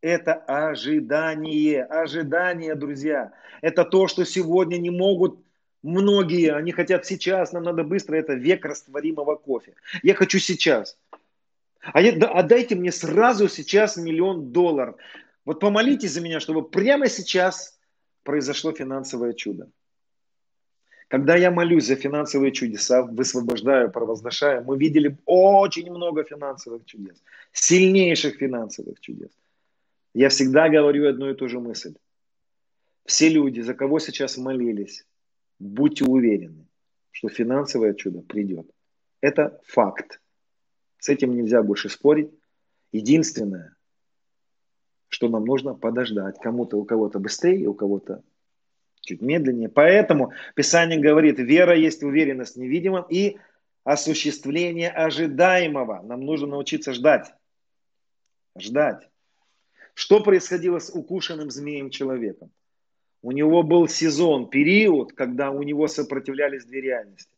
[0.00, 1.84] это ожидание.
[1.84, 3.32] Ожидание, друзья.
[3.62, 5.40] Это то, что сегодня не могут
[5.82, 6.52] многие.
[6.52, 8.16] Они хотят сейчас, нам надо быстро.
[8.16, 9.74] Это век растворимого кофе.
[10.02, 10.96] Я хочу сейчас.
[11.80, 14.96] А, я, а дайте мне сразу сейчас миллион долларов.
[15.44, 17.78] Вот помолитесь за меня, чтобы прямо сейчас
[18.22, 19.70] произошло финансовое чудо.
[21.08, 27.22] Когда я молюсь за финансовые чудеса, высвобождаю, провозглашаю, мы видели очень много финансовых чудес,
[27.52, 29.30] сильнейших финансовых чудес.
[30.14, 31.94] Я всегда говорю одну и ту же мысль.
[33.04, 35.06] Все люди, за кого сейчас молились,
[35.58, 36.66] будьте уверены,
[37.10, 38.70] что финансовое чудо придет.
[39.20, 40.20] Это факт.
[40.98, 42.30] С этим нельзя больше спорить.
[42.92, 43.76] Единственное,
[45.08, 46.38] что нам нужно подождать.
[46.38, 48.22] Кому-то у кого-то быстрее, у кого-то
[49.00, 49.68] чуть медленнее.
[49.68, 53.38] Поэтому Писание говорит, вера есть уверенность в невидимом и
[53.84, 56.02] осуществление ожидаемого.
[56.02, 57.32] Нам нужно научиться ждать.
[58.58, 59.08] Ждать.
[59.98, 62.52] Что происходило с укушенным змеем человеком?
[63.20, 67.36] У него был сезон, период, когда у него сопротивлялись две реальности.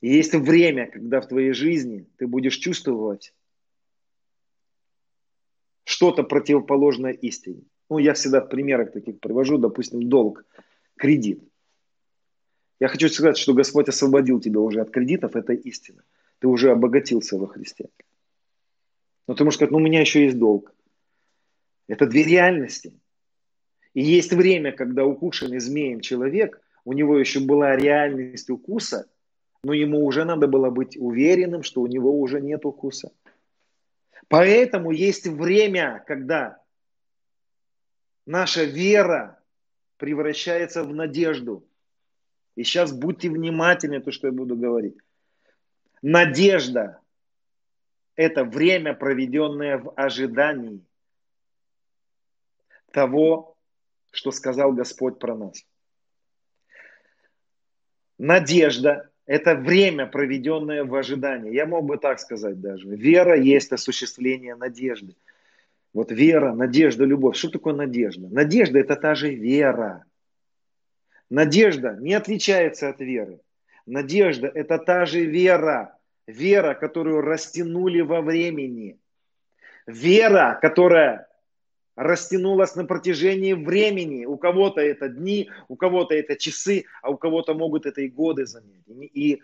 [0.00, 3.34] И есть время, когда в твоей жизни ты будешь чувствовать
[5.82, 7.64] что-то противоположное истине.
[7.90, 10.46] Ну, я всегда в примерах таких привожу, допустим, долг,
[10.96, 11.42] кредит.
[12.78, 16.04] Я хочу сказать, что Господь освободил тебя уже от кредитов, это истина.
[16.38, 17.88] Ты уже обогатился во Христе.
[19.26, 20.73] Но ты можешь сказать, ну у меня еще есть долг.
[21.86, 22.98] Это две реальности.
[23.92, 29.08] И есть время, когда укушенный змеем человек, у него еще была реальность укуса,
[29.62, 33.12] но ему уже надо было быть уверенным, что у него уже нет укуса.
[34.28, 36.60] Поэтому есть время, когда
[38.26, 39.40] наша вера
[39.96, 41.66] превращается в надежду.
[42.56, 44.96] И сейчас будьте внимательны, то, что я буду говорить.
[46.02, 47.00] Надежда–
[48.16, 50.84] это время, проведенное в ожидании–
[52.94, 53.56] того,
[54.12, 55.66] что сказал Господь про нас.
[58.18, 61.52] Надежда– это время, проведенное в ожидании.
[61.52, 62.88] Я мог бы так сказать даже.
[62.88, 65.16] Вера есть осуществление надежды.
[65.92, 67.36] Вот вера, надежда, любовь.
[67.36, 68.28] Что такое надежда?
[68.28, 70.04] Надежда– это та же вера.
[71.28, 73.40] Надежда не отличается от веры.
[73.86, 75.98] Надежда– это та же вера.
[76.26, 78.98] Вера, которую растянули во времени.
[79.86, 81.28] Вера, которая
[81.96, 84.24] растянулось на протяжении времени.
[84.24, 88.46] У кого-то это дни, у кого-то это часы, а у кого-то могут это и годы
[88.46, 88.82] занять.
[89.14, 89.40] И,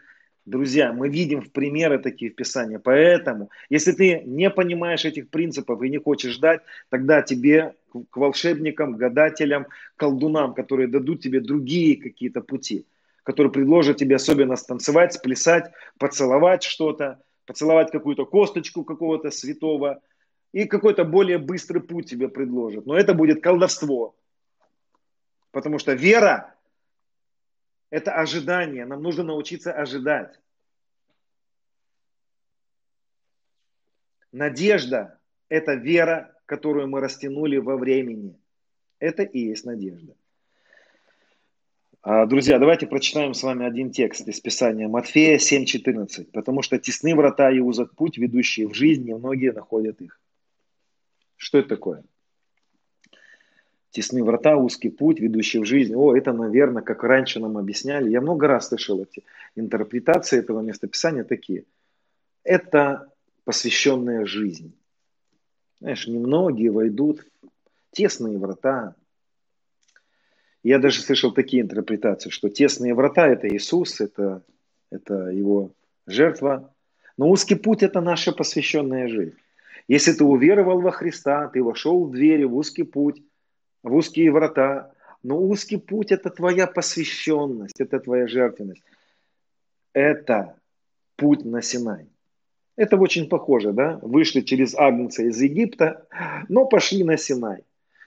[0.47, 2.79] друзья, мы видим в примеры такие в Писании.
[2.79, 7.75] Поэтому, если ты не понимаешь этих принципов и не хочешь ждать, тогда тебе
[8.11, 9.67] к волшебникам, гадателям,
[9.97, 12.85] колдунам, которые дадут тебе другие какие-то пути.
[13.23, 20.01] который предложит тебе особенно станцевать, сплясать, поцеловать что-то, поцеловать какую-то косточку какого-то святого,
[20.53, 22.87] и какой-то более быстрый путь тебе предложит.
[22.87, 24.17] Но это будет колдовство.
[25.53, 26.55] Потому что вера–
[27.91, 28.85] это ожидание.
[28.85, 30.41] Нам нужно научиться ожидать.
[34.33, 35.19] Надежда–
[35.49, 38.39] это вера, которую мы растянули во времени.
[38.99, 40.15] Это и есть надежда.
[42.03, 46.31] А, друзья, давайте прочитаем с вами один текст из Писания Матфея 7.14.
[46.33, 50.20] Потому что тесны врата и узок путь, ведущие в жизнь, и многие находят их.
[51.41, 52.05] Что это такое?
[53.89, 55.95] Тесны врата, узкий путь, ведущий в жизнь.
[55.95, 58.11] О, это, наверное, как раньше нам объясняли.
[58.11, 59.25] Я много раз слышал эти
[59.57, 61.65] интерпретации этого местописания такие.
[62.45, 63.09] Это
[63.45, 64.77] посвященная жизнь.
[65.81, 68.95] Знаешь, немногие войдут в тесные врата.
[70.63, 74.45] Я даже слышал такие интерпретации, что тесные врата– это Иисус, это,
[74.91, 75.73] это Его
[76.07, 76.75] жертва.
[77.17, 79.39] Но узкий путь– это наша посвященная жизнь.
[79.91, 83.25] Если ты уверовал во Христа, ты вошел в двери, в узкий путь,
[83.83, 84.93] в узкие врата,
[85.25, 88.85] но узкий путь– это твоя посвященность, это твоя жертвенность.
[89.93, 90.55] Это
[91.17, 92.07] путь на Синай.
[92.77, 93.99] Это очень похоже, да?
[94.01, 96.07] Вышли через Агнца из Египта,
[96.49, 97.65] но пошли на Синай.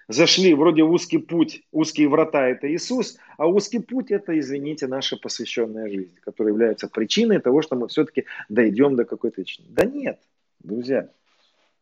[0.08, 5.18] Зашли вроде в узкий путь, узкие врата– это Иисус, а узкий путь– это, извините, наша
[5.18, 9.70] посвященная жизнь, которая является причиной того, что мы все-таки дойдем до какой-то вечности.
[9.74, 10.18] Да нет,
[10.60, 11.10] друзья.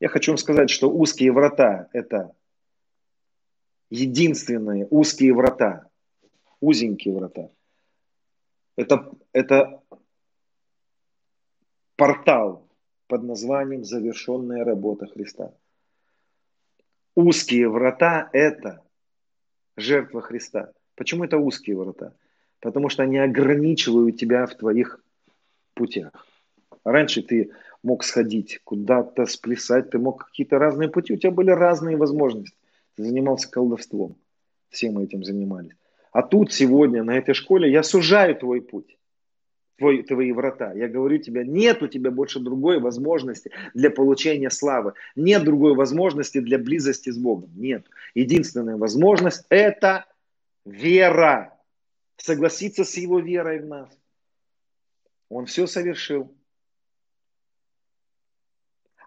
[0.01, 2.35] Я хочу вам сказать, что узкие врата– это
[3.91, 5.87] единственные узкие врата,
[6.59, 7.51] узенькие врата.
[8.75, 9.83] Это, это
[11.95, 12.67] портал
[13.05, 15.53] под названием «Завершенная работа Христа».
[17.13, 18.83] Узкие врата– это
[19.77, 20.73] жертва Христа.
[20.95, 22.15] Почему это узкие врата?
[22.59, 24.99] Потому что они ограничивают тебя в твоих
[25.75, 26.11] путях.
[26.83, 27.51] Раньше ты
[27.83, 32.57] мог сходить куда-то, сплясать, ты мог какие-то разные пути, у тебя были разные возможности.
[32.95, 34.15] Ты занимался колдовством,
[34.69, 35.75] все мы этим занимались.
[36.11, 38.97] А тут сегодня на этой школе я сужаю твой путь
[39.81, 40.73] твой, твои врата.
[40.73, 44.93] Я говорю тебе, нет у тебя больше другой возможности для получения славы.
[45.15, 47.49] Нет другой возможности для близости с Богом.
[47.55, 47.87] Нет.
[48.13, 50.05] Единственная возможность– это
[50.65, 51.57] вера.
[52.17, 53.89] Согласиться с Его верой в нас.
[55.29, 56.31] Он все совершил.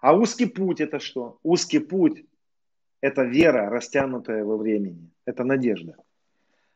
[0.05, 1.39] А узкий путь это что?
[1.41, 2.25] Узкий путь–
[3.01, 5.09] это вера, растянутая во времени.
[5.25, 5.95] Это надежда.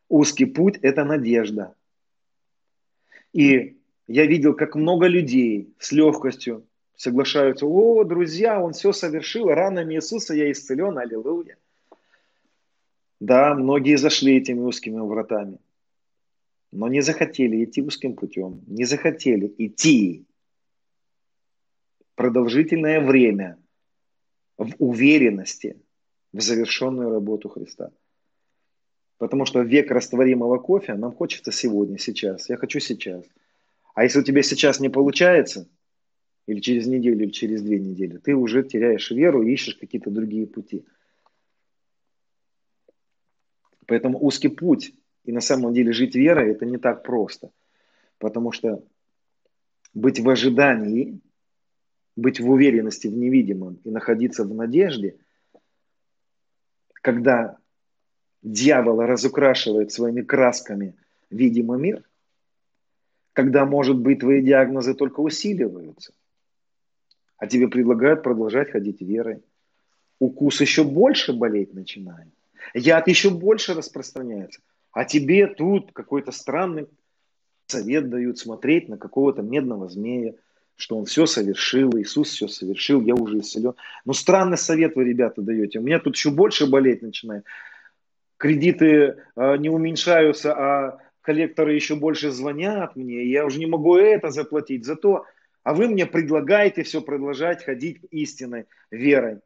[0.07, 1.75] Узкий путь– это надежда.
[3.31, 3.77] И
[4.07, 6.65] я видел, как много людей с легкостью
[6.95, 7.67] соглашаются.
[7.67, 11.57] О, друзья, он все совершил, ранами Иисуса я исцелен, аллилуйя.
[13.19, 15.59] Да, многие зашли этими узкими вратами,
[16.71, 20.25] но не захотели идти узким путем, не захотели идти
[22.19, 23.57] продолжительное время
[24.57, 25.81] в уверенности
[26.33, 27.91] в завершенную работу Христа.
[29.17, 32.49] Потому что век растворимого кофе нам хочется сегодня, сейчас.
[32.49, 33.25] Я хочу сейчас–
[33.99, 35.67] а если у тебя сейчас не получается,
[36.47, 40.47] или через неделю, или через две недели, ты уже теряешь веру и ищешь какие-то другие
[40.47, 40.85] пути.
[43.87, 44.93] Поэтому узкий путь
[45.25, 47.51] и на самом деле жить верой это не так просто.
[48.19, 48.85] Потому что
[49.93, 51.19] быть в ожидании,
[52.19, 55.17] быть в уверенности в невидимом и находиться в надежде,
[57.01, 57.57] когда
[58.41, 60.95] дьявол разукрашивает своими красками
[61.29, 62.03] видимый мир,
[63.33, 66.13] когда, может быть, твои диагнозы только усиливаются,
[67.37, 69.41] а тебе предлагают продолжать ходить верой.
[70.19, 72.27] Укус еще больше болеть начинает.
[72.73, 74.61] Яд еще больше распространяется.
[74.91, 76.87] А тебе тут какой-то странный
[77.67, 80.33] совет дают смотреть на какого-то медного змея,
[80.79, 83.73] что он все совершил, Иисус все совершил, я уже исцелен.
[84.05, 85.79] Ну, странный совет вы, ребята, даете.
[85.79, 87.43] У меня тут еще больше болеть начинает.
[88.37, 94.29] Кредиты э, не уменьшаются, а коллекторы еще больше звонят мне, я уже не могу это
[94.29, 94.85] заплатить.
[94.85, 95.25] Зато,
[95.63, 99.41] а вы мне предлагаете все продолжать ходить истинной верой.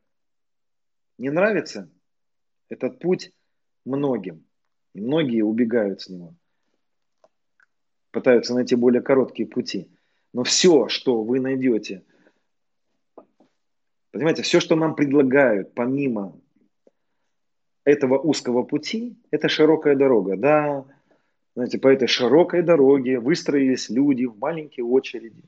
[1.18, 1.90] Не нравится
[2.70, 3.32] этот путь
[3.86, 4.46] многим.
[4.94, 6.36] И многие убегают с него.
[8.12, 9.90] Пытаются найти более короткие пути.
[10.34, 12.04] Но все, что вы найдете,
[14.12, 16.36] понимаете, все, что нам предлагают, помимо
[17.84, 20.36] этого узкого пути, это широкая дорога.
[20.36, 20.86] Да,
[21.56, 25.44] знаете, по этой широкой дороге выстроились люди в маленькие очереди,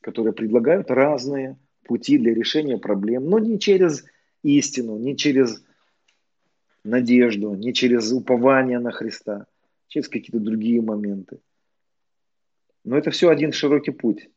[0.00, 4.04] которые предлагают разные пути для решения проблем, но не через
[4.42, 5.62] истину, не через
[6.82, 9.46] надежду, не через упование на Христа,
[9.88, 11.40] через какие-то другие моменты.
[12.84, 14.30] Но это все один широкий путь.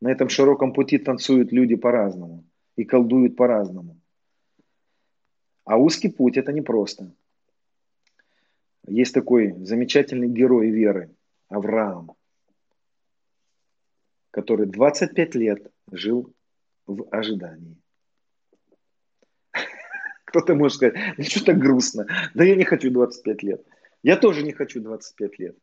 [0.00, 2.44] На этом широком пути танцуют люди по-разному
[2.76, 4.00] и колдуют по-разному.
[5.64, 7.12] А узкий путь это непросто.
[8.86, 11.10] Есть такой замечательный герой веры,
[11.48, 12.12] Авраам,
[14.30, 16.32] который 25 лет жил
[16.86, 17.76] в ожидании.
[20.24, 23.66] Кто-то может сказать, ну что так грустно, да я не хочу 25 лет.
[24.04, 25.56] Я тоже не хочу 25 лет.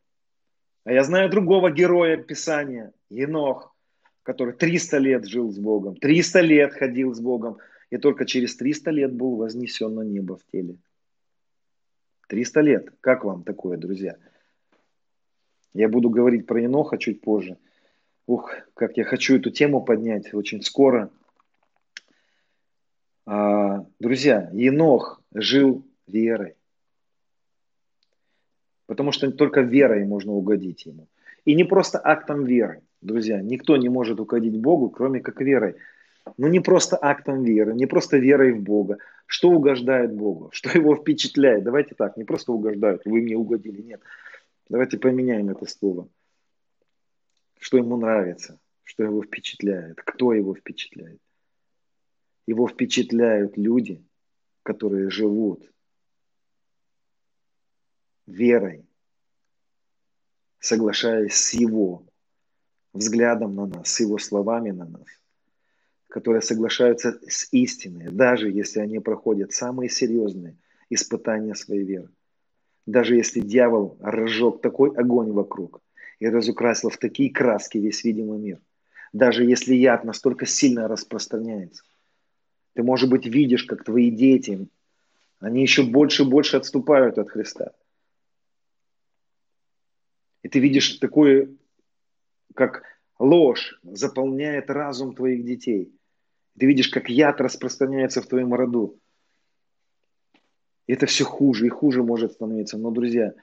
[0.84, 3.74] А я знаю другого героя Писания, Енох,
[4.22, 7.58] который 300 лет жил с Богом, 300 лет ходил с Богом,
[7.90, 10.76] и только через 300 лет был вознесен на небо в теле.
[12.28, 12.88] 300 лет.
[13.00, 14.16] Как вам такое, друзья?
[15.72, 17.58] Я буду говорить про Еноха чуть позже.
[18.26, 21.10] Ух, как я хочу эту тему поднять очень скоро.
[23.26, 26.56] А, друзья, Енох жил верой.
[28.86, 31.08] Потому что только верой можно угодить ему.
[31.44, 33.40] И не просто актом веры, друзья.
[33.40, 35.76] Никто не может угодить Богу, кроме как верой.
[36.38, 38.98] Ну не просто актом веры, не просто верой в Бога.
[39.26, 40.50] Что угождает Богу?
[40.52, 41.64] Что его впечатляет?
[41.64, 44.00] Давайте так, не просто угождают, вы мне угодили, нет.
[44.68, 46.08] Давайте поменяем это слово.
[47.58, 51.20] Что ему нравится, что его впечатляет, кто его впечатляет.
[52.46, 54.04] Его впечатляют люди,
[54.62, 55.70] которые живут
[58.26, 58.84] верой,
[60.58, 62.04] соглашаясь с Его
[62.92, 65.06] взглядом на нас, с Его словами на нас,
[66.08, 70.56] которые соглашаются с истиной, даже если они проходят самые серьезные
[70.90, 72.08] испытания своей веры.
[72.86, 75.80] Даже если дьявол разжег такой огонь вокруг
[76.18, 78.60] и разукрасил в такие краски весь видимый мир.
[79.12, 81.84] Даже если яд настолько сильно распространяется.
[82.74, 84.68] Ты, может быть, видишь, как твои дети,
[85.40, 87.72] они еще больше и больше отступают от Христа.
[90.44, 91.48] И ты видишь такое,
[92.54, 92.84] как
[93.18, 95.90] ложь заполняет разум твоих детей.
[96.58, 99.00] Ты видишь, как яд распространяется в твоем роду.
[100.86, 102.76] И это все хуже и хуже может становиться.
[102.76, 103.34] Но, друзья,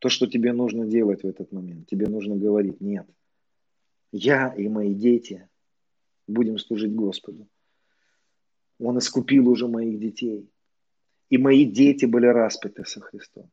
[0.00, 3.06] то, что тебе нужно делать в этот момент, тебе нужно говорить, нет,
[4.10, 5.48] я и мои дети
[6.26, 7.46] будем служить Господу.
[8.80, 10.50] Он искупил уже моих детей.
[11.30, 13.48] И мои дети были распяты со Христом.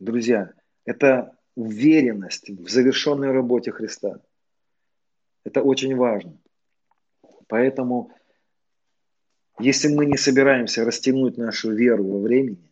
[0.00, 0.52] Друзья,
[0.84, 4.20] это уверенность в завершенной работе Христа.
[5.44, 6.38] Это очень важно.
[7.48, 8.12] Поэтому,
[9.58, 12.70] если мы не собираемся растянуть нашу веру во времени,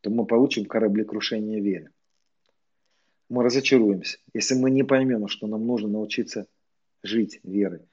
[0.00, 1.90] то мы получим кораблекрушение веры.
[3.28, 6.46] Мы разочаруемся, если мы не поймем, что нам нужно научиться
[7.02, 7.88] жить верой.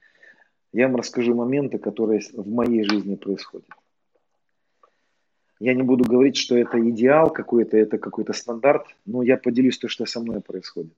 [0.72, 3.68] Я вам расскажу моменты, которые в моей жизни происходят.
[5.60, 9.88] Я не буду говорить, что это идеал какой-то, это какой-то стандарт, но я поделюсь то,
[9.88, 10.94] что со мной происходит.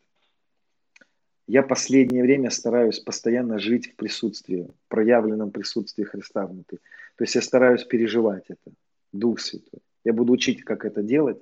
[1.46, 6.78] Я последнее время стараюсь постоянно жить в присутствии, в проявленном присутствии Христа внутри.
[7.16, 8.72] То есть я стараюсь переживать это,
[9.12, 9.80] Дух Святой.
[10.04, 11.40] Я буду учить, как это делать.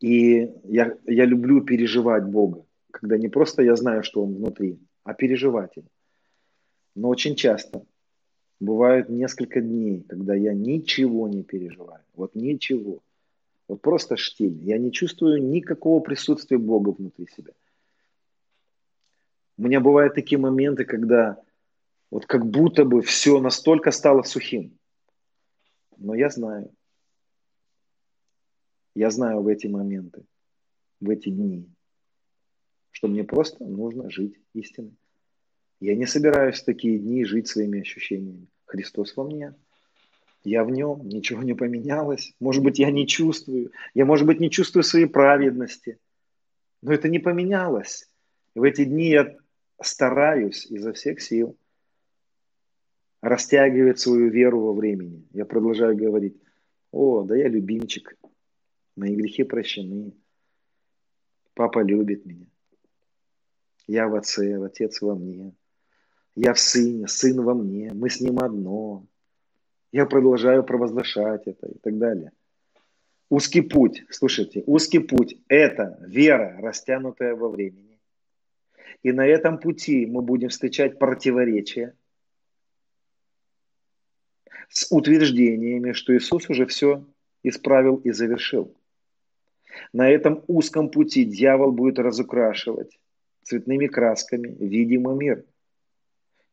[0.00, 5.14] И я, я люблю переживать Бога, когда не просто я знаю, что Он внутри, а
[5.14, 5.88] переживать его.
[6.94, 7.84] Но очень часто
[8.62, 12.04] Бывают несколько дней, когда я ничего не переживаю.
[12.14, 13.02] Вот ничего.
[13.66, 14.56] Вот просто штиль.
[14.62, 17.52] Я не чувствую никакого присутствия Бога внутри себя.
[19.58, 21.42] У меня бывают такие моменты, когда
[22.12, 24.78] вот как будто бы все настолько стало сухим.
[25.96, 26.72] Но я знаю.
[28.94, 30.22] Я знаю в эти моменты,
[31.00, 31.68] в эти дни,
[32.92, 34.96] что мне просто нужно жить истиной.
[35.80, 38.46] Я не собираюсь в такие дни жить своими ощущениями.
[38.72, 39.54] Христос во мне.
[40.44, 42.34] Я в нем, ничего не поменялось.
[42.40, 43.70] Может быть, я не чувствую.
[43.94, 45.98] Я, может быть, не чувствую своей праведности.
[46.80, 48.10] Но это не поменялось.
[48.54, 49.36] И в эти дни я
[49.80, 51.56] стараюсь изо всех сил
[53.20, 55.28] растягивать свою веру во времени.
[55.32, 56.36] Я продолжаю говорить,
[56.90, 58.16] о, да я любимчик,
[58.96, 60.12] мои грехи прощены,
[61.54, 62.46] папа любит меня,
[63.86, 65.54] я в отце, отец во мне,
[66.34, 69.06] я в Сыне, Сын во мне, мы с Ним одно.
[69.90, 72.32] Я продолжаю провозглашать это и так далее.
[73.28, 77.98] Узкий путь, слушайте, узкий путь– это вера, растянутая во времени.
[79.02, 81.94] И на этом пути мы будем встречать противоречия
[84.68, 87.06] с утверждениями, что Иисус уже все
[87.42, 88.74] исправил и завершил.
[89.92, 92.98] На этом узком пути дьявол будет разукрашивать
[93.42, 95.44] цветными красками видимый мир–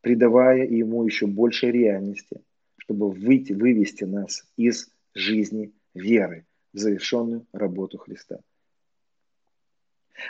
[0.01, 2.41] придавая ему еще больше реальности,
[2.77, 8.39] чтобы выйти, вывести нас из жизни веры завершенную работу Христа.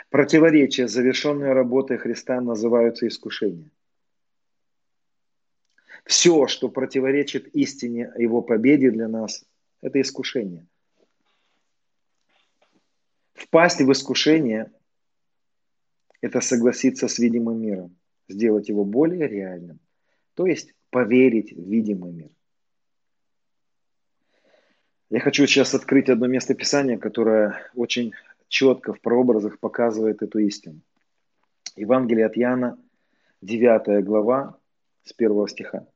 [0.08, 3.70] Противоречия завершенной работой Христа называются искушения.
[6.04, 9.44] Все, что противоречит истине Его победе для нас,
[9.80, 10.66] это искушение.
[13.34, 14.70] Впасть в искушение–
[16.20, 17.96] это согласиться с видимым миром,
[18.30, 19.80] сделать его более реальным,
[20.34, 22.30] то есть поверить в видимый мир.
[25.10, 28.12] Я хочу сейчас открыть одно место Писания, которое очень
[28.48, 30.80] четко в прообразах показывает эту истину.
[31.76, 32.78] Евангелие от Яна,
[33.42, 34.58] 9 глава,
[35.04, 35.86] с 1 стиха.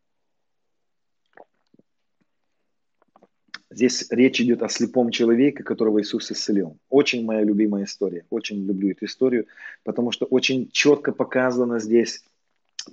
[3.75, 6.79] Здесь речь идет о слепом человеке, которого Иисус исцелил.
[6.91, 8.25] Очень моя любимая история.
[8.31, 9.47] Очень люблю эту историю,
[9.83, 12.23] потому что очень четко показано здесь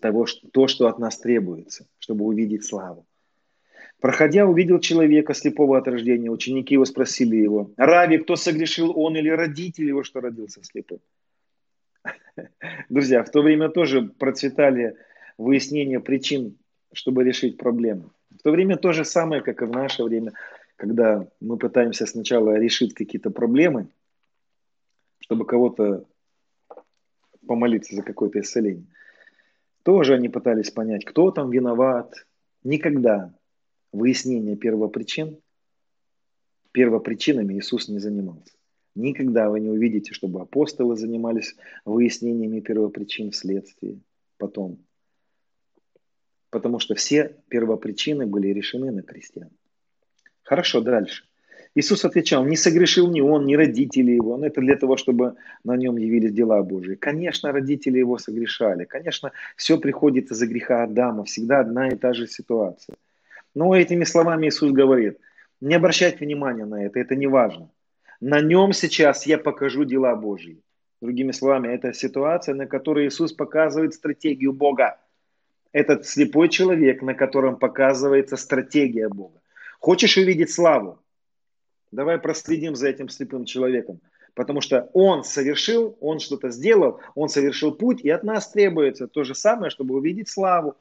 [0.02, 3.06] того, то, что от нас требуется, чтобы увидеть славу.
[4.00, 6.32] Проходя, увидел человека слепого от рождения.
[6.32, 11.00] Ученики его спросили его, Рави, кто согрешил, он или родители его, что родился слепым?
[12.90, 14.96] Друзья, в то время тоже процветали
[15.38, 16.58] выяснения причин,
[16.92, 18.14] чтобы решить проблему.
[18.32, 20.34] В то время то же самое, как и в наше время–
[20.82, 23.90] когда мы пытаемся сначала решить какие-то проблемы,
[25.20, 26.08] чтобы кого-то
[27.46, 28.88] помолиться за какое-то исцеление,
[29.84, 32.26] тоже они пытались понять, кто там виноват.
[32.64, 33.32] Никогда
[33.92, 35.40] выяснение первопричин,
[36.72, 38.56] первопричинами Иисус не занимался.
[38.96, 41.56] Никогда вы не увидите, чтобы апостолы занимались
[41.86, 44.00] выяснениями первопричин вследствие
[44.40, 44.84] потом.
[46.50, 49.52] Потому что все первопричины были решены на крестьян.
[50.52, 51.24] Хорошо, дальше.
[51.76, 54.36] Иисус отвечал, не согрешил ни он, ни родители его.
[54.36, 56.96] Но это для того, чтобы на нем явились дела Божии.
[56.96, 58.84] Конечно, родители его согрешали.
[58.84, 61.24] Конечно, все приходит из-за греха Адама.
[61.24, 62.98] Всегда одна и та же ситуация.
[63.56, 65.20] Но этими словами Иисус говорит,
[65.62, 67.70] не обращайте внимания на это, это не важно.
[68.20, 70.58] На нем сейчас я покажу дела Божьи.
[71.02, 74.98] Другими словами, это ситуация, на которой Иисус показывает стратегию Бога.
[75.72, 79.41] Этот слепой человек, на котором показывается стратегия Бога.
[79.82, 81.00] Хочешь увидеть славу?
[81.92, 84.00] Давай проследим за этим слепым человеком.
[84.36, 89.24] Потому что он совершил, он что-то сделал, он совершил путь, и от нас требуется то
[89.24, 90.78] же самое, чтобы увидеть славу.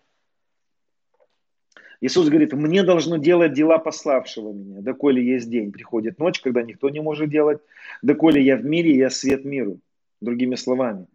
[2.02, 5.72] Иисус говорит, мне должно делать дела пославшего меня, доколе есть день.
[5.72, 7.60] Приходит ночь, когда никто не может делать.
[8.02, 9.80] Доколе я в мире, я свет миру.
[10.20, 11.06] Другими словами,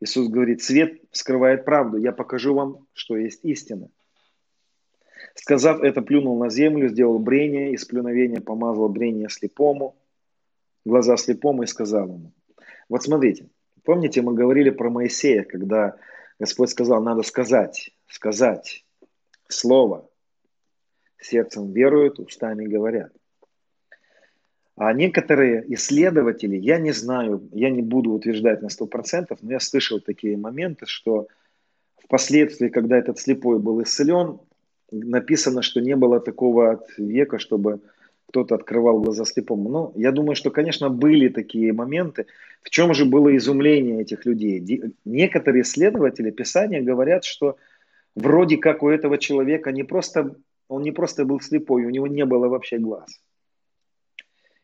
[0.00, 3.90] Иисус говорит, свет скрывает правду, я покажу вам, что есть истина.
[5.34, 9.96] Сказав это, плюнул на землю, сделал брение, из плюновения помазал брение слепому,
[10.84, 12.32] глаза слепому и сказал ему.
[12.88, 13.48] Вот смотрите,
[13.82, 15.96] помните, мы говорили про Моисея, когда
[16.38, 18.84] Господь сказал, надо сказать, сказать
[19.48, 20.08] слово.
[21.18, 23.12] Сердцем веруют, устами говорят.
[24.76, 30.00] А некоторые исследователи, я не знаю, я не буду утверждать на 100%, но я слышал
[30.00, 31.28] такие моменты, что
[31.96, 34.40] впоследствии, когда этот слепой был исцелен,
[34.90, 37.80] написано, что не было такого века, чтобы
[38.28, 39.68] кто-то открывал глаза слепому.
[39.68, 42.26] Ну, я думаю, что, конечно, были такие моменты.
[42.62, 44.92] В чем же было изумление этих людей?
[45.04, 47.56] Некоторые исследователи Писания говорят, что
[48.16, 50.34] вроде как у этого человека не просто,
[50.68, 53.20] он не просто был слепой, у него не было вообще глаз.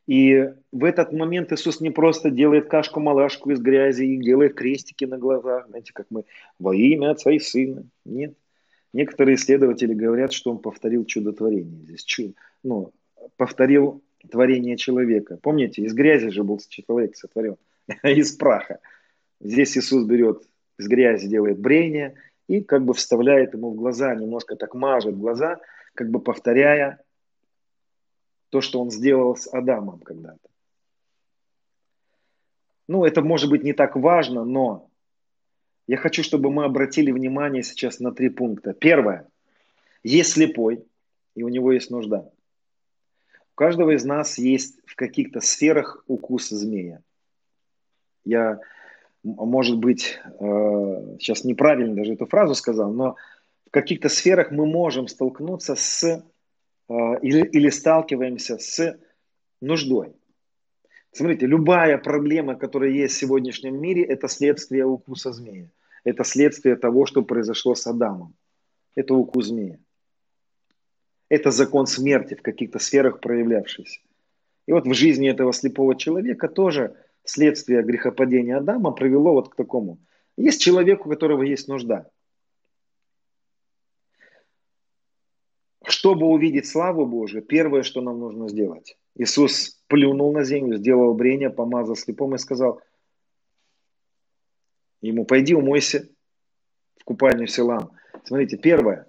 [0.08, 5.18] И в этот момент Иисус не просто делает кашку-малашку из грязи и делает крестики на
[5.18, 6.24] глазах, знаете, как мы
[6.58, 7.84] во имя Отца и Сына.
[8.04, 8.34] Нет.
[8.92, 11.82] Некоторые исследователи говорят, что он повторил чудотворение.
[11.84, 12.92] Здесь чудо, ну,
[13.36, 15.38] повторил творение человека.
[15.40, 17.56] Помните, из грязи же был человек сотворен,
[18.02, 18.80] из праха.
[19.40, 20.42] Здесь Иисус берет
[20.78, 22.16] из грязи, делает брение
[22.48, 25.60] и как бы вставляет ему в глаза, немножко так мажет глаза,
[25.94, 27.00] как бы повторяя
[28.50, 30.48] то, что он сделал с Адамом когда-то.
[32.88, 34.89] Ну, это может быть не так важно, но
[35.90, 38.74] я хочу, чтобы мы обратили внимание сейчас на три пункта.
[38.74, 39.26] Первое.
[40.04, 40.84] Есть слепой,
[41.34, 42.30] и у него есть нужда.
[43.40, 47.02] У каждого из нас есть в каких-то сферах укус змея.
[48.24, 48.60] Я,
[49.24, 53.16] может быть, э, сейчас неправильно даже эту фразу сказал, но
[53.66, 56.22] в каких-то сферах мы можем столкнуться с э,
[57.20, 58.96] или, или сталкиваемся с
[59.60, 60.12] нуждой.
[61.10, 65.68] Смотрите, любая проблема, которая есть в сегодняшнем мире, это следствие укуса змея.
[66.04, 68.34] Это следствие того, что произошло с Адамом.
[68.94, 69.78] Это укус змея.
[71.28, 74.00] Это закон смерти в каких-то сферах проявлявшийся.
[74.66, 79.98] И вот в жизни этого слепого человека тоже следствие грехопадения Адама привело вот к такому.
[80.36, 82.10] Есть человек, у которого есть нужда.
[85.84, 91.50] Чтобы увидеть славу Божию, первое, что нам нужно сделать, Иисус плюнул на землю, сделал брение,
[91.50, 92.80] помазал слепом и сказал
[95.00, 96.08] ему, пойди умойся
[96.98, 97.90] в купальню Силам.
[98.24, 99.06] Смотрите, первое.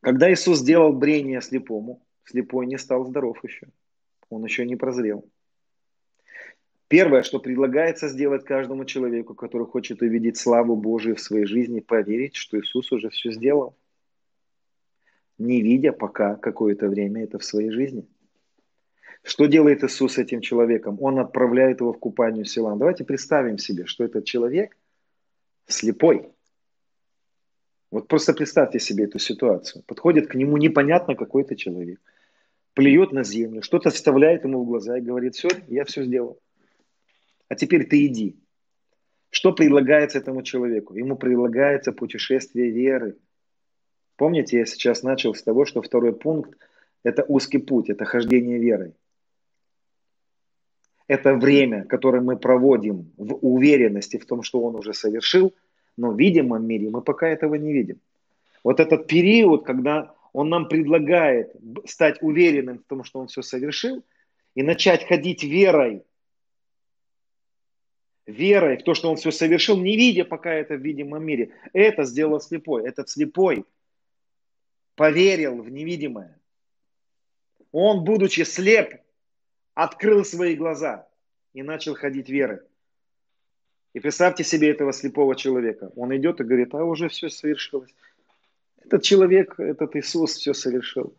[0.00, 3.68] Когда Иисус сделал брение слепому, слепой не стал здоров еще.
[4.28, 5.24] Он еще не прозрел.
[6.88, 12.36] Первое, что предлагается сделать каждому человеку, который хочет увидеть славу Божию в своей жизни, поверить,
[12.36, 13.76] что Иисус уже все сделал,
[15.38, 18.06] не видя пока какое-то время это в своей жизни.
[19.24, 20.98] Что делает Иисус с этим человеком?
[21.00, 22.78] Он отправляет его в купальню Силан.
[22.78, 24.76] Давайте представим себе, что этот человек
[25.66, 26.28] слепой.
[27.90, 29.82] Вот просто представьте себе эту ситуацию.
[29.86, 32.00] Подходит к нему непонятно какой-то человек,
[32.74, 36.38] плюет на землю, что-то вставляет ему в глаза и говорит, все, я все сделал.
[37.48, 38.36] А теперь ты иди.
[39.30, 40.94] Что предлагается этому человеку?
[40.96, 43.16] Ему предлагается путешествие веры.
[44.16, 46.58] Помните, я сейчас начал с того, что второй пункт–
[47.02, 48.94] это узкий путь, это хождение верой.
[51.06, 55.54] Это время, которое мы проводим в уверенности в том, что он уже совершил,
[55.96, 58.00] но в видимом мире мы пока этого не видим.
[58.62, 61.52] Вот этот период, когда он нам предлагает
[61.84, 64.02] стать уверенным в том, что он все совершил,
[64.54, 66.04] и начать ходить верой
[68.26, 71.52] верой в то, что он все совершил, не видя пока это в видимом мире.
[71.72, 72.88] Это сделал слепой.
[72.88, 73.64] Этот слепой
[74.94, 76.38] поверил в невидимое.
[77.72, 79.00] Он, будучи слеп,
[79.74, 81.06] открыл свои глаза
[81.52, 82.60] и начал ходить верой.
[83.92, 85.90] И представьте себе этого слепого человека.
[85.94, 87.94] Он идет и говорит, а уже все совершилось.
[88.84, 91.16] Этот человек, этот Иисус все совершил.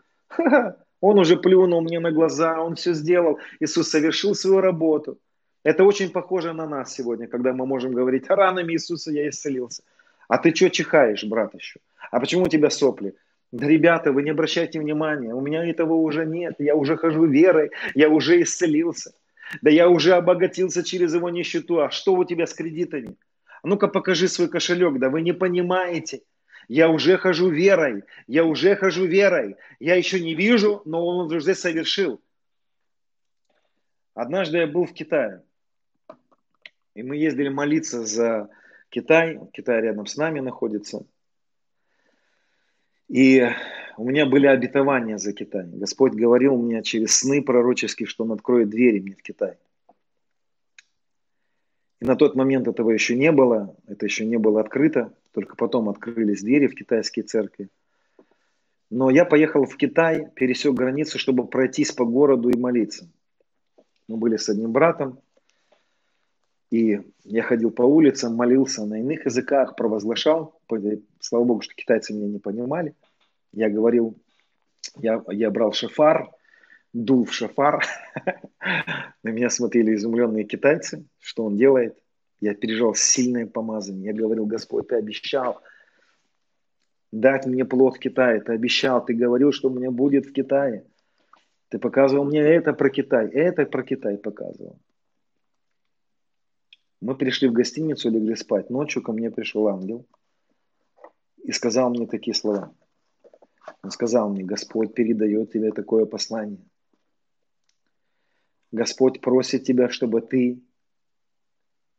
[1.02, 3.40] Он уже плюнул мне на глаза, он все сделал.
[3.60, 5.19] Иисус совершил свою работу.
[5.64, 9.84] Это очень похоже на нас сегодня, когда мы можем говорить, ранами Иисуса я исцелился.
[10.27, 11.80] А ты что чихаешь, брат, еще?
[12.11, 13.15] А почему у тебя сопли?
[13.52, 17.72] Да, ребята, вы не обращайте внимания, у меня этого уже нет, я уже хожу верой,
[17.94, 19.14] я уже исцелился.
[19.62, 21.82] Да я уже обогатился через его нищету.
[21.82, 23.16] А что у тебя с кредитами?
[23.62, 25.00] А ну-ка покажи свой кошелек.
[25.00, 26.22] Да вы не понимаете.
[26.68, 28.04] Я уже хожу верой.
[28.28, 29.56] Я уже хожу верой.
[29.80, 32.22] Я еще не вижу, но он уже совершил.
[34.14, 35.44] Однажды я был в Китае.
[36.96, 38.50] И мы ездили молиться за
[38.90, 39.40] Китай.
[39.54, 41.06] Китай рядом с нами находится.
[43.07, 43.44] И
[43.98, 45.68] у меня были обетования за Китай.
[45.68, 49.57] Господь говорил мне через сны пророческие, что Он откроет двери мне в Китай.
[52.02, 55.88] И на тот момент этого еще не было, это еще не было открыто, только потом
[55.88, 57.69] открылись двери в китайские церкви.
[58.90, 63.10] Но я поехал в Китай, пересек границу, чтобы пройтись по городу и молиться.
[64.07, 65.19] Мы были с одним братом,
[66.76, 70.60] и я ходил по улицам, молился на иных языках, провозглашал.
[71.22, 72.93] Слава Богу, что китайцы меня не понимали.
[73.53, 74.18] Я говорил,
[74.97, 76.31] я, я брал шафар,
[76.91, 77.85] дул в шафар.
[79.23, 81.97] На меня смотрели изумленные китайцы, что он делает.
[82.41, 84.07] Я переживал сильное помазание.
[84.07, 85.61] Я говорил, Господь, ты обещал
[87.14, 88.41] дать мне плод в Китае.
[88.41, 90.84] Ты обещал, ты говорил, что у меня будет в Китае.
[91.69, 94.77] Ты показывал мне это про Китай, это про Китай показывал.
[97.06, 98.72] Мы пришли в гостиницу, легли спать.
[98.72, 100.07] Ночью ко мне пришел ангел
[101.44, 102.73] и сказал мне такие слова.
[103.84, 106.65] Он сказал мне, Господь передает тебе такое послание.
[108.72, 110.64] Господь просит тебя, чтобы ты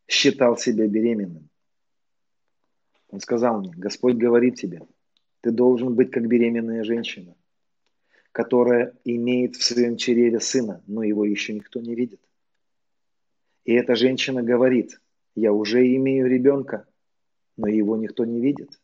[0.08, 1.50] считал себя беременным.
[3.08, 4.88] Он сказал мне, Господь говорит тебе,
[5.40, 7.36] ты должен быть как беременная женщина,
[8.32, 12.20] которая имеет в своем чреве сына, но его еще никто не видит.
[13.66, 15.00] И эта женщина говорит,
[15.34, 16.86] я уже имею ребенка,
[17.56, 18.80] но его никто не видит.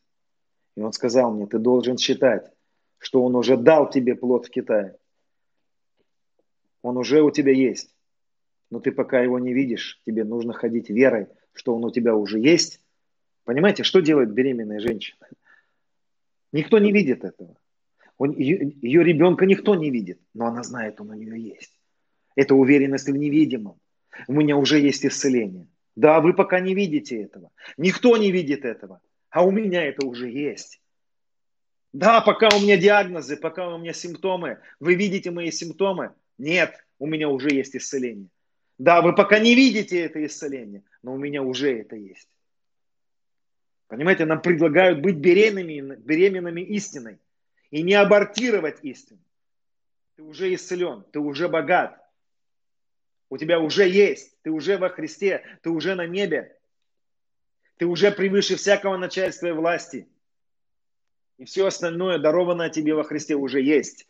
[0.76, 2.52] И он сказал мне, ты должен считать,
[2.98, 4.96] что он уже дал тебе плод в Китае.
[6.82, 7.94] Он уже у тебя есть.
[8.70, 12.40] Но ты пока его не видишь, тебе нужно ходить верой, что он у тебя уже
[12.40, 12.80] есть.
[13.44, 15.28] Понимаете, что делает беременная женщина?
[16.50, 17.56] Никто не видит этого.
[18.18, 21.78] Он, ее, ее ребенка никто не видит, но она знает, он у нее есть.
[22.34, 23.78] Это уверенность в невидимом.
[24.26, 25.66] У меня уже есть исцеление.
[25.96, 27.50] Да, вы пока не видите этого.
[27.76, 29.00] Никто не видит этого.
[29.30, 30.80] А у меня это уже есть.
[31.92, 34.58] Да, пока у меня диагнозы, пока у меня симптомы.
[34.80, 36.14] Вы видите мои симптомы?
[36.38, 38.28] Нет, у меня уже есть исцеление.
[38.78, 42.28] Да, вы пока не видите это исцеление, но у меня уже это есть.
[43.88, 47.18] Понимаете, нам предлагают быть беременными, беременными истиной
[47.70, 49.20] и не абортировать истину.
[50.16, 52.01] Ты уже исцелен, ты уже богат,
[53.32, 56.54] у тебя уже есть, ты уже во Христе, ты уже на небе.
[57.78, 60.06] Ты уже превыше всякого начальства и власти.
[61.38, 64.06] И все остальное, дарованное тебе во Христе, уже есть.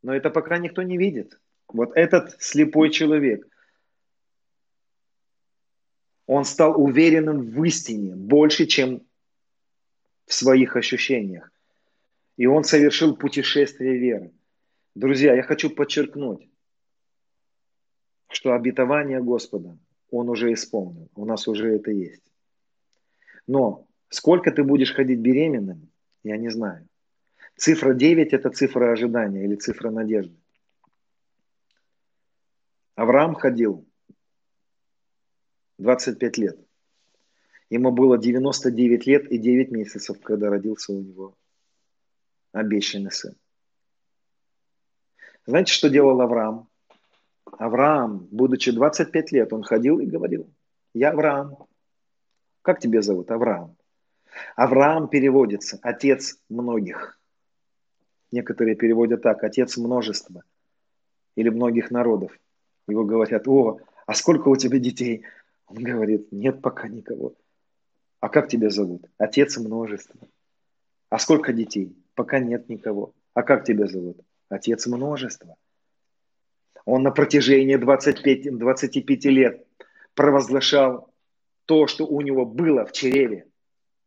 [0.00, 1.38] Но это пока никто не видит.
[1.68, 3.46] Вот этот слепой человек,
[6.24, 9.06] он стал уверенным в истине больше, чем
[10.24, 11.52] в своих ощущениях.
[12.38, 14.32] И он совершил путешествие веры.
[14.94, 16.48] Друзья, я хочу подчеркнуть,
[18.28, 19.78] что обетование Господа
[20.10, 21.08] Он уже исполнил.
[21.14, 22.22] У нас уже это есть.
[23.46, 25.90] Но сколько ты будешь ходить беременным,
[26.22, 26.88] я не знаю.
[27.56, 30.36] Цифра 9– это цифра ожидания или цифра надежды.
[32.94, 33.86] Авраам ходил
[35.78, 36.58] 25 лет.
[37.70, 41.36] Ему было 99 лет и 9 месяцев, когда родился у него
[42.52, 43.34] обещанный сын.
[45.46, 46.68] Знаете, что делал Авраам?
[47.58, 50.48] Авраам, будучи 25 лет, он ходил и говорил,
[50.94, 51.66] я Авраам.
[52.62, 53.30] Как тебя зовут?
[53.30, 53.76] Авраам.
[54.56, 57.18] Авраам переводится отец многих.
[58.32, 60.42] Некоторые переводят так, отец множества
[61.36, 62.38] или многих народов.
[62.88, 65.24] Его говорят, о, а сколько у тебя детей?
[65.66, 67.34] Он говорит, нет пока никого.
[68.20, 69.06] А как тебя зовут?
[69.18, 70.20] Отец множества.
[71.08, 71.96] А сколько детей?
[72.14, 73.12] Пока нет никого.
[73.34, 74.18] А как тебя зовут?
[74.48, 75.56] Отец множества.
[76.86, 79.66] Он на протяжении 25, 25 лет
[80.14, 81.12] провозглашал
[81.66, 83.46] то, что у него было в чреве.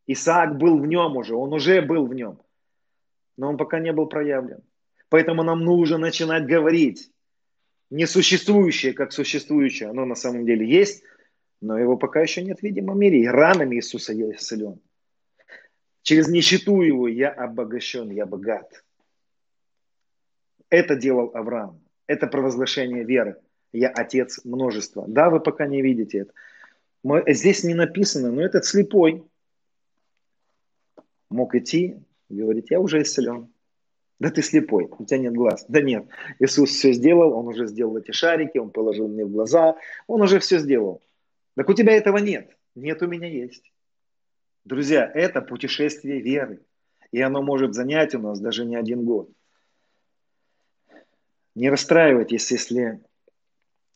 [0.08, 2.42] Исаак был в нем уже, он уже был в нем.
[3.38, 4.64] Но он пока не был проявлен.
[5.10, 7.12] Поэтому нам нужно начинать говорить.
[7.90, 11.04] Несуществующее, как существующее, оно на самом деле есть,
[11.60, 13.22] но его пока еще нет в видимом мире.
[13.22, 14.80] И ранами Иисуса я исцелен.
[16.04, 18.86] Через нищету его я обогащен, я богат.
[20.70, 21.82] Это делал Авраам.
[22.10, 23.38] Это провозглашение веры.
[23.72, 25.06] Я отец множества.
[25.08, 26.34] Да, вы пока не видите это.
[27.04, 29.24] Мы, здесь не написано, но этот слепой
[31.30, 31.98] мог идти
[32.30, 33.54] и говорить, я уже исцелен.
[34.20, 35.66] Да ты слепой, у тебя нет глаз.
[35.68, 36.08] Да нет,
[36.40, 39.76] Иисус все сделал, Он уже сделал эти шарики, Он положил мне в глаза,
[40.08, 41.04] Он уже все сделал.
[41.56, 42.58] Так у тебя этого нет.
[42.74, 43.72] Нет, у меня есть.
[44.66, 46.60] Друзья, это путешествие веры.
[47.12, 49.30] И оно может занять у нас даже не один год.
[51.60, 53.02] Не расстраивайтесь, если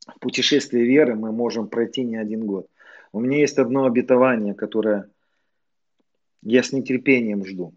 [0.06, 2.68] в путешествии веры мы можем пройти не один год.
[3.14, 5.10] У меня есть одно обетование, которое
[6.42, 7.74] я с нетерпением жду.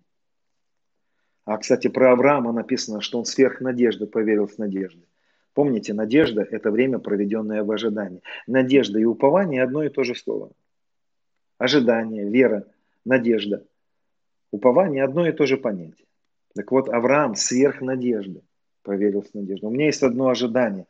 [1.45, 5.07] А, кстати, про Авраама написано, что он сверх надежды поверил в надежду.
[5.55, 8.25] Помните, надежда– это время, проведенное в ожидании.
[8.49, 10.51] Надежда и упование– одно и то же слово.
[11.59, 12.67] Ожидание, вера,
[13.05, 13.65] надежда.
[14.51, 16.09] Упование– одно и то же понятие.
[16.57, 18.43] Так вот, Авраам сверх надежды
[18.87, 19.67] поверил в надежду.
[19.67, 20.87] У меня есть одно ожидание,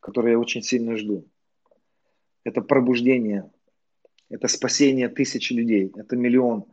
[0.00, 1.24] которое я очень сильно жду.
[2.44, 3.50] Это пробуждение
[4.28, 5.92] это спасение тысяч людей.
[5.96, 6.66] Это миллион.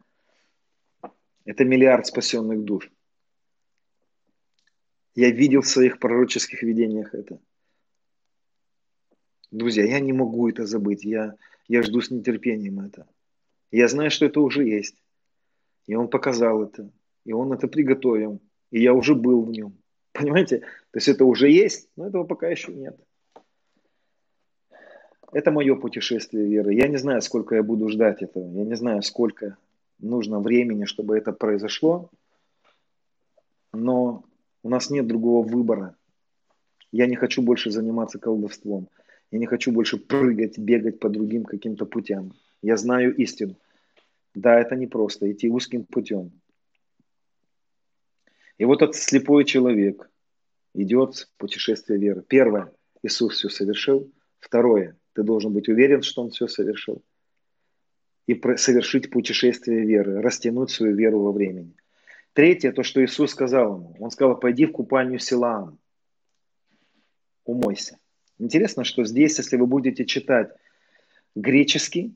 [1.45, 2.91] Это миллиард спасенных душ.
[5.15, 7.39] Я видел в своих пророческих видениях это.
[9.52, 11.06] Друзья, я не могу это забыть.
[11.06, 11.35] Я,
[11.68, 13.07] я жду с нетерпением это.
[13.72, 15.02] Я знаю, что это уже есть.
[15.88, 16.91] И он показал это.
[17.23, 18.41] И он это приготовил.
[18.72, 19.77] И я уже был в нем.
[20.15, 20.59] Понимаете?
[20.59, 22.97] То есть это уже есть, но этого пока еще нет.
[25.33, 26.73] Это мое путешествие веры.
[26.73, 28.49] Я не знаю, сколько я буду ждать этого.
[28.53, 29.57] Я не знаю, сколько
[29.99, 32.09] нужно времени, чтобы это произошло.
[33.73, 34.23] Но
[34.63, 35.97] у нас нет другого выбора.
[36.93, 38.87] Я не хочу больше заниматься колдовством.
[39.31, 42.31] Я не хочу больше прыгать, бегать по другим каким-то путям.
[42.61, 43.57] Я знаю истину.
[44.33, 46.31] Да, это не просто идти узким путем.
[48.57, 50.10] И вот этот слепой человек
[50.73, 52.23] идет в путешествие веры.
[52.27, 52.72] Первое,
[53.03, 54.11] Иисус все совершил.
[54.40, 57.03] Второе, ты должен быть уверен, что он все совершил.
[58.27, 61.76] И совершить путешествие веры, растянуть свою веру во времени.
[62.34, 63.95] Третье, то, что Иисус сказал ему.
[63.99, 65.80] Он сказал, пойди в купальню Силаам,
[67.45, 67.98] умойся.
[68.40, 70.52] Интересно, что здесь, если вы будете читать
[71.36, 72.15] греческий,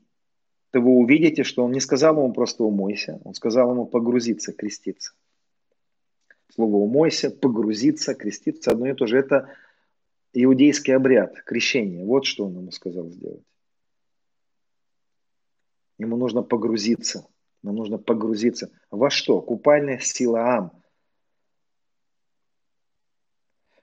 [0.70, 5.12] то вы увидите, что он не сказал ему просто умойся, он сказал ему погрузиться, креститься.
[6.54, 9.18] Слово умойся, погрузиться, креститься, одно и то же.
[9.18, 9.54] Это
[10.32, 12.04] иудейский обряд крещения.
[12.04, 13.44] Вот что он ему сказал сделать.
[15.98, 17.28] Ему нужно погрузиться.
[17.62, 18.72] Нам нужно погрузиться.
[18.90, 19.40] Во что?
[19.40, 20.72] Купальная силаам.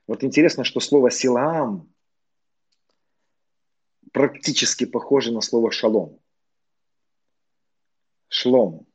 [0.07, 1.93] Вот интересно, что слово силаам
[4.11, 6.19] практически похоже на слово шалом.
[8.29, 8.86] Шлом.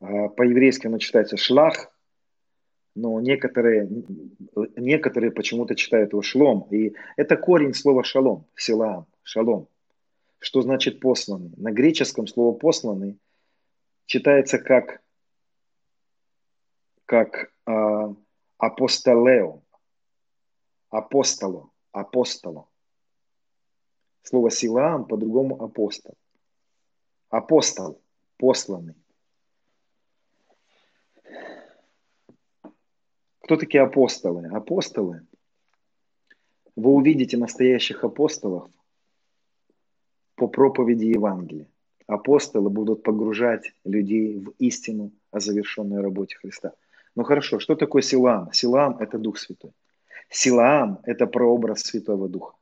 [0.00, 1.90] А по-еврейски оно читается шлах,
[2.94, 3.88] но некоторые,
[4.76, 6.66] некоторые почему-то читают его шлом.
[6.70, 9.68] И это корень слова шалом, силаам, шалом.
[10.38, 11.52] Что значит посланный?
[11.56, 13.18] На греческом слово посланный
[14.06, 15.02] читается как,
[17.04, 18.14] как а,
[18.58, 19.62] апостолео,
[20.90, 22.68] апостоло, апостоло.
[24.22, 26.14] Слово Силаам по-другому апостол.
[27.28, 28.02] Апостол,
[28.38, 28.94] посланный.
[33.46, 34.48] Кто такие апостолы?
[34.48, 35.20] Апостолы.
[36.74, 38.68] Вы увидите настоящих апостолов
[40.34, 41.68] по проповеди Евангелия.
[42.08, 46.72] Апостолы будут погружать людей в истину о завершенной работе Христа.
[47.14, 48.52] Ну хорошо, что такое Силаам?
[48.52, 49.70] Силаам– это Дух Святой.
[50.28, 52.55] Силаам– это прообраз Святого Духа.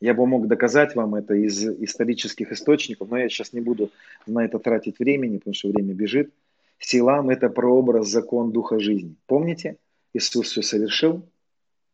[0.00, 3.90] Я бы мог доказать вам это из исторических источников, но я сейчас не буду
[4.26, 6.32] на это тратить времени, потому что время бежит.
[6.78, 9.16] Силам– это прообраз, закон Духа жизни.
[9.26, 9.78] Помните?
[10.12, 11.26] Иисус все совершил.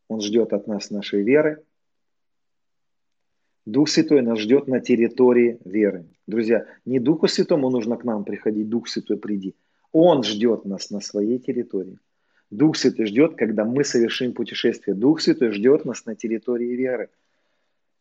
[0.08, 1.62] Он ждет от нас нашей веры.
[3.64, 6.06] Дух Святой нас ждет на территории веры.
[6.26, 9.54] Друзья, не Духу Святому нужно к нам приходить, Дух Святой приди.
[9.92, 12.00] Он ждет нас на своей территории.
[12.50, 14.96] Дух Святой ждет, когда мы совершим путешествие.
[14.96, 17.08] Дух Святой ждет нас на территории веры–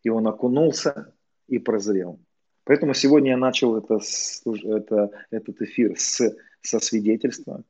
[0.03, 1.13] и он окунулся
[1.47, 2.19] и прозрел.
[2.63, 3.99] Поэтому сегодня я начал это,
[4.45, 7.63] это, этот эфир с, со свидетельства.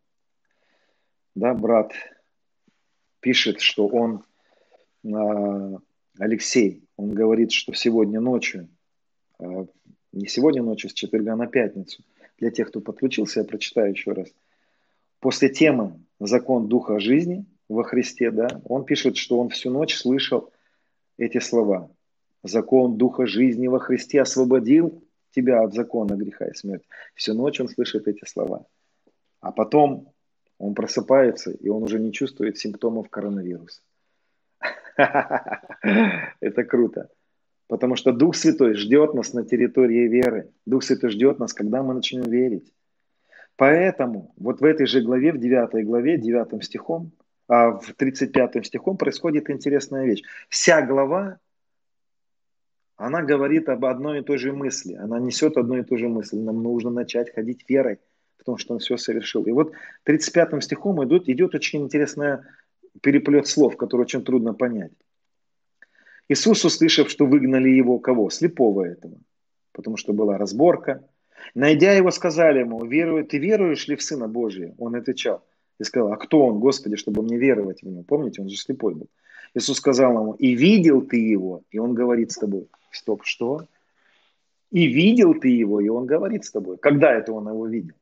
[1.34, 1.94] Да, брат
[3.22, 4.24] пишет, что он,
[5.06, 5.78] а,
[6.20, 8.68] Алексей, он говорит, что сегодня ночью,
[9.40, 9.66] а,
[10.12, 12.04] не сегодня ночью, с четверга на пятницу,
[12.38, 14.28] для тех, кто подключился, я прочитаю еще раз.
[15.20, 20.52] После темы «Закон Духа жизни» во Христе, да, он пишет, что он всю ночь слышал
[21.18, 21.90] эти слова–
[22.44, 26.86] Закон Духа жизни во Христе освободил тебя от закона греха и смерти.
[27.16, 28.66] Всю ночь он слышит эти слова.
[29.40, 30.14] А потом
[30.58, 33.82] он просыпается, и он уже не чувствует симптомов коронавируса.
[36.40, 37.10] Это круто.
[37.68, 40.52] Потому что Дух Святой ждет нас на территории веры.
[40.66, 42.72] Дух Святой ждет нас, когда мы начнем верить.
[43.56, 47.12] Поэтому вот в этой же главе, в 9 главе, 9 стихом,
[47.48, 50.24] а в 35 стихом происходит интересная вещь.
[50.50, 51.40] Вся глава
[53.02, 54.94] она говорит об одной и той же мысли.
[54.94, 56.38] Она несет одну и ту же мысль.
[56.38, 58.00] Нам нужно начать ходить верой,
[58.38, 59.44] потому что он все совершил.
[59.46, 59.72] И вот
[60.04, 62.40] 35 стихом идет, идет очень интересный
[63.02, 64.92] переплет слов, который очень трудно понять.
[66.30, 68.30] Иисус, услышав, что выгнали его кого?
[68.30, 69.18] Слепого этого.
[69.72, 71.04] Потому что была разборка.
[71.56, 74.76] Найдя его, сказали ему, веруй, ты веруешь ли в Сына Божия?
[74.78, 75.44] Он отвечал
[75.80, 78.04] и сказал, а кто он, Господи, чтобы мне веровать в него?
[78.04, 79.08] Помните, он же слепой был.
[79.56, 82.68] Иисус сказал ему, и видел ты его, и он говорит с тобой.
[82.92, 83.68] Стоп, что?
[84.70, 86.78] И видел ты его, и он говорит с тобой.
[86.78, 87.96] Когда это он его видел?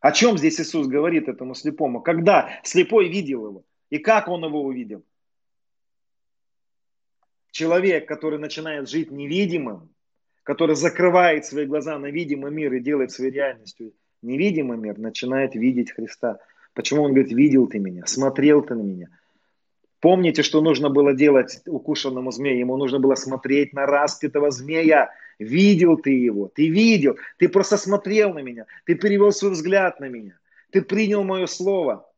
[0.00, 2.00] О чем здесь Иисус говорит этому слепому?
[2.00, 3.64] Когда слепой видел его?
[3.90, 5.02] И как он его увидел?
[7.50, 9.88] Человек, который начинает жить невидимым,
[10.44, 13.92] который закрывает свои глаза на видимый мир и делает своей реальностью
[14.22, 16.38] невидимый мир, начинает видеть Христа.
[16.74, 19.08] Почему он говорит, видел ты меня, смотрел ты на меня,
[20.00, 22.58] Помните, что нужно было делать укушенному змею?
[22.58, 25.10] Ему нужно было смотреть на распятого змея.
[25.38, 30.08] Видел ты его, ты видел, ты просто смотрел на меня, ты перевел свой взгляд на
[30.08, 30.36] меня,
[30.70, 32.10] ты принял мое слово,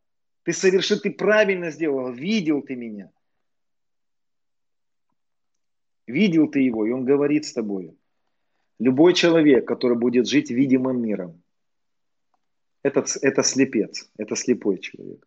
[0.43, 3.11] ты совершил, ты правильно сделал, видел ты меня.
[6.07, 7.94] Видел ты его, и он говорит с тобой.
[8.78, 11.43] Любой человек, который будет жить видимым миром,
[12.82, 15.27] это, это слепец, это слепой человек.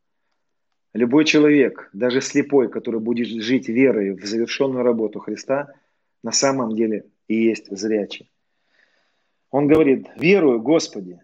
[0.94, 5.74] Любой человек, даже слепой, который будет жить верой в завершенную работу Христа,
[6.22, 8.30] на самом деле и есть зрячий.
[9.50, 11.20] Он говорит, верую, Господи,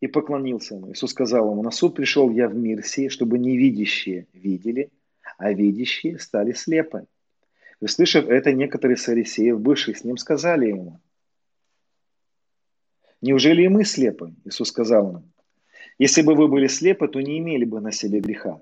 [0.00, 0.92] и поклонился ему.
[0.92, 4.90] Иисус сказал ему, на суд пришел я в мир сей, чтобы невидящие видели,
[5.38, 7.06] а видящие стали слепы.
[7.80, 11.00] Услышав это, некоторые сарисеев, бывших с ним, сказали ему,
[13.20, 14.34] неужели и мы слепы?
[14.44, 15.32] Иисус сказал им,
[15.98, 18.60] если бы вы были слепы, то не имели бы на себе греха.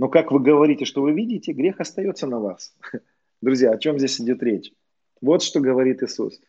[0.00, 2.74] Но как вы говорите, что вы видите, грех остается на вас.
[3.42, 4.72] Друзья, о чем здесь идет речь?
[5.20, 6.40] Вот что говорит Иисус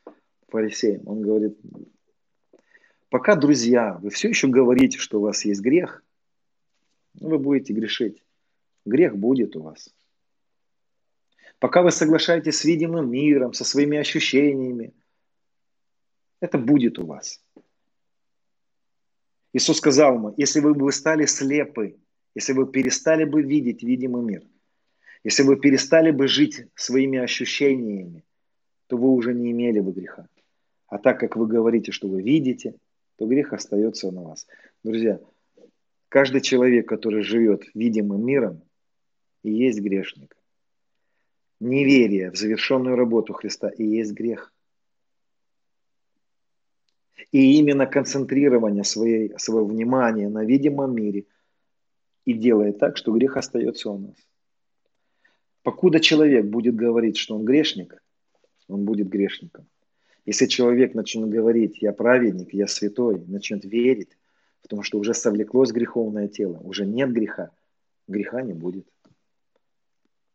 [0.48, 1.06] фарисеям.
[1.06, 1.60] Он говорит,
[3.10, 6.02] пока, друзья, вы все еще говорите, что у вас есть грех,
[7.16, 8.24] вы будете грешить.
[8.86, 9.94] Грех будет у вас.
[11.60, 14.94] Пока вы соглашаетесь с видимым миром, со своими ощущениями,
[16.40, 17.44] это будет у вас.
[19.52, 21.98] Иисус сказал ему, если вы бы стали слепы,
[22.36, 24.44] если вы перестали бы видеть видимый мир,
[25.24, 28.24] если вы перестали бы жить своими ощущениями,
[28.88, 30.28] то вы уже не имели бы греха.
[30.88, 32.76] А так как вы говорите, что вы видите,
[33.18, 34.48] то грех остается на вас.
[34.84, 35.20] Друзья,
[36.10, 38.64] каждый человек, который живет видимым миром,
[39.44, 40.36] и есть грешник.
[41.60, 44.54] Неверие в завершенную работу Христа и есть грех.
[47.32, 51.26] И именно концентрирование своей, своего внимания на видимом мире
[52.26, 54.16] и делает так, что грех остается у нас.
[55.64, 58.02] Покуда человек будет говорить, что он грешник,
[58.68, 59.68] он будет грешником.
[60.26, 64.18] Если человек начнет говорить, я праведник, я святой, начнет верить,
[64.62, 67.52] потому что уже совлеклось греховное тело, уже нет греха,
[68.08, 68.88] греха не будет.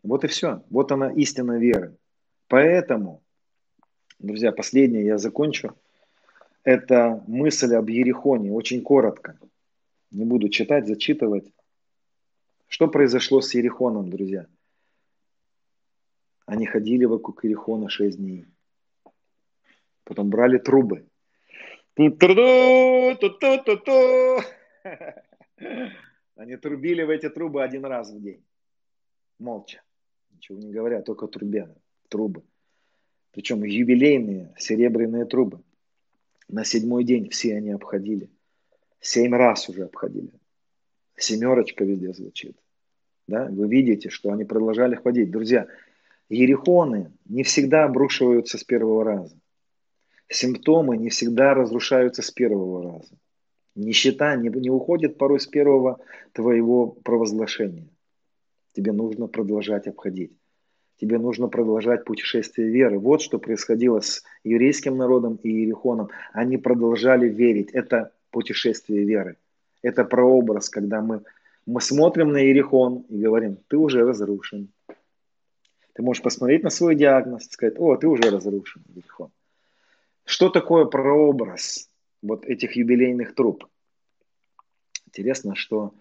[0.02, 0.62] Вот и все.
[0.70, 1.96] Вот она истина веры.
[2.48, 3.22] Поэтому,
[4.18, 5.74] друзья, последнее я закончу.
[6.62, 9.38] Это мысль об Ерехоне, очень коротко.
[10.12, 11.52] Не буду читать, зачитывать.
[12.68, 14.46] Что произошло с Ерехоном, друзья?
[16.46, 18.46] Они ходили вокруг Ерехона шесть дней.
[20.04, 21.08] Потом брали трубы.
[26.36, 28.44] Они трубили в эти трубы один раз в день.
[29.38, 29.82] Молча.
[30.30, 31.74] Ничего не говоря, только трубя,
[32.08, 32.42] трубы.
[33.32, 35.62] Причем юбилейные серебряные трубы.
[36.48, 38.30] На седьмой день все они обходили.
[39.00, 40.30] Семь раз уже обходили.
[41.16, 42.56] Семерочка везде звучит.
[43.26, 43.46] Да?
[43.50, 45.30] Вы видите, что они продолжали ходить.
[45.30, 45.66] Друзья,
[46.28, 49.36] ерехоны не всегда обрушиваются с первого раза.
[50.28, 53.14] Симптомы не всегда разрушаются с первого раза.
[53.74, 56.00] Нищета не, не уходит порой с первого
[56.32, 57.88] твоего провозглашения.
[58.72, 60.32] Тебе нужно продолжать обходить.
[60.98, 62.98] Тебе нужно продолжать путешествие веры.
[62.98, 66.08] Вот что происходило с еврейским народом и Иерихоном.
[66.32, 67.70] Они продолжали верить.
[67.70, 69.36] Это путешествие веры.
[69.86, 71.22] Это прообраз, когда мы,
[71.64, 74.72] мы смотрим на Иерихон и говорим, ты уже разрушен.
[75.92, 79.30] Ты можешь посмотреть на свой диагноз и сказать, о, ты уже разрушен, Иерихон.
[80.24, 81.88] Что такое прообраз
[82.20, 83.64] вот этих юбилейных труб?
[85.06, 85.94] Интересно, что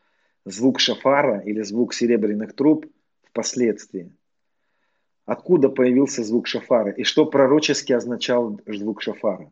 [0.45, 2.87] звук шафара или звук серебряных труб
[3.21, 4.11] впоследствии.
[5.25, 9.51] Откуда появился звук шафара и что пророчески означал звук шафара?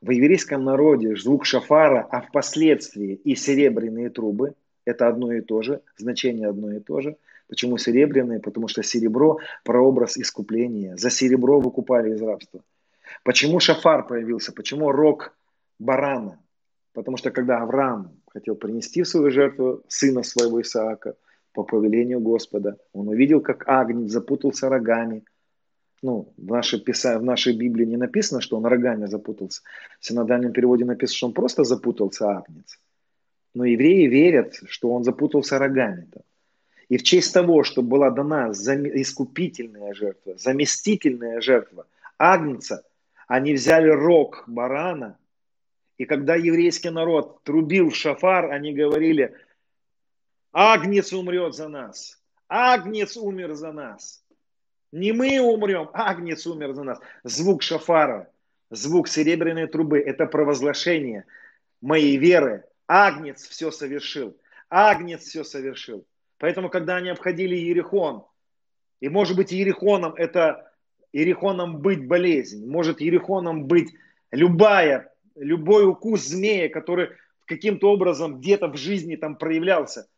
[0.00, 4.54] В еврейском народе звук шафара, а впоследствии и серебряные трубы–
[4.84, 7.16] это одно и то же, значение одно и то же.
[7.48, 8.40] Почему серебряные?
[8.40, 10.96] Потому что серебро– прообраз искупления.
[10.96, 12.62] За серебро выкупали из рабства.
[13.24, 14.52] Почему шафар появился?
[14.52, 15.36] Почему рог
[15.78, 16.38] барана?
[16.92, 21.16] Потому что когда Авраам хотел принести в свою жертву сына своего Исаака
[21.52, 22.76] по повелению Господа.
[22.92, 25.24] Он увидел, как Агнец запутался рогами.
[26.02, 29.62] Ну, в нашей, в нашей Библии не написано, что он рогами запутался.
[30.00, 32.78] В синодальном переводе написано, что он просто запутался Агнец.
[33.54, 36.06] Но евреи верят, что он запутался рогами.
[36.12, 36.22] -то.
[36.88, 41.86] И в честь того, что была дана искупительная жертва, заместительная жертва
[42.18, 42.84] Агнца,
[43.26, 45.18] они взяли рог барана
[45.98, 49.34] и когда еврейский народ трубил в шафар, они говорили,
[50.52, 52.22] Агнец умрет за нас.
[52.48, 54.24] Агнец умер за нас.
[54.92, 57.00] Не мы умрем, Агнец умер за нас.
[57.22, 58.30] Звук шафара,
[58.70, 61.24] звук серебряной трубы– это провозглашение
[61.80, 62.64] моей веры.
[62.86, 64.36] Агнец все совершил.
[64.70, 66.06] Агнец все совершил.
[66.38, 68.24] Поэтому, когда они обходили Ерехон,
[69.00, 70.72] и может быть Ерехоном это
[71.12, 73.92] Ерехоном быть болезнь, может Ерехоном быть
[74.30, 77.10] любая любой укус змея, который
[77.44, 80.08] каким-то образом где-то в жизни там проявлялся.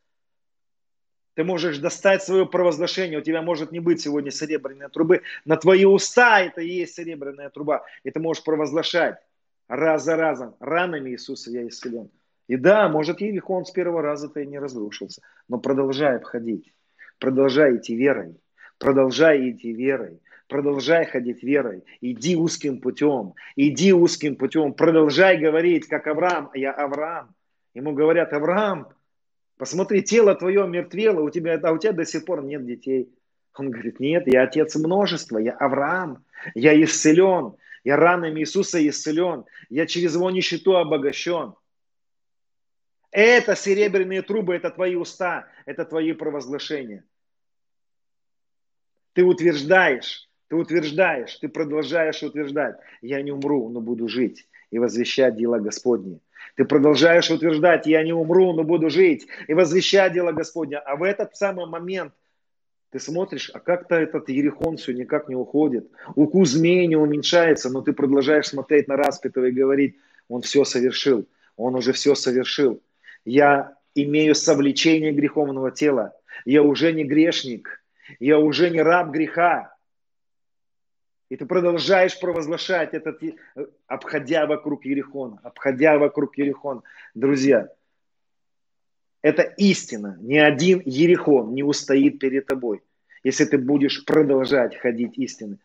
[1.40, 5.86] Ты можешь достать свое провозглашение, у тебя может не быть сегодня серебряной трубы, на твои
[5.86, 9.16] уста это и есть серебряная труба, и ты можешь провозглашать
[9.66, 12.10] раз за разом, ранами Иисуса я исцелен.
[12.46, 16.74] И да, может, Ерихон с первого раза-то и не разрушился, но продолжай обходить,
[17.18, 18.36] продолжай идти верой,
[18.76, 26.06] продолжай идти верой, продолжай ходить верой, иди узким путем, иди узким путем, продолжай говорить, как
[26.06, 27.34] Авраам, я Авраам.
[27.72, 28.88] Ему говорят, Авраам,
[29.61, 33.15] посмотри, тело твое мертвело, у тебя, а у тебя до сих пор нет детей.
[33.55, 36.24] Он говорит, нет, я отец множества, я Авраам,
[36.55, 41.53] я исцелен, я ранами Иисуса исцелен, я через его нищету обогащен.
[43.11, 47.05] Это серебряные трубы, это твои уста, это твои провозглашения.
[49.12, 55.37] Ты утверждаешь, ты утверждаешь, ты продолжаешь утверждать, я не умру, но буду жить и возвещать
[55.37, 56.19] дела Господни.
[56.56, 60.78] Ты продолжаешь утверждать, я не умру, но буду жить и возвещать дела Господня.
[60.80, 62.12] А в этот самый момент
[62.90, 65.88] ты смотришь, а как-то этот Ерехон все никак не уходит.
[66.16, 69.96] Укус змеи не уменьшается, но ты продолжаешь смотреть на распятого и говорить,
[70.28, 71.26] он все совершил,
[71.56, 72.82] он уже все совершил.
[73.24, 76.14] Я имею совлечение греховного тела,
[76.44, 77.82] я уже не грешник,
[78.18, 79.74] я уже не раб греха,
[81.31, 83.32] и ты продолжаешь провозглашать этот, э,
[83.86, 86.82] обходя вокруг Ерехона, обходя вокруг Ерехона.
[87.15, 87.69] Друзья,
[89.23, 90.19] это истина.
[90.20, 92.82] Ни один Ерехон не устоит перед тобой,
[93.23, 95.59] если ты будешь продолжать ходить истины.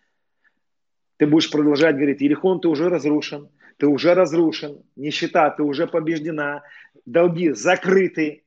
[1.18, 6.62] Ты будешь продолжать говорить, Ерехон, ты уже разрушен, ты уже разрушен, нищета, ты уже побеждена,
[7.06, 8.44] долги закрыты,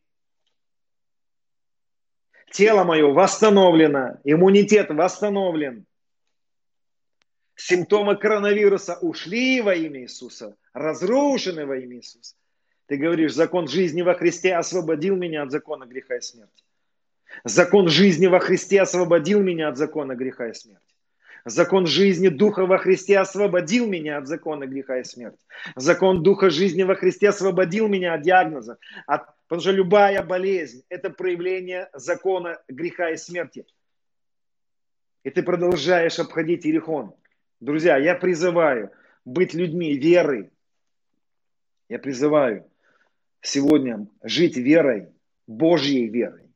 [2.52, 5.87] тело мое восстановлено, иммунитет восстановлен,
[7.58, 12.36] симптомы коронавируса ушли во имя Иисуса, разрушены во имя Иисуса.
[12.86, 16.64] Ты говоришь, закон жизни во Христе освободил меня от закона греха и смерти.
[17.44, 20.82] Закон жизни во Христе освободил меня от закона греха и смерти.
[21.44, 25.38] Закон жизни Духа во Христе освободил меня от закона греха и смерти.
[25.76, 28.78] Закон Духа жизни во Христе освободил меня от диагноза.
[29.06, 33.66] От, потому что любая болезнь– это проявление закона греха и смерти.
[35.24, 37.14] И ты продолжаешь обходить Иерихон.
[37.60, 38.92] Друзья, я призываю
[39.24, 40.50] быть людьми веры.
[41.88, 42.70] Я призываю
[43.40, 45.08] сегодня жить верой,
[45.46, 46.48] Божьей верой.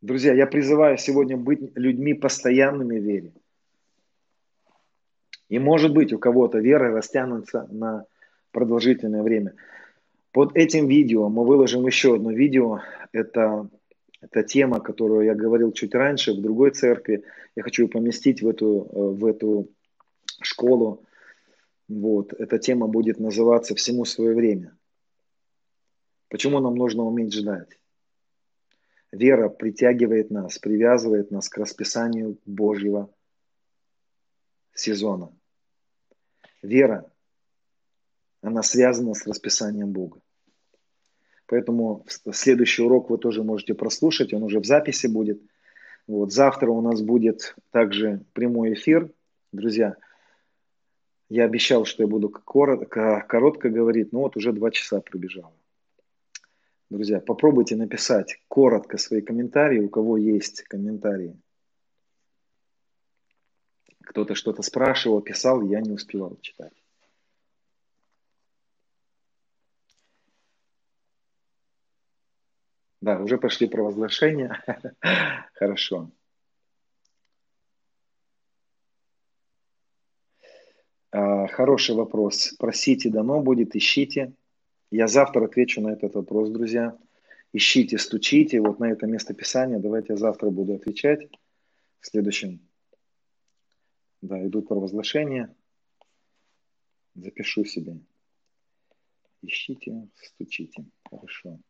[0.00, 3.32] Друзья, я призываю сегодня быть людьми постоянными в вере.
[5.48, 8.04] И может быть у кого-то вера растянется на
[8.50, 9.54] продолжительное время.
[10.30, 12.80] Под этим видео мы выложим еще одно видео.
[13.12, 13.68] Это,
[14.24, 17.24] это тема, которую я говорил чуть раньше в другой церкви.
[17.54, 19.70] Я хочу ее поместить в эту, в эту
[20.40, 21.04] школу.
[21.88, 22.32] Вот.
[22.32, 24.76] Эта тема будет называться «Всему свое время».
[26.28, 27.78] Почему нам нужно уметь ждать?
[29.12, 33.14] Вера притягивает нас, привязывает нас к расписанию Божьего
[34.72, 35.32] сезона.
[36.62, 37.08] Вера,
[38.40, 40.23] она связана с расписанием Бога.
[41.46, 45.42] Поэтому следующий урок вы тоже можете прослушать, он уже в записи будет.
[46.06, 46.32] Вот.
[46.32, 49.10] Завтра у нас будет также прямой эфир.
[49.52, 49.96] Друзья,
[51.28, 55.54] я обещал, что я буду коротко, коротко говорить, но вот уже два часа пробежало.
[56.90, 61.36] Друзья, попробуйте написать коротко свои комментарии, у кого есть комментарии.
[64.02, 66.83] Кто-то что-то спрашивал, писал, я не успевал читать.
[73.04, 74.64] Да, уже пошли провозглашения.
[75.52, 76.10] Хорошо.
[81.10, 82.54] А, хороший вопрос.
[82.58, 84.32] Просите, дано будет, ищите.
[84.90, 86.96] Я завтра отвечу на этот вопрос, друзья.
[87.52, 88.58] Ищите, стучите.
[88.62, 89.78] Вот на это место писания.
[89.78, 91.28] Давайте я завтра буду отвечать.
[92.00, 92.66] В следующем.
[94.22, 95.54] Да, идут провозглашения.
[97.14, 97.98] Запишу себе.
[99.42, 100.86] Ищите, стучите.
[101.10, 101.60] Хорошо.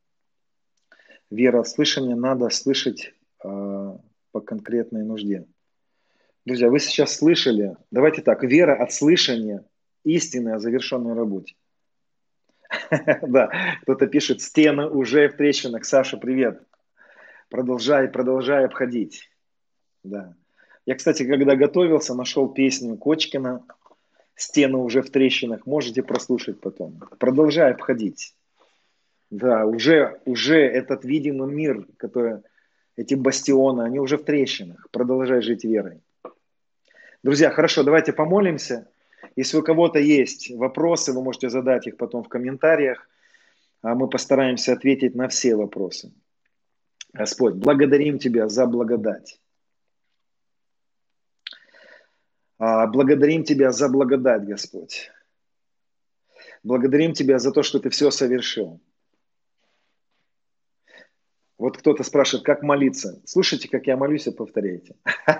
[1.30, 3.98] Вера от слышания надо слышать э,
[4.32, 5.46] по конкретной нужде.
[6.44, 9.64] Друзья, вы сейчас слышали, давайте так, вера от слышания
[10.04, 11.54] истины о завершенной работе.
[13.22, 13.50] Да,
[13.82, 15.84] кто-то пишет, стены уже в трещинах.
[15.84, 16.60] Саша, привет.
[17.48, 19.30] Продолжай, продолжай обходить.
[20.02, 20.34] Да.
[20.86, 23.64] Я, кстати, когда готовился, нашел песню Кочкина
[24.34, 25.64] «Стены уже в трещинах».
[25.66, 27.00] Можете прослушать потом.
[27.18, 28.34] Продолжай обходить.
[29.34, 32.42] Да, уже, уже этот видимый мир, который,
[32.94, 34.86] эти бастионы, они уже в трещинах.
[34.92, 36.02] Продолжай жить верой.
[37.24, 38.88] Друзья, хорошо, давайте помолимся.
[39.34, 43.08] Если у кого-то есть вопросы, вы можете задать их потом в комментариях.
[43.82, 46.12] А мы постараемся ответить на все вопросы.
[47.12, 49.40] Господь, благодарим Тебя за благодать.
[52.58, 55.10] А, благодарим Тебя за благодать, Господь.
[56.62, 58.80] Благодарим Тебя за то, что Ты все совершил.
[61.58, 63.20] Вот кто-то спрашивает, как молиться.
[63.24, 64.96] Слушайте, как я молюсь, и повторяйте.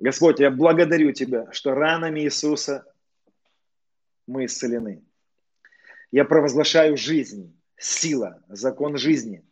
[0.00, 2.84] Господь, я благодарю Тебя, что ранами Иисуса
[4.26, 5.04] мы исцелены.
[6.10, 9.44] Я провозглашаю жизнь, сила, закон жизни.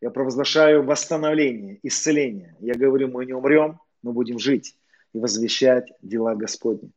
[0.00, 2.56] Я провозглашаю восстановление, исцеление.
[2.60, 4.76] Я говорю, мы не умрем, мы будем жить
[5.12, 6.90] и возвещать дела Господни.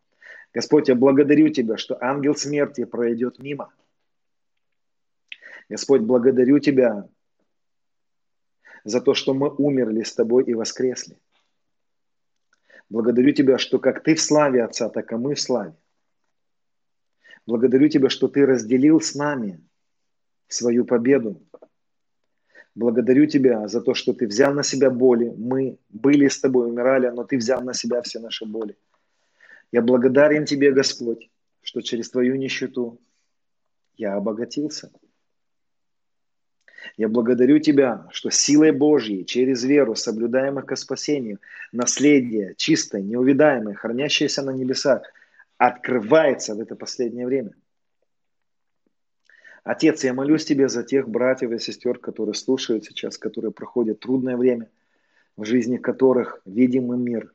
[0.54, 3.74] Господь, я благодарю Тебя, что ангел смерти пройдет мимо.
[5.70, 7.08] Господь, благодарю Тебя
[8.84, 11.18] за то, что мы умерли с Тобой и воскресли.
[12.90, 15.76] Благодарю Тебя, что как Ты в славе Отца, так и мы в славе.
[17.48, 19.60] Благодарю Тебя, что Ты разделил с нами
[20.48, 21.42] свою победу.
[22.76, 25.34] Благодарю Тебя за то, что Ты взял на себя боли.
[25.36, 28.78] Мы были с Тобой, умирали, но Ты взял на себя все наши боли.
[29.72, 31.32] Я благодарен Тебе, Господь,
[31.62, 33.00] что через Твою нищету
[33.98, 34.92] я обогатился.
[36.98, 41.40] Я благодарю Тебя, что силой Божьей, через веру, соблюдаемых ко спасению,
[41.72, 45.03] наследие чистое, неувидаемое, хранящееся на небесах,
[45.57, 47.52] открывается в это последнее время.
[49.64, 54.38] Отец, я молюсь Тебе за тех братьев и сестер, которые слушают сейчас, которые проходят трудное
[54.38, 54.70] время,
[55.38, 57.34] в жизни которых видимый мир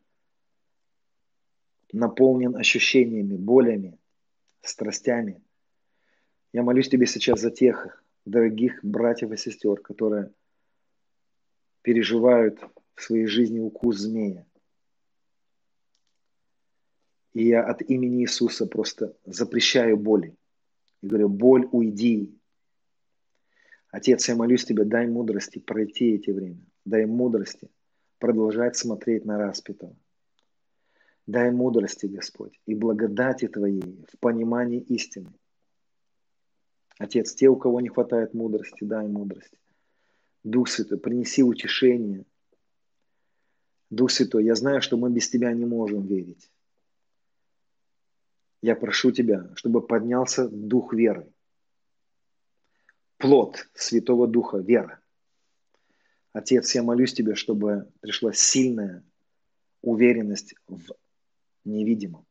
[1.92, 3.98] наполнен ощущениями, болями,
[4.62, 5.42] страстями.
[6.52, 10.32] Я молюсь Тебе сейчас за тех дорогих братьев и сестер, которые
[11.82, 12.60] переживают
[12.94, 14.46] в своей жизни укус змея.
[17.32, 20.36] И я от имени Иисуса просто запрещаю боли.
[21.00, 22.36] И говорю, боль, уйди.
[23.90, 26.60] Отец, я молюсь Тебе, дай мудрости пройти эти время.
[26.84, 27.70] Дай мудрости
[28.18, 29.96] продолжать смотреть на распятого.
[31.26, 35.32] Дай мудрости, Господь, и благодати Твоей в понимании истины.
[37.00, 39.58] Отец, те, у кого не хватает мудрости, дай мудрости.
[40.44, 42.26] Дух Святой, принеси утешение.
[43.88, 46.50] Дух Святой, я знаю, что мы без Тебя не можем верить.
[48.60, 51.32] Я прошу Тебя, чтобы поднялся дух веры.
[53.16, 55.00] Плод Святого Духа, вера.
[56.34, 59.02] Отец, я молюсь Тебе, чтобы пришла сильная
[59.80, 60.82] уверенность в
[61.64, 62.26] невидимом.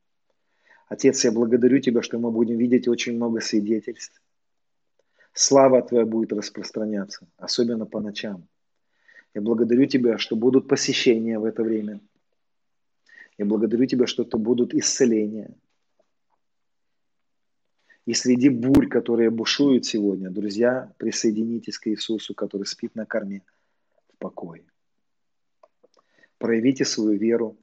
[0.90, 4.22] Отец, я благодарю Тебя, что мы будем видеть очень много свидетельств.
[5.42, 8.46] Слава Твоя будет распространяться, особенно по ночам.
[9.34, 12.02] Я благодарю Тебя, что будут посещения в это время.
[13.38, 15.56] Я благодарю Тебя, что это будут исцеления.
[18.06, 23.42] И среди бурь, которые бушуют сегодня, друзья, присоединитесь к Иисусу, который спит на корме
[24.10, 24.66] в покое.
[26.38, 27.58] Проявите свою веру.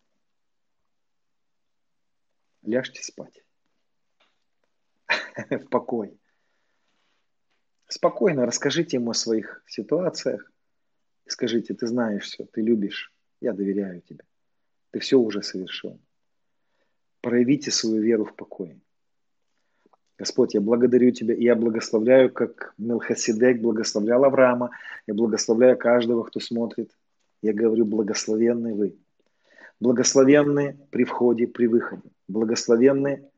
[2.63, 3.45] Ляжьте спать
[5.51, 6.17] в покое.
[7.89, 10.51] Спокойно расскажите ему о своих ситуациях.
[11.27, 14.25] Скажите, ты знаешь все, ты любишь, я доверяю тебе.
[14.91, 16.01] Ты все уже совершил.
[17.21, 18.81] Проявите свою веру в покое.
[20.19, 24.71] Господь, я благодарю Тебя, и я благословляю, как Мелхасидек благословлял Авраама,
[25.07, 26.91] я благословляю каждого, кто смотрит.
[27.43, 28.97] Я говорю, благословенны вы.
[29.79, 32.11] Благословенны при входе, при выходе.
[32.29, 33.29] Благословенны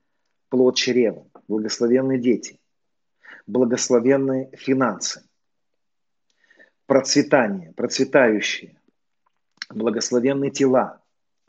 [0.51, 1.27] плод чрева.
[1.49, 2.61] Благословенны дети.
[3.49, 5.29] Благословенны финансы.
[6.87, 8.81] Процветание, процветающие.
[9.71, 11.03] Благословенные тела,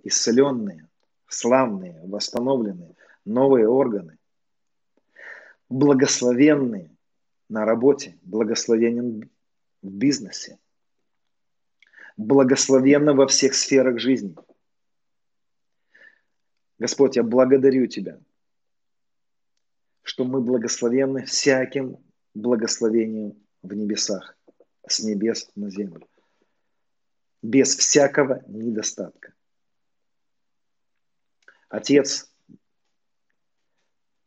[0.04, 0.90] исцеленные,
[1.28, 4.20] славные, восстановленные, новые органы
[5.70, 6.90] благословенный
[7.48, 9.30] на работе, благословенен
[9.82, 10.60] в бизнесе,
[12.18, 14.36] благословенно во всех сферах жизни.
[16.80, 18.20] Господь, я благодарю Тебя,
[20.10, 22.04] что мы благословенны всяким
[22.34, 24.36] благословением в небесах,
[24.88, 26.10] с небес на землю,
[27.44, 29.36] без всякого недостатка.
[31.70, 32.28] Отец,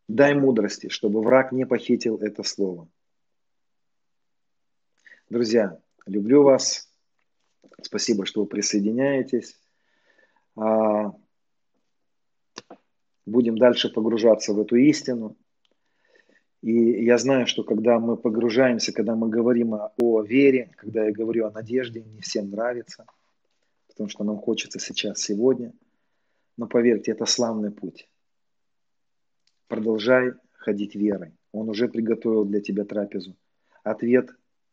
[0.07, 2.89] Дай мудрости, чтобы враг не похитил это слово.
[5.31, 6.93] Друзья, люблю вас.
[7.81, 9.59] Спасибо, что вы присоединяетесь.
[10.55, 11.13] А,
[13.25, 15.37] будем дальше погружаться в эту истину.
[16.63, 21.47] И я знаю, что когда мы погружаемся, когда мы говорим о вере, когда я говорю
[21.47, 23.05] о надежде, не всем нравится,
[23.89, 25.73] потому что нам хочется сейчас, сегодня.
[26.57, 28.09] Но поверьте, это славный путь.
[29.67, 31.33] Продолжай ходить верой.
[31.51, 33.37] Он уже приготовил для тебя трапезу.
[33.83, 34.31] Ответ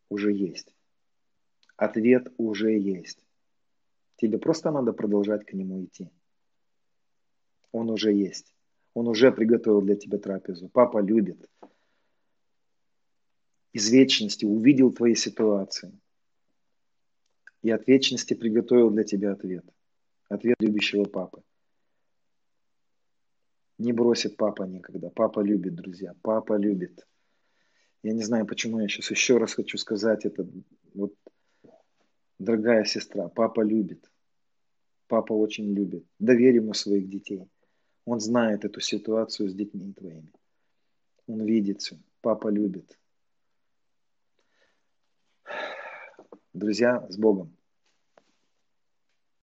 [0.10, 0.76] уже есть.
[1.76, 3.26] Ответ уже есть.
[4.18, 6.12] Тебе просто надо продолжать к нему идти.
[7.72, 8.54] Он уже есть.
[8.94, 10.70] Он уже приготовил для тебя трапезу.
[10.70, 11.50] Папа любит.
[13.74, 15.92] Из вечности увидел твои ситуации.
[17.62, 19.66] И от вечности приготовил для тебя ответ.
[20.30, 21.44] Ответ любящего папы.
[23.78, 25.10] Не бросит папа никогда.
[25.10, 26.14] Папа любит, друзья.
[26.22, 27.06] Папа любит.
[28.02, 30.48] Я не знаю, почему я сейчас еще раз хочу сказать это.
[30.94, 31.14] Вот,
[32.38, 34.10] дорогая сестра, папа любит.
[35.08, 36.06] Папа очень любит.
[36.18, 37.50] Доверь ему своих детей.
[38.06, 40.32] Он знает эту ситуацию с детьми твоими.
[41.28, 41.98] Он видит все.
[42.22, 42.98] Папа любит.
[46.54, 47.56] Друзья, с Богом.